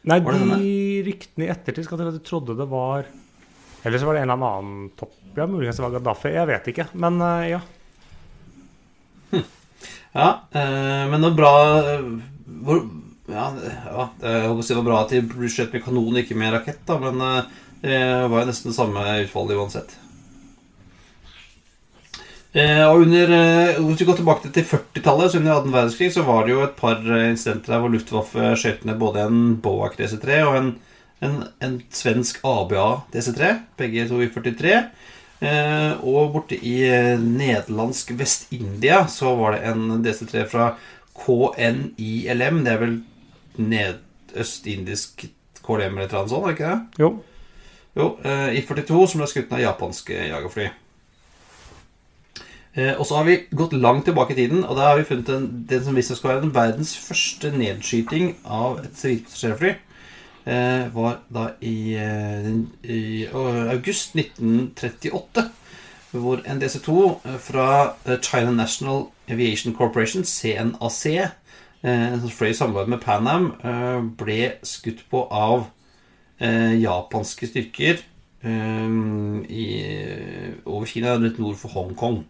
Nei, 0.08 0.18
de 0.22 0.70
ryktene 1.04 1.44
i 1.44 1.50
ettertid 1.52 1.84
skal 1.84 2.06
at 2.06 2.16
de 2.16 2.22
trodde 2.24 2.54
det 2.56 2.64
var 2.70 3.08
Eller 3.84 4.00
så 4.00 4.06
var 4.06 4.16
det 4.16 4.22
en 4.22 4.30
eller 4.30 4.54
annen 4.60 4.86
topp 4.96 5.16
Ja, 5.36 5.44
muligens 5.46 5.76
det 5.76 5.84
var 5.84 5.92
Gaddafi. 5.98 6.32
Jeg 6.32 6.48
vet 6.48 6.70
ikke. 6.72 6.86
Men 6.98 7.20
uh, 7.20 7.44
ja. 7.46 7.60
Hm. 9.34 9.44
Ja, 10.14 10.30
uh, 10.54 11.04
men 11.12 11.20
det 11.20 11.28
var 11.28 11.36
bra 11.42 11.52
hvor, 12.64 12.82
Ja, 13.28 13.46
ja 13.52 14.08
jeg 14.24 14.48
håper 14.48 14.64
det 14.64 14.80
var 14.80 14.88
bra 14.88 15.00
at 15.04 15.14
de 15.14 15.22
ble 15.34 15.52
skjøt 15.52 15.76
med 15.76 15.84
kanon, 15.84 16.20
ikke 16.22 16.38
med 16.38 16.56
rakett, 16.56 16.80
da, 16.88 16.96
men 17.02 17.20
det 17.84 17.98
var 18.32 18.40
jo 18.40 18.48
nesten 18.48 18.72
det 18.72 18.78
samme 18.78 19.04
utfallet 19.22 19.60
uansett. 19.60 19.92
Eh, 22.52 22.84
og 22.88 23.02
under, 23.04 23.28
eh, 23.28 23.76
Hvis 23.76 24.00
vi 24.00 24.04
går 24.04 24.16
tilbake 24.16 24.48
til 24.52 24.64
40-tallet, 24.64 25.30
så 25.30 25.38
under 25.38 25.52
annen 25.52 25.72
verdenskrig, 25.72 26.12
så 26.12 26.22
var 26.22 26.46
det 26.46 26.54
jo 26.54 26.62
et 26.64 26.76
par 26.76 26.96
eh, 26.96 27.30
incidenter 27.30 27.74
der 27.74 27.80
hvor 27.80 27.92
Luftwaffe 27.92 28.56
skjøt 28.56 28.84
ned 28.84 28.98
både 28.98 29.26
en 29.26 29.56
Boak 29.56 29.98
DC-3 29.98 30.40
og 30.46 30.56
en, 30.56 30.70
en, 31.20 31.44
en, 31.60 31.82
svensk 31.90 32.40
ABA 32.44 33.02
DC-3, 33.12 33.52
begge 33.76 34.08
to 34.08 34.22
i 34.22 34.30
43. 34.32 34.88
Eh, 35.40 35.92
og 36.02 36.32
borte 36.32 36.56
i 36.56 36.80
nederlandsk 37.20 38.16
Vest-India 38.18 39.04
så 39.06 39.36
var 39.36 39.54
det 39.54 39.62
en 39.68 40.02
DC-3 40.02 40.48
fra 40.48 40.72
KNILM. 41.20 42.64
Det 42.64 42.72
er 42.72 42.80
vel 42.80 42.98
nedøstindisk 43.58 45.28
KLM 45.62 45.98
eller 45.98 46.12
noe 46.16 46.28
sånt, 46.32 46.44
er 46.44 46.48
det 46.48 46.56
ikke 46.56 46.72
det? 46.72 47.04
Jo. 47.04 47.14
jo 47.98 48.12
eh, 48.24 48.50
I 48.56 48.64
42, 48.64 49.06
som 49.12 49.20
ble 49.20 49.28
skutt 49.28 49.52
av 49.52 49.66
japanske 49.68 50.28
jagerfly. 50.32 50.70
Eh, 52.78 52.94
og 52.94 53.06
så 53.06 53.16
har 53.18 53.26
vi 53.26 53.40
gått 53.58 53.72
langt 53.74 54.04
tilbake 54.06 54.36
i 54.36 54.38
tiden, 54.38 54.62
og 54.64 54.76
da 54.78 54.90
har 54.90 54.98
vi 55.00 55.06
funnet 55.08 55.30
en, 55.34 55.46
det 55.66 55.80
som 55.82 55.96
visstnok 55.98 56.20
skal 56.20 56.30
være 56.30 56.42
den 56.44 56.54
verdens 56.54 56.94
første 57.08 57.50
nedskyting 57.50 58.36
av 58.44 58.78
et 58.84 58.94
sivilpassasjerfly. 59.00 59.72
Eh, 60.48 60.84
var 60.94 61.18
da 61.34 61.48
i, 61.60 61.96
eh, 61.98 62.46
i, 62.86 63.26
august 63.34 64.14
1938. 64.14 65.48
Hvor 66.12 66.40
en 66.46 66.62
DC-2 66.62 66.94
fra 67.44 67.94
China 68.22 68.50
National 68.50 69.08
Aviation 69.28 69.74
Corporation, 69.74 70.24
CNAC, 70.24 71.02
som 71.82 72.30
fløy 72.32 72.48
i 72.48 72.54
samarbeid 72.56 72.88
med 72.88 73.02
Pan 73.02 73.28
Am, 73.28 73.50
ble 74.16 74.54
skutt 74.64 75.04
på 75.10 75.26
av 75.28 75.66
japanske 76.40 77.50
styrker 77.50 78.00
i, 78.40 79.68
over 80.64 80.88
Kina, 80.88 81.18
litt 81.20 81.38
nord 81.38 81.60
for 81.60 81.76
Hongkong. 81.76 82.22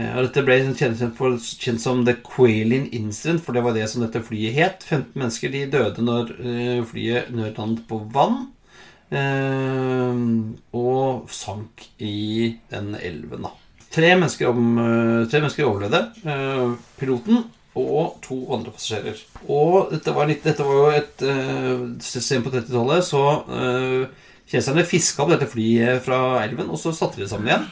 Eh, 0.00 0.12
og 0.16 0.28
Dette 0.28 0.44
ble 0.46 0.58
for, 1.18 1.36
kjent, 1.60 1.82
som 1.82 2.04
The 2.06 2.16
Quailin 2.24 2.88
Incident, 2.96 3.42
for 3.44 3.56
det 3.56 3.64
var 3.66 3.76
det 3.76 3.86
som 3.90 4.04
dette 4.04 4.22
flyet 4.24 4.56
het. 4.56 4.86
15 4.86 5.12
mennesker 5.18 5.52
de 5.52 5.66
døde 5.72 6.04
når 6.04 6.32
uh, 6.40 6.80
flyet 6.88 7.30
nødlandet 7.34 7.84
på 7.90 8.00
vann. 8.14 8.46
Uh, 9.10 10.54
og 10.76 11.32
sank 11.34 11.88
i 11.98 12.56
den 12.70 12.94
elven, 12.96 13.48
da. 13.48 13.54
Tre 13.90 14.12
mennesker, 14.14 14.52
om, 14.52 14.76
tre 15.26 15.40
mennesker 15.42 15.66
overlevde. 15.66 16.04
piloten 16.94 17.40
og 17.74 18.20
to 18.22 18.36
andre 18.54 18.70
passasjerer. 18.70 19.18
Og 19.50 19.90
dette 19.90 20.14
var, 20.14 20.28
litt, 20.30 20.44
dette 20.46 20.62
var 20.62 20.76
jo 20.78 20.92
et 20.94 21.24
Sent 22.06 22.46
på 22.46 22.52
30-tallet 22.54 23.02
så 23.08 23.24
kineserne 24.46 24.86
fiska 24.86 25.24
opp 25.24 25.32
dette 25.34 25.50
flyet 25.50 26.04
fra 26.06 26.20
elven, 26.44 26.70
og 26.70 26.78
så 26.78 26.94
satte 26.94 27.18
de 27.18 27.26
det 27.26 27.32
sammen 27.32 27.50
igjen 27.50 27.66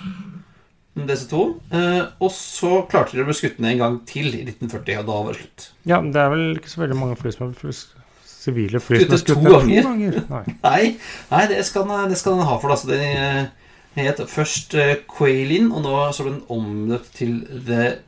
disse 1.07 1.28
to. 1.30 1.44
Eh, 1.70 2.03
og 2.18 2.32
så 2.34 2.82
klarte 2.90 3.16
de 3.16 3.22
å 3.22 3.28
bli 3.28 3.36
skutt 3.36 3.61
ned 3.62 3.76
en 3.76 3.82
gang 3.84 4.01
til 4.09 4.26
i 4.32 4.42
1940, 4.46 4.99
og 5.03 5.07
da 5.09 5.20
var 5.26 5.36
det 5.36 5.42
slutt. 5.42 5.68
Ja, 5.84 6.01
men 6.01 6.11
det 6.14 6.24
er 6.24 6.32
vel 6.34 6.44
ikke 6.59 6.72
så 6.72 6.82
veldig 6.82 6.99
mange 6.99 7.20
fly 7.20 7.34
som 7.34 7.46
har 7.46 7.55
blitt 7.61 7.94
sivile 8.28 8.80
fly 8.82 9.03
som 9.03 9.14
er 9.14 9.22
skutt 9.22 9.42
ned 9.44 9.53
to 9.53 9.84
ganger. 9.86 10.18
Nei. 10.32 10.42
nei, 10.68 10.82
nei, 11.30 11.44
det 11.53 11.62
skal 11.68 11.88
den 11.88 12.46
ha 12.49 12.59
for. 12.59 12.74
Altså, 12.74 12.90
den 12.90 13.07
eh, 13.07 14.05
het 14.09 14.22
først 14.30 14.76
Quailin, 15.11 15.72
og 15.72 15.86
nå 15.86 15.96
så 16.16 16.26
ble 16.26 16.36
den 16.36 16.44
omdøpt 16.55 17.16
til 17.18 17.40
The 17.68 17.99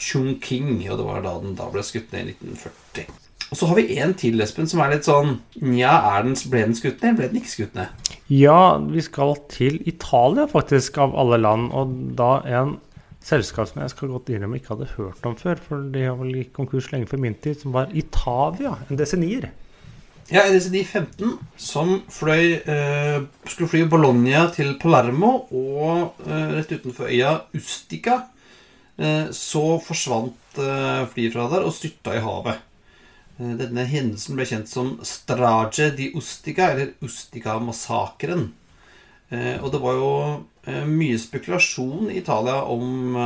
Chungking. 0.00 0.78
Og 0.88 1.00
det 1.00 1.08
var 1.10 1.26
da 1.26 1.34
den 1.42 1.58
da 1.58 1.70
ble 1.72 1.84
skutt 1.86 2.14
ned 2.14 2.32
i 2.32 2.38
1940. 2.38 3.20
Og 3.50 3.58
så 3.58 3.66
har 3.66 3.80
vi 3.80 3.98
en 3.98 4.14
til, 4.14 4.40
Espen, 4.44 4.68
som 4.70 4.82
er 4.82 4.92
litt 4.94 5.08
sånn 5.08 5.40
Nja, 5.58 5.96
ble 6.22 6.66
den 6.68 6.76
skutt 6.78 7.02
ned? 7.02 7.16
Ble 7.18 7.30
den 7.32 7.40
ikke 7.40 7.56
skutt 7.56 7.74
ned? 7.78 8.09
Ja, 8.30 8.78
vi 8.78 9.02
skal 9.02 9.34
til 9.50 9.80
Italia, 9.90 10.46
faktisk, 10.46 11.00
av 11.02 11.16
alle 11.18 11.40
land. 11.40 11.72
Og 11.74 11.96
da 12.18 12.36
en 12.46 12.76
selskap 13.26 13.66
som 13.68 13.80
jeg 13.82 13.90
skal 13.90 14.12
godt 14.12 14.30
innrømme 14.30 14.60
ikke 14.60 14.76
hadde 14.76 14.92
hørt 14.94 15.26
om 15.26 15.34
før, 15.38 15.58
for 15.64 15.88
de 15.90 16.04
har 16.06 16.14
vel 16.20 16.36
gikk 16.38 16.52
konkurs 16.60 16.92
lenge 16.92 17.10
før 17.10 17.24
min 17.24 17.34
tid, 17.42 17.58
som 17.58 17.74
var 17.74 17.90
Itavia, 17.90 18.76
en 18.86 19.00
Desenier. 19.00 19.50
Ja, 20.30 20.44
en 20.44 20.54
Desenier 20.54 20.86
15 20.86 21.34
som 21.58 21.96
fløy 22.14 22.60
eh, 22.62 23.18
skulle 23.50 23.72
fly 23.72 23.82
Bologna 23.90 24.46
til 24.54 24.76
Palermo, 24.78 25.32
og 25.50 26.22
eh, 26.28 26.54
rett 26.54 26.70
utenfor 26.78 27.10
øya 27.10 27.34
Ustica 27.58 28.22
eh, 28.94 29.26
så 29.34 29.64
forsvant 29.82 30.62
eh, 30.62 31.02
flyet 31.10 31.34
fra 31.34 31.50
der 31.50 31.66
og 31.66 31.74
styrta 31.74 32.14
i 32.14 32.22
havet. 32.22 32.62
Eh, 33.40 33.56
denne 33.56 33.86
hendelsen 33.88 34.36
ble 34.36 34.46
kjent 34.48 34.70
som 34.70 34.94
Strage 35.06 35.90
di 35.96 36.10
Ustica, 36.16 36.70
eller 36.74 36.92
Ustica-massakren. 37.04 38.50
Eh, 39.30 39.56
og 39.62 39.70
det 39.72 39.80
var 39.82 39.96
jo 39.96 40.12
eh, 40.66 40.84
mye 40.88 41.18
spekulasjon 41.20 42.10
i 42.10 42.18
Italia 42.20 42.60
om 42.68 43.16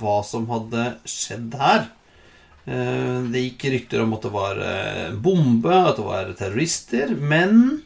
hva 0.00 0.20
som 0.26 0.48
hadde 0.50 0.94
skjedd 1.08 1.58
her. 1.60 1.90
Det 2.62 3.40
gikk 3.42 3.64
rykter 3.72 4.04
om 4.04 4.12
at 4.14 4.22
det 4.22 4.30
var 4.30 4.58
bombe, 5.18 5.72
at 5.74 5.96
det 5.98 6.04
var 6.06 6.28
terrorister. 6.38 7.10
Men 7.18 7.82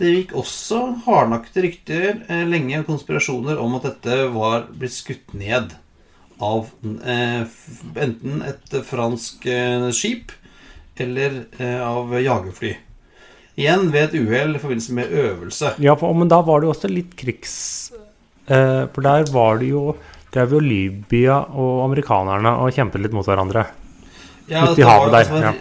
det 0.00 0.14
gikk 0.14 0.32
også 0.40 0.78
hardnakte 1.04 1.60
rykter 1.66 2.22
lenge, 2.48 2.80
konspirasjoner, 2.88 3.60
om 3.60 3.76
at 3.76 3.90
dette 3.90 4.16
var 4.32 4.64
blitt 4.72 4.96
skutt 4.96 5.36
ned 5.36 5.76
av 6.40 6.72
enten 6.80 8.40
et 8.48 8.78
fransk 8.88 9.44
skip 9.92 10.32
eller 11.00 11.42
eh, 11.58 11.80
av 11.82 12.14
jagerfly. 12.20 12.76
Igjen 13.60 13.90
ved 13.92 14.08
et 14.08 14.20
uhell 14.20 14.54
i 14.56 14.60
forbindelse 14.62 14.94
med 14.96 15.12
øvelse. 15.24 15.74
Ja, 15.82 15.96
for, 15.98 16.14
men 16.16 16.30
da 16.30 16.40
var 16.46 16.60
det 16.60 16.70
jo 16.70 16.74
også 16.74 16.90
litt 16.92 17.16
krigs... 17.18 17.56
Eh, 18.46 18.86
for 18.90 19.04
der 19.04 19.28
var 19.30 19.60
det 19.60 19.68
jo 19.70 19.92
Drev 20.30 20.52
jo 20.54 20.60
Libya 20.62 21.40
og 21.58 21.80
amerikanerne 21.88 22.52
og 22.62 22.70
kjempet 22.74 23.02
litt 23.02 23.14
mot 23.14 23.26
hverandre. 23.26 23.64
Ja, 24.46 24.62
Ute 24.70 24.82
i 24.82 24.86
havet 24.86 25.10
der. 25.10 25.24
Altså, 25.24 25.40
ja. 25.42 25.52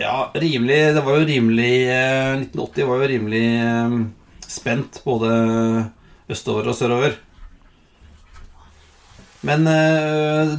ja. 0.00 0.14
rimelig 0.40 0.78
Det 0.96 1.02
var 1.04 1.18
jo 1.18 1.26
rimelig 1.28 1.72
eh, 1.92 2.38
1980 2.40 2.88
var 2.88 3.02
jo 3.02 3.10
rimelig 3.12 3.44
eh, 3.60 3.98
spent 4.48 5.02
både 5.04 5.34
østover 6.32 6.72
og 6.72 6.78
sørover. 6.78 7.18
Men 9.44 9.68
eh, 9.68 10.54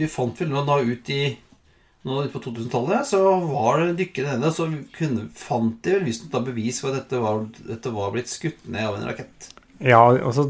vi 0.00 0.08
fant 0.08 0.40
vel 0.40 0.52
nå 0.54 0.64
da 0.64 0.80
ut 0.80 1.12
i 1.12 1.22
nå 2.08 2.22
på 2.32 2.40
2000-tallet 2.40 3.08
så 3.10 3.20
var 3.44 3.82
det 3.82 3.98
dykkende 3.98 4.38
nede, 4.38 4.52
så 4.56 4.66
kunne, 4.96 5.26
fant 5.36 5.76
de 5.84 5.98
vel 5.98 6.06
visstnok 6.08 6.46
bevis 6.46 6.80
for 6.80 6.94
at 6.94 7.02
dette 7.02 7.20
var, 7.20 7.44
dette 7.66 7.92
var, 7.92 8.12
blitt 8.14 8.32
skutt 8.32 8.62
ned 8.64 8.88
av 8.88 8.96
en 8.96 9.08
rakett. 9.10 9.50
Ja, 9.84 10.02
altså 10.14 10.46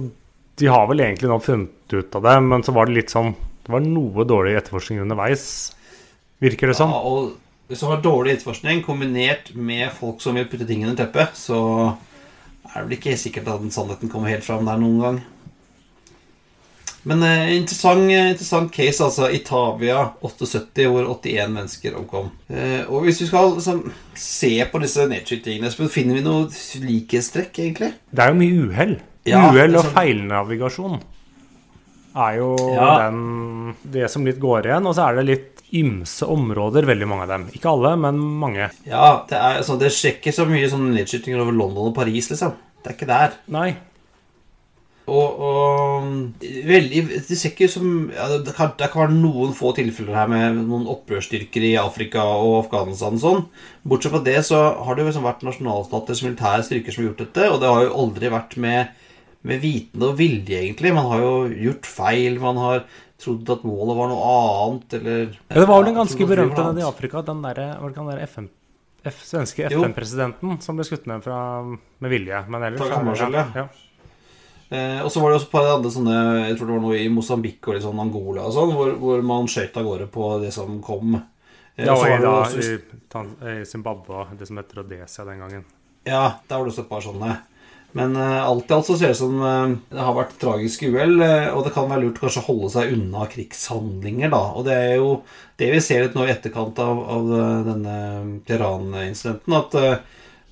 De 0.61 0.68
har 0.70 0.86
vel 0.90 1.03
egentlig 1.03 1.30
nå 1.30 1.38
funnet 1.42 1.94
ut 1.94 2.14
av 2.18 2.26
det, 2.26 2.36
men 2.46 2.62
så 2.66 2.74
var 2.76 2.86
det 2.86 2.96
litt 2.98 3.12
sånn 3.12 3.32
Det 3.64 3.70
var 3.72 3.84
noe 3.84 4.26
dårlig 4.28 4.57
etterforskning 4.59 5.03
underveis, 5.03 5.44
virker 6.42 6.70
det 6.70 6.76
som. 6.78 6.92
Ja, 6.94 7.03
og 7.03 7.70
hvis 7.70 7.82
du 7.82 7.86
har 7.86 8.03
dårlig 8.03 8.36
etterforskning 8.36 8.84
kombinert 8.86 9.53
med 9.55 9.90
folk 9.94 10.22
som 10.22 10.38
vil 10.38 10.48
putte 10.51 10.66
ting 10.66 10.82
under 10.86 10.98
teppet, 10.98 11.36
så 11.38 11.61
er 12.70 12.80
det 12.80 12.86
vel 12.86 12.96
ikke 12.98 13.18
sikkert 13.18 13.51
at 13.51 13.62
den 13.62 13.74
sannheten 13.74 14.11
kommer 14.11 14.32
helt 14.32 14.46
fram 14.46 14.66
der 14.66 14.78
noen 14.78 15.03
gang. 15.03 15.20
Men 17.09 17.22
eh, 17.24 17.55
interessant, 17.57 18.11
interessant 18.11 18.72
case, 18.74 19.01
altså. 19.05 19.30
Itavia 19.32 20.03
78, 20.20 20.84
hvor 20.92 21.07
81 21.14 21.55
mennesker 21.55 21.94
omkom. 21.96 22.28
Eh, 22.53 22.82
og 22.88 23.07
hvis 23.07 23.22
vi 23.22 23.28
skal 23.30 23.55
liksom, 23.55 23.84
se 24.14 24.53
på 24.68 24.82
disse 24.82 25.07
nedskytingene, 25.09 25.70
så 25.72 25.88
finner 25.88 26.18
vi 26.18 26.24
noe 26.26 26.51
likhetstrekk, 26.84 27.62
egentlig? 27.64 27.94
Det 28.12 28.24
er 28.26 28.34
jo 28.34 28.40
mye 28.42 28.66
uhell. 28.66 28.98
Ja, 29.28 29.46
uhell 29.48 29.76
og 29.76 29.84
liksom- 29.84 29.96
feilnavigasjon 29.96 31.01
er 32.20 32.36
jo 32.40 32.57
Ja. 32.74 33.09
den, 33.09 33.76
det 33.84 34.11
som 34.11 34.24
litt 34.26 34.40
går 34.40 34.66
igjen. 34.66 34.86
Og 34.86 34.94
så 34.96 35.09
er 35.09 35.16
det 35.16 35.26
litt 35.26 35.62
ymse 35.72 36.26
områder, 36.26 36.82
veldig 36.84 37.07
mange 37.07 37.22
av 37.22 37.28
dem. 37.28 37.44
Ikke 37.55 37.70
alle, 37.70 37.96
men 37.96 38.18
mange. 38.18 38.70
Ja, 38.84 39.24
det, 39.28 39.36
er, 39.38 39.61
altså, 39.62 39.78
det 39.78 39.92
sjekker 39.94 40.34
så 40.34 40.44
mye 40.48 40.68
sånn 40.68 40.90
nedskytinger 40.92 41.40
over 41.40 41.53
London 41.53 41.88
og 41.92 41.94
Paris, 41.94 42.28
liksom. 42.32 42.53
Det 42.82 42.90
er 42.90 42.96
ikke 42.96 43.07
der. 43.07 43.32
Nei. 43.48 43.76
Og, 45.09 45.40
og 45.42 46.44
veldig, 46.44 47.01
Det 47.26 47.36
ser 47.38 47.51
ikke 47.51 47.66
ut 47.66 47.72
som 47.72 47.88
ja, 48.14 48.26
det, 48.44 48.53
kan, 48.55 48.72
det 48.78 48.90
kan 48.92 49.05
være 49.07 49.16
noen 49.16 49.55
få 49.57 49.72
tilfeller 49.74 50.14
her 50.14 50.30
med 50.30 50.61
noen 50.61 50.86
opprørsstyrker 50.92 51.66
i 51.66 51.74
Afrika 51.80 52.22
og 52.22 52.61
Afghanistan 52.64 53.16
og 53.18 53.24
sånn. 53.24 53.44
Bortsett 53.88 54.14
fra 54.14 54.22
det 54.26 54.38
så 54.46 54.61
har 54.84 54.96
det 54.96 55.05
jo 55.05 55.11
liksom 55.11 55.26
vært 55.26 55.44
nasjonalstaters 55.48 56.22
militære 56.26 56.66
styrker 56.68 56.94
som 56.94 57.03
har 57.03 57.11
gjort 57.11 57.24
dette, 57.24 57.48
og 57.51 57.61
det 57.62 57.72
har 57.72 57.86
jo 57.86 57.96
aldri 58.05 58.32
vært 58.36 58.57
med, 58.62 58.94
med 59.51 59.64
vitende 59.64 60.12
og 60.12 60.20
vilje, 60.20 60.61
egentlig. 60.61 60.94
Man 60.94 61.11
har 61.11 61.24
jo 61.24 61.34
gjort 61.68 61.90
feil, 61.90 62.38
man 62.42 62.61
har 62.61 62.86
trodd 63.20 63.51
at 63.53 63.66
målet 63.68 63.98
var 63.98 64.09
noe 64.12 64.30
annet, 64.36 64.96
eller 65.01 65.20
Ja, 65.26 65.59
det 65.59 65.66
var 65.66 65.82
vel 65.82 65.92
en 65.92 66.01
ganske 66.05 66.30
berømt 66.30 66.57
noe 66.57 66.78
i. 66.78 66.86
Afrika, 66.86 67.20
den 67.26 67.42
derre 67.44 67.68
Var 67.74 67.82
det 67.84 67.92
ikke 67.92 68.05
den 68.05 68.12
derre 68.14 68.30
FN 68.30 68.48
F, 69.01 69.22
svenske 69.24 69.64
FN-presidenten 69.70 70.59
som 70.61 70.76
ble 70.76 70.84
skutt 70.84 71.07
ned 71.09 71.22
fra, 71.24 71.36
med 71.64 72.12
vilje? 72.12 72.42
Men 72.53 72.66
ellers 72.68 72.82
Takk, 72.84 73.57
ja. 73.57 73.64
Eh, 74.70 75.00
og 75.02 75.10
så 75.10 75.18
var 75.22 75.32
det 75.32 75.40
også 75.40 75.48
et 75.48 75.52
par 75.56 75.66
andre 75.66 75.90
sånne 75.90 76.16
Jeg 76.46 76.56
tror 76.58 76.68
det 76.68 76.74
var 76.76 76.82
noe 76.84 76.98
i 77.02 77.08
Mosambik 77.10 77.66
og 77.66 77.74
litt 77.74 77.82
sånn 77.82 77.98
Angola 78.04 78.44
og 78.46 78.52
sånn, 78.54 78.70
hvor, 78.76 78.92
hvor 79.02 79.22
man 79.26 79.48
skøyt 79.50 79.74
av 79.80 79.88
gårde 79.88 80.06
på 80.14 80.28
det 80.44 80.52
som 80.54 80.76
kom. 80.84 81.16
Eh, 81.76 81.86
Ja, 81.88 81.94
og 81.98 82.06
i, 82.06 82.16
da, 82.22 82.34
også- 82.44 82.62
i, 82.62 83.60
i 83.60 83.64
Zimbabwe, 83.66 84.26
det 84.38 84.46
som 84.46 84.60
heter 84.60 84.82
Rhodesia 84.82 85.24
den 85.26 85.40
gangen. 85.42 85.64
Ja, 86.06 86.36
der 86.48 86.56
var 86.60 86.64
det 86.68 86.72
også 86.74 86.84
et 86.86 86.92
par 86.92 87.02
sånne. 87.02 87.38
Men 87.98 88.14
eh, 88.14 88.36
alt 88.46 88.70
i 88.70 88.74
alt 88.76 88.86
så 88.86 88.94
ser 88.94 89.10
det 89.10 89.16
ut 89.16 89.22
som 89.24 89.40
eh, 89.42 89.72
det 89.90 89.98
har 90.06 90.14
vært 90.14 90.36
tragiske 90.38 90.86
uhell, 90.94 91.16
eh, 91.26 91.48
og 91.50 91.64
det 91.66 91.72
kan 91.74 91.88
være 91.90 92.04
lurt 92.04 92.20
kanskje 92.22 92.44
å 92.44 92.46
holde 92.52 92.70
seg 92.70 92.92
unna 92.94 93.24
krigshandlinger, 93.32 94.30
da. 94.30 94.42
Og 94.54 94.68
det 94.68 94.76
er 94.78 94.94
jo 95.00 95.08
det 95.58 95.72
vi 95.74 95.80
ser 95.82 96.04
litt 96.06 96.14
nå 96.14 96.22
i 96.28 96.30
etterkant 96.30 96.78
av, 96.78 97.00
av 97.16 97.32
eh, 97.34 97.64
denne 97.66 97.96
Teheran-incidenten, 98.46 99.56
at 99.58 99.74
eh, 99.80 99.96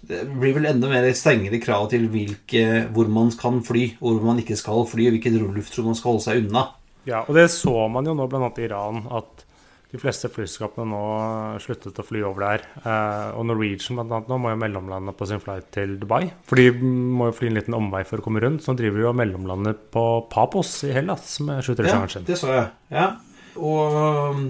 det 0.07 0.23
blir 0.31 0.55
vel 0.57 0.69
enda 0.71 0.89
mer 0.91 1.09
strengere 1.17 1.59
krav 1.63 1.89
til 1.93 2.07
hvilke, 2.13 2.87
hvor 2.95 3.09
man 3.13 3.33
kan 3.39 3.59
fly, 3.67 3.97
hvor 3.99 4.21
man 4.25 4.39
ikke 4.43 4.57
skal 4.59 4.87
fly, 4.89 5.09
og 5.09 5.17
hvilket 5.19 5.41
luftrom 5.43 5.91
man 5.91 5.99
skal 5.99 6.13
holde 6.15 6.25
seg 6.29 6.45
unna. 6.47 6.69
Ja, 7.09 7.25
og 7.27 7.35
det 7.37 7.49
så 7.51 7.75
man 7.91 8.07
jo 8.07 8.15
nå 8.17 8.27
bl.a. 8.29 8.49
i 8.59 8.67
Iran, 8.69 9.05
at 9.17 9.45
de 9.89 9.97
fleste 9.97 10.29
flyskapene 10.29 10.85
nå 10.91 11.03
sluttet 11.65 11.97
å 11.97 12.05
fly 12.05 12.21
over 12.29 12.45
der. 12.45 12.65
Eh, 12.83 13.29
og 13.39 13.47
Norwegian 13.49 14.03
annet 14.03 14.29
nå 14.29 14.37
må 14.37 14.51
jo 14.53 14.59
mellomlande 14.61 15.15
på 15.17 15.29
sin 15.31 15.41
flight 15.41 15.71
til 15.73 15.95
Dubai. 16.03 16.27
For 16.45 16.61
de 16.61 16.67
må 16.85 17.31
jo 17.31 17.37
fly 17.39 17.49
en 17.49 17.57
liten 17.57 17.77
omvei 17.79 18.03
for 18.05 18.21
å 18.21 18.27
komme 18.27 18.43
rundt. 18.45 18.61
Så 18.61 18.75
nå 18.75 18.83
driver 18.83 19.01
jo 19.07 19.09
og 19.15 19.17
mellomlander 19.17 19.79
på 19.97 20.05
Papos 20.29 20.75
i 20.85 20.93
Hellas 20.93 21.39
med 21.41 21.63
Ja, 21.63 21.65
737-eren 21.71 22.13
sin. 22.13 22.29
det 22.29 22.37
så 22.37 22.53
jeg. 22.53 22.69
Ja. 22.93 23.07
Og 23.57 23.97
um, 24.37 24.45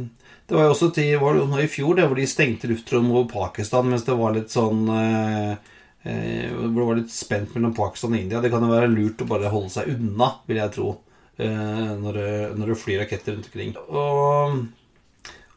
det 0.49 0.57
var 0.57 0.65
jo 0.65 0.73
også 0.73 0.89
til, 0.97 1.19
var 1.21 1.37
det 1.37 1.65
i 1.67 1.69
fjor 1.69 1.99
det, 1.99 2.07
hvor 2.09 2.17
de 2.17 2.25
stengte 2.29 2.71
luftrommet 2.71 3.13
over 3.13 3.27
Pakistan 3.29 3.91
mens 3.91 4.07
det 4.07 4.15
var 4.17 4.33
litt 4.33 4.55
sånn 4.55 4.87
eh, 4.95 5.51
eh, 6.09 6.47
Hvor 6.55 6.79
det 6.79 6.87
var 6.87 7.01
litt 7.03 7.13
spent 7.13 7.53
mellom 7.53 7.75
Pakistan 7.77 8.15
og 8.15 8.23
India. 8.23 8.41
Det 8.41 8.49
kan 8.55 8.65
jo 8.65 8.73
være 8.73 8.89
lurt 8.89 9.21
å 9.21 9.29
bare 9.29 9.53
holde 9.53 9.75
seg 9.75 9.91
unna, 9.93 10.31
vil 10.49 10.63
jeg 10.63 10.73
tro, 10.79 10.95
eh, 11.37 11.93
når, 12.01 12.21
når 12.57 12.73
det 12.73 12.79
flyr 12.81 13.03
raketter 13.05 13.37
rundt 13.37 13.51
omkring. 13.51 13.77
Og, 13.93 14.57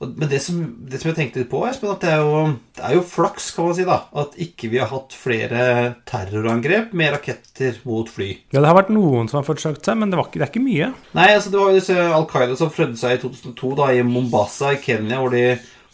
men 0.01 0.29
det 0.29 0.39
som, 0.41 0.61
det 0.89 1.01
som 1.01 1.11
jeg 1.11 1.17
tenkte 1.17 1.41
litt 1.43 1.49
på, 1.51 1.61
Espen, 1.67 1.91
at 1.93 2.01
det 2.01 2.09
er, 2.15 2.23
jo, 2.25 2.55
det 2.77 2.85
er 2.87 2.95
jo 2.97 3.03
flaks, 3.05 3.51
kan 3.55 3.67
man 3.69 3.77
si, 3.77 3.85
da, 3.87 3.97
at 4.21 4.37
ikke 4.41 4.71
vi 4.71 4.79
har 4.81 4.89
hatt 4.89 5.13
flere 5.13 5.65
terrorangrep 6.09 6.95
med 6.97 7.13
raketter 7.15 7.77
mot 7.85 8.09
fly. 8.09 8.31
Ja, 8.53 8.59
det 8.63 8.69
har 8.69 8.79
vært 8.79 8.93
noen 8.95 9.29
som 9.29 9.41
har 9.41 9.47
forsøkt 9.47 9.85
seg, 9.85 9.99
men 10.01 10.13
det, 10.13 10.17
var 10.17 10.29
ikke, 10.29 10.41
det 10.41 10.47
er 10.47 10.53
ikke 10.53 10.65
mye. 10.65 10.89
Nei, 11.17 11.27
altså 11.35 11.53
det 11.53 11.61
var 11.61 11.69
jo 11.69 11.81
disse 11.81 12.07
Al 12.07 12.25
Qaida 12.31 12.57
som 12.57 12.73
prøvde 12.73 12.97
seg 13.01 13.17
i 13.17 13.21
2002 13.21 13.75
da, 13.77 13.91
i 13.93 14.07
Mombasa 14.07 14.73
i 14.73 14.81
Kenya, 14.81 15.21
hvor 15.21 15.35
de 15.35 15.45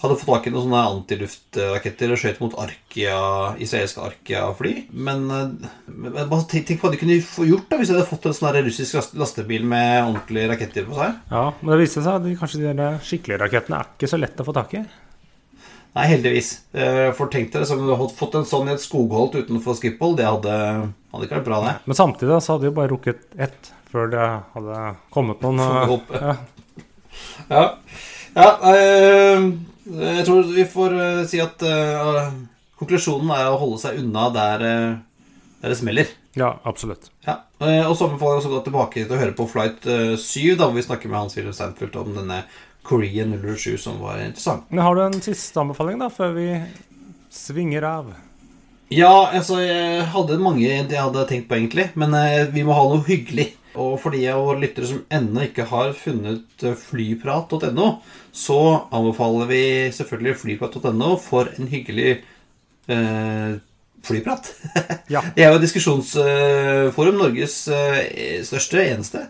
hadde 0.01 0.17
fått 0.19 0.29
tak 0.29 0.47
i 0.47 0.51
noen 0.53 0.67
sånne 0.67 0.81
antiluftraketter 0.91 2.11
og 2.13 2.19
skjøt 2.21 2.41
mot 2.43 2.57
Arkia, 2.61 3.17
israelske 3.63 4.03
Arkia-fly. 4.05 4.73
Men, 4.93 5.25
eh, 5.33 5.71
men 5.87 6.45
tenk, 6.51 6.67
tenk 6.69 6.83
hva 6.83 6.91
de 6.93 6.99
kunne 7.01 7.17
gjort 7.17 7.65
da 7.71 7.79
hvis 7.79 7.89
de 7.89 7.97
hadde 7.97 8.09
fått 8.09 8.29
en 8.29 8.37
sånn 8.37 8.59
russisk 8.59 9.17
lastebil 9.17 9.65
med 9.65 10.03
ordentlige 10.03 10.51
raketter 10.53 10.85
på 10.85 10.99
seg. 10.99 11.17
Ja, 11.31 11.43
Men 11.61 11.73
det 11.73 11.81
viste 11.81 12.03
seg 12.05 12.19
at 12.19 12.27
de, 12.27 12.37
kanskje 12.37 12.61
de 12.77 12.89
skikkelige 13.09 13.41
rakettene 13.41 13.81
er 13.81 13.91
ikke 13.95 14.11
så 14.13 14.21
lett 14.21 14.43
å 14.43 14.47
få 14.47 14.55
tak 14.57 14.77
i. 14.77 14.83
Nei, 15.97 16.05
heldigvis. 16.11 16.51
Eh, 16.77 17.07
For 17.17 17.31
tenk 17.33 17.49
dere 17.53 17.65
som 17.65 17.81
hadde 17.81 18.11
fått 18.13 18.35
en 18.37 18.45
sånn 18.45 18.69
i 18.69 18.75
et 18.75 18.83
skogholt 18.83 19.39
utenfor 19.39 19.77
Skiphol. 19.79 20.13
Det 20.19 20.27
hadde, 20.27 20.53
hadde 21.13 21.25
ikke 21.25 21.39
vært 21.39 21.47
bra, 21.49 21.61
det. 21.65 21.73
Men 21.89 21.97
samtidig 21.97 22.37
så 22.37 22.53
hadde 22.53 22.67
de 22.67 22.69
jo 22.69 22.77
bare 22.77 22.91
rukket 22.93 23.25
ett 23.47 23.71
før 23.87 24.11
det 24.11 24.27
hadde 24.53 24.83
kommet 25.15 25.41
noen 25.41 25.61
eh, 25.63 25.93
ja. 26.19 26.35
Ja, 27.49 27.63
ja 28.35 28.49
eh, 28.75 29.47
jeg 29.87 30.25
tror 30.27 30.47
vi 30.51 30.65
får 30.67 30.95
eh, 30.99 31.25
si 31.29 31.39
at 31.41 31.63
uh, 31.63 32.29
konklusjonen 32.79 33.31
er 33.35 33.49
å 33.49 33.59
holde 33.61 33.79
seg 33.81 33.99
unna 34.01 34.27
der, 34.35 34.65
eh, 34.67 34.95
der 35.63 35.73
det 35.73 35.79
smeller. 35.79 36.13
ja, 36.37 36.51
absolutt. 36.69 37.09
Ja, 37.25 37.41
Og 37.59 37.95
så 37.97 38.05
anbefaler 38.05 38.35
jeg 38.35 38.41
også 38.43 38.51
å 38.51 38.55
gå 38.57 38.63
tilbake 38.67 39.05
til 39.05 39.15
å 39.15 39.21
høre 39.21 39.35
på 39.37 39.47
Flight 39.49 39.87
eh, 39.89 40.13
7, 40.19 40.55
da 40.59 40.67
hvor 40.67 40.77
vi 40.77 40.85
snakker 40.85 41.09
med 41.09 41.23
Hans-Wilhelm 41.23 41.55
Steinfeld 41.57 41.97
om 41.97 42.13
denne 42.19 42.43
Korean 42.87 43.33
07, 43.41 43.77
som 43.81 43.97
var 44.03 44.21
interessant. 44.21 44.67
Men 44.69 44.85
har 44.85 44.95
du 44.95 45.03
en 45.07 45.21
siste 45.23 45.59
anbefaling, 45.59 45.97
da, 45.99 46.11
før 46.13 46.35
vi 46.37 46.47
svinger 47.33 47.87
av? 47.87 48.13
Ja, 48.93 49.27
altså, 49.35 49.57
jeg 49.59 50.05
hadde 50.13 50.37
mange 50.39 50.63
jeg 50.63 50.87
hadde 50.87 51.25
tenkt 51.27 51.49
på, 51.49 51.57
egentlig, 51.57 51.89
men 51.99 52.13
vi 52.53 52.63
må 52.63 52.77
ha 52.77 52.85
noe 52.87 53.03
hyggelig. 53.03 53.49
Og 53.77 53.97
for 54.01 54.15
de 54.15 54.23
av 54.31 54.41
våre 54.45 54.61
lyttere 54.63 54.89
som 54.89 55.03
ennå 55.13 55.47
ikke 55.47 55.67
har 55.69 55.93
funnet 55.97 56.65
eh, 56.65 56.77
flyprat.no, 56.77 57.87
så 58.35 58.59
anbefaler 58.95 59.49
vi 59.51 59.63
selvfølgelig 59.95 60.37
flyprat.no 60.41 61.11
for 61.21 61.51
en 61.55 61.69
hyggelig 61.71 62.17
eh, 62.89 63.57
flyprat. 64.07 64.53
Ja. 65.13 65.21
Det 65.35 65.45
er 65.45 65.53
jo 65.53 65.61
diskusjonsforum, 65.63 67.19
Norges 67.21 67.61
eh, 67.71 68.41
største, 68.43 68.81
eneste 68.83 69.21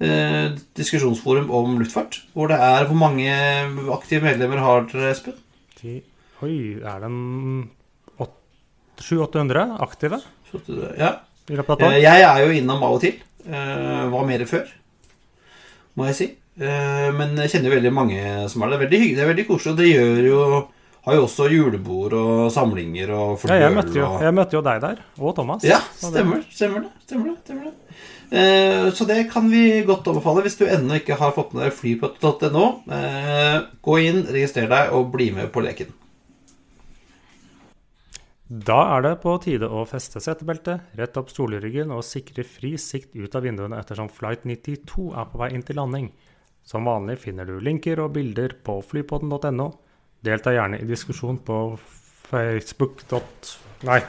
eh, 0.00 0.54
diskusjonsforum 0.78 1.50
om 1.52 1.74
luftfart. 1.82 2.22
Hvor 2.32 2.48
det 2.48 2.56
er 2.64 2.86
Hvor 2.88 2.96
mange 2.96 3.34
aktive 3.92 4.24
medlemmer 4.24 4.62
har 4.64 4.86
dere, 4.88 5.12
Espen? 5.12 5.36
Oi, 6.42 6.54
er 6.80 7.02
det 7.02 7.10
en 7.10 7.68
700-800 8.98 9.78
aktive 9.84 10.20
Ja. 10.98 11.12
I 11.48 11.56
løpet 11.56 11.70
av 11.70 11.80
et 11.80 11.82
Eh, 11.82 11.88
år? 11.88 12.02
Jeg 12.02 12.22
er 12.28 12.44
jo 12.46 12.52
innom 12.60 12.82
av 12.82 12.92
og 12.96 13.00
til. 13.00 13.14
Eh, 13.48 14.08
Var 14.12 14.24
mer 14.26 14.44
før, 14.46 14.66
må 15.96 16.06
jeg 16.06 16.14
si. 16.14 16.26
Eh, 16.60 17.10
Men 17.12 17.36
jeg 17.36 17.50
kjenner 17.50 17.70
veldig 17.76 17.92
mange 17.94 18.48
som 18.50 18.62
er 18.62 18.70
det. 18.70 18.80
Veldig 18.88 18.98
hyggelig, 19.00 19.16
det 19.16 19.24
er 19.24 19.32
veldig 19.34 19.46
koselig. 19.48 19.70
Og 19.72 19.76
det 19.78 19.92
gjør 19.94 20.26
jo 20.28 20.68
Har 21.08 21.14
jo 21.14 21.22
også 21.24 21.46
julebord 21.48 22.12
og 22.12 22.50
samlinger 22.52 23.08
og 23.14 23.38
Ja, 23.48 23.54
jeg 23.62 23.72
møtte, 23.72 23.94
jo, 23.96 24.08
jeg 24.20 24.34
møtte 24.34 24.52
jo 24.58 24.60
deg 24.60 24.80
der, 24.82 24.98
og 25.18 25.34
Thomas. 25.36 25.62
Ja, 25.64 25.78
stemmer, 25.96 26.42
stemmer 26.52 26.82
det. 26.82 26.90
Stemmer 27.06 27.30
det, 27.30 27.36
stemmer 27.46 27.64
det. 27.64 27.72
Eh, 28.30 28.90
Så 28.90 29.06
det 29.06 29.30
kan 29.30 29.48
vi 29.48 29.82
godt 29.86 30.04
overfalle 30.10 30.42
hvis 30.44 30.58
du 30.58 30.66
ennå 30.66 30.98
ikke 31.00 31.16
har 31.16 31.32
fått 31.32 31.54
med 31.54 31.64
deg 31.64 31.72
flypott.no. 31.72 32.82
Eh, 32.92 33.60
Gå 33.80 33.96
inn, 34.04 34.26
registrer 34.26 34.68
deg 34.68 34.92
og 34.92 35.10
bli 35.14 35.30
med 35.30 35.50
på 35.50 35.62
leken. 35.64 35.86
Da 38.48 38.78
er 38.94 39.02
det 39.04 39.18
på 39.20 39.34
tide 39.44 39.68
å 39.68 39.82
feste 39.84 40.22
setebeltet, 40.24 40.94
rette 40.96 41.20
opp 41.20 41.28
stoleryggen 41.28 41.90
og 41.92 42.06
sikre 42.06 42.46
fri 42.48 42.70
sikt 42.80 43.12
ut 43.12 43.34
av 43.36 43.44
vinduene 43.44 43.76
ettersom 43.76 44.08
Flight 44.08 44.46
92 44.48 45.10
er 45.12 45.28
på 45.28 45.40
vei 45.42 45.50
inn 45.52 45.64
til 45.68 45.76
landing. 45.76 46.06
Som 46.64 46.88
vanlig 46.88 47.18
finner 47.20 47.44
du 47.44 47.58
linker 47.60 48.00
og 48.00 48.14
bilder 48.16 48.56
på 48.64 48.78
flypodden.no. 48.88 49.68
Delta 50.24 50.56
gjerne 50.56 50.80
i 50.80 50.88
diskusjon 50.88 51.36
på 51.44 51.58
facebook. 52.30 53.04
Nei. 53.84 54.00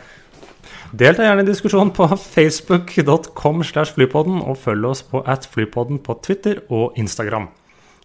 Delta 0.96 1.28
gjerne 1.28 1.44
i 1.44 1.50
diskusjon 1.52 1.92
på 1.96 2.08
facebook.com 2.16 3.64
slash 3.68 3.98
flypodden, 4.00 4.40
og 4.40 4.60
følg 4.64 4.88
oss 4.88 5.04
på 5.04 5.20
at 5.28 5.52
flypodden 5.52 6.00
på 6.06 6.16
Twitter 6.24 6.64
og 6.72 6.96
Instagram. 6.96 7.52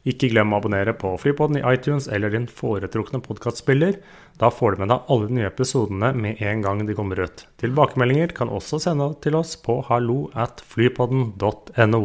Ikke 0.04 0.28
glem 0.28 0.52
å 0.52 0.58
abonnere 0.60 0.92
på 1.00 1.14
Flypodden 1.20 1.56
i 1.60 1.64
iTunes 1.70 2.10
eller 2.12 2.32
din 2.34 2.44
foretrukne 2.50 3.22
podkastspiller. 3.24 3.96
Da 4.40 4.50
får 4.52 4.74
du 4.74 4.82
med 4.82 4.90
deg 4.92 5.08
alle 5.14 5.30
de 5.30 5.38
nye 5.38 5.48
episodene 5.48 6.10
med 6.12 6.42
en 6.44 6.64
gang 6.64 6.82
de 6.84 6.96
kommer 6.98 7.22
ut. 7.24 7.46
Tilbakemeldinger 7.62 8.34
kan 8.36 8.52
også 8.52 8.82
sende 8.84 9.08
til 9.24 9.38
oss 9.40 9.54
på 9.56 9.78
hallo 9.88 10.26
at 10.36 10.60
flypodden.no. 10.74 12.02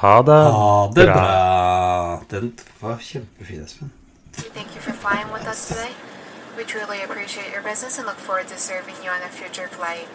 Ha 0.00 0.14
det, 0.22 0.40
Ha 0.56 0.72
det 0.96 1.06
bra. 1.08 2.22
Den 2.32 2.52
var 2.80 2.96
kjempefin, 3.00 3.64
Espen. 3.64 3.92
Thank 4.32 4.74
you 4.74 4.80
for 4.80 4.92
flying 4.92 5.28
with 5.32 5.46
us 5.46 5.68
today. 5.68 5.92
We 6.56 6.64
truly 6.64 7.02
appreciate 7.04 7.52
your 7.52 7.62
business 7.62 7.98
and 7.98 8.06
look 8.06 8.16
forward 8.16 8.48
to 8.48 8.56
serving 8.56 8.96
you 9.04 9.10
on 9.10 9.22
a 9.22 9.28
future 9.28 9.68
flight. 9.68 10.08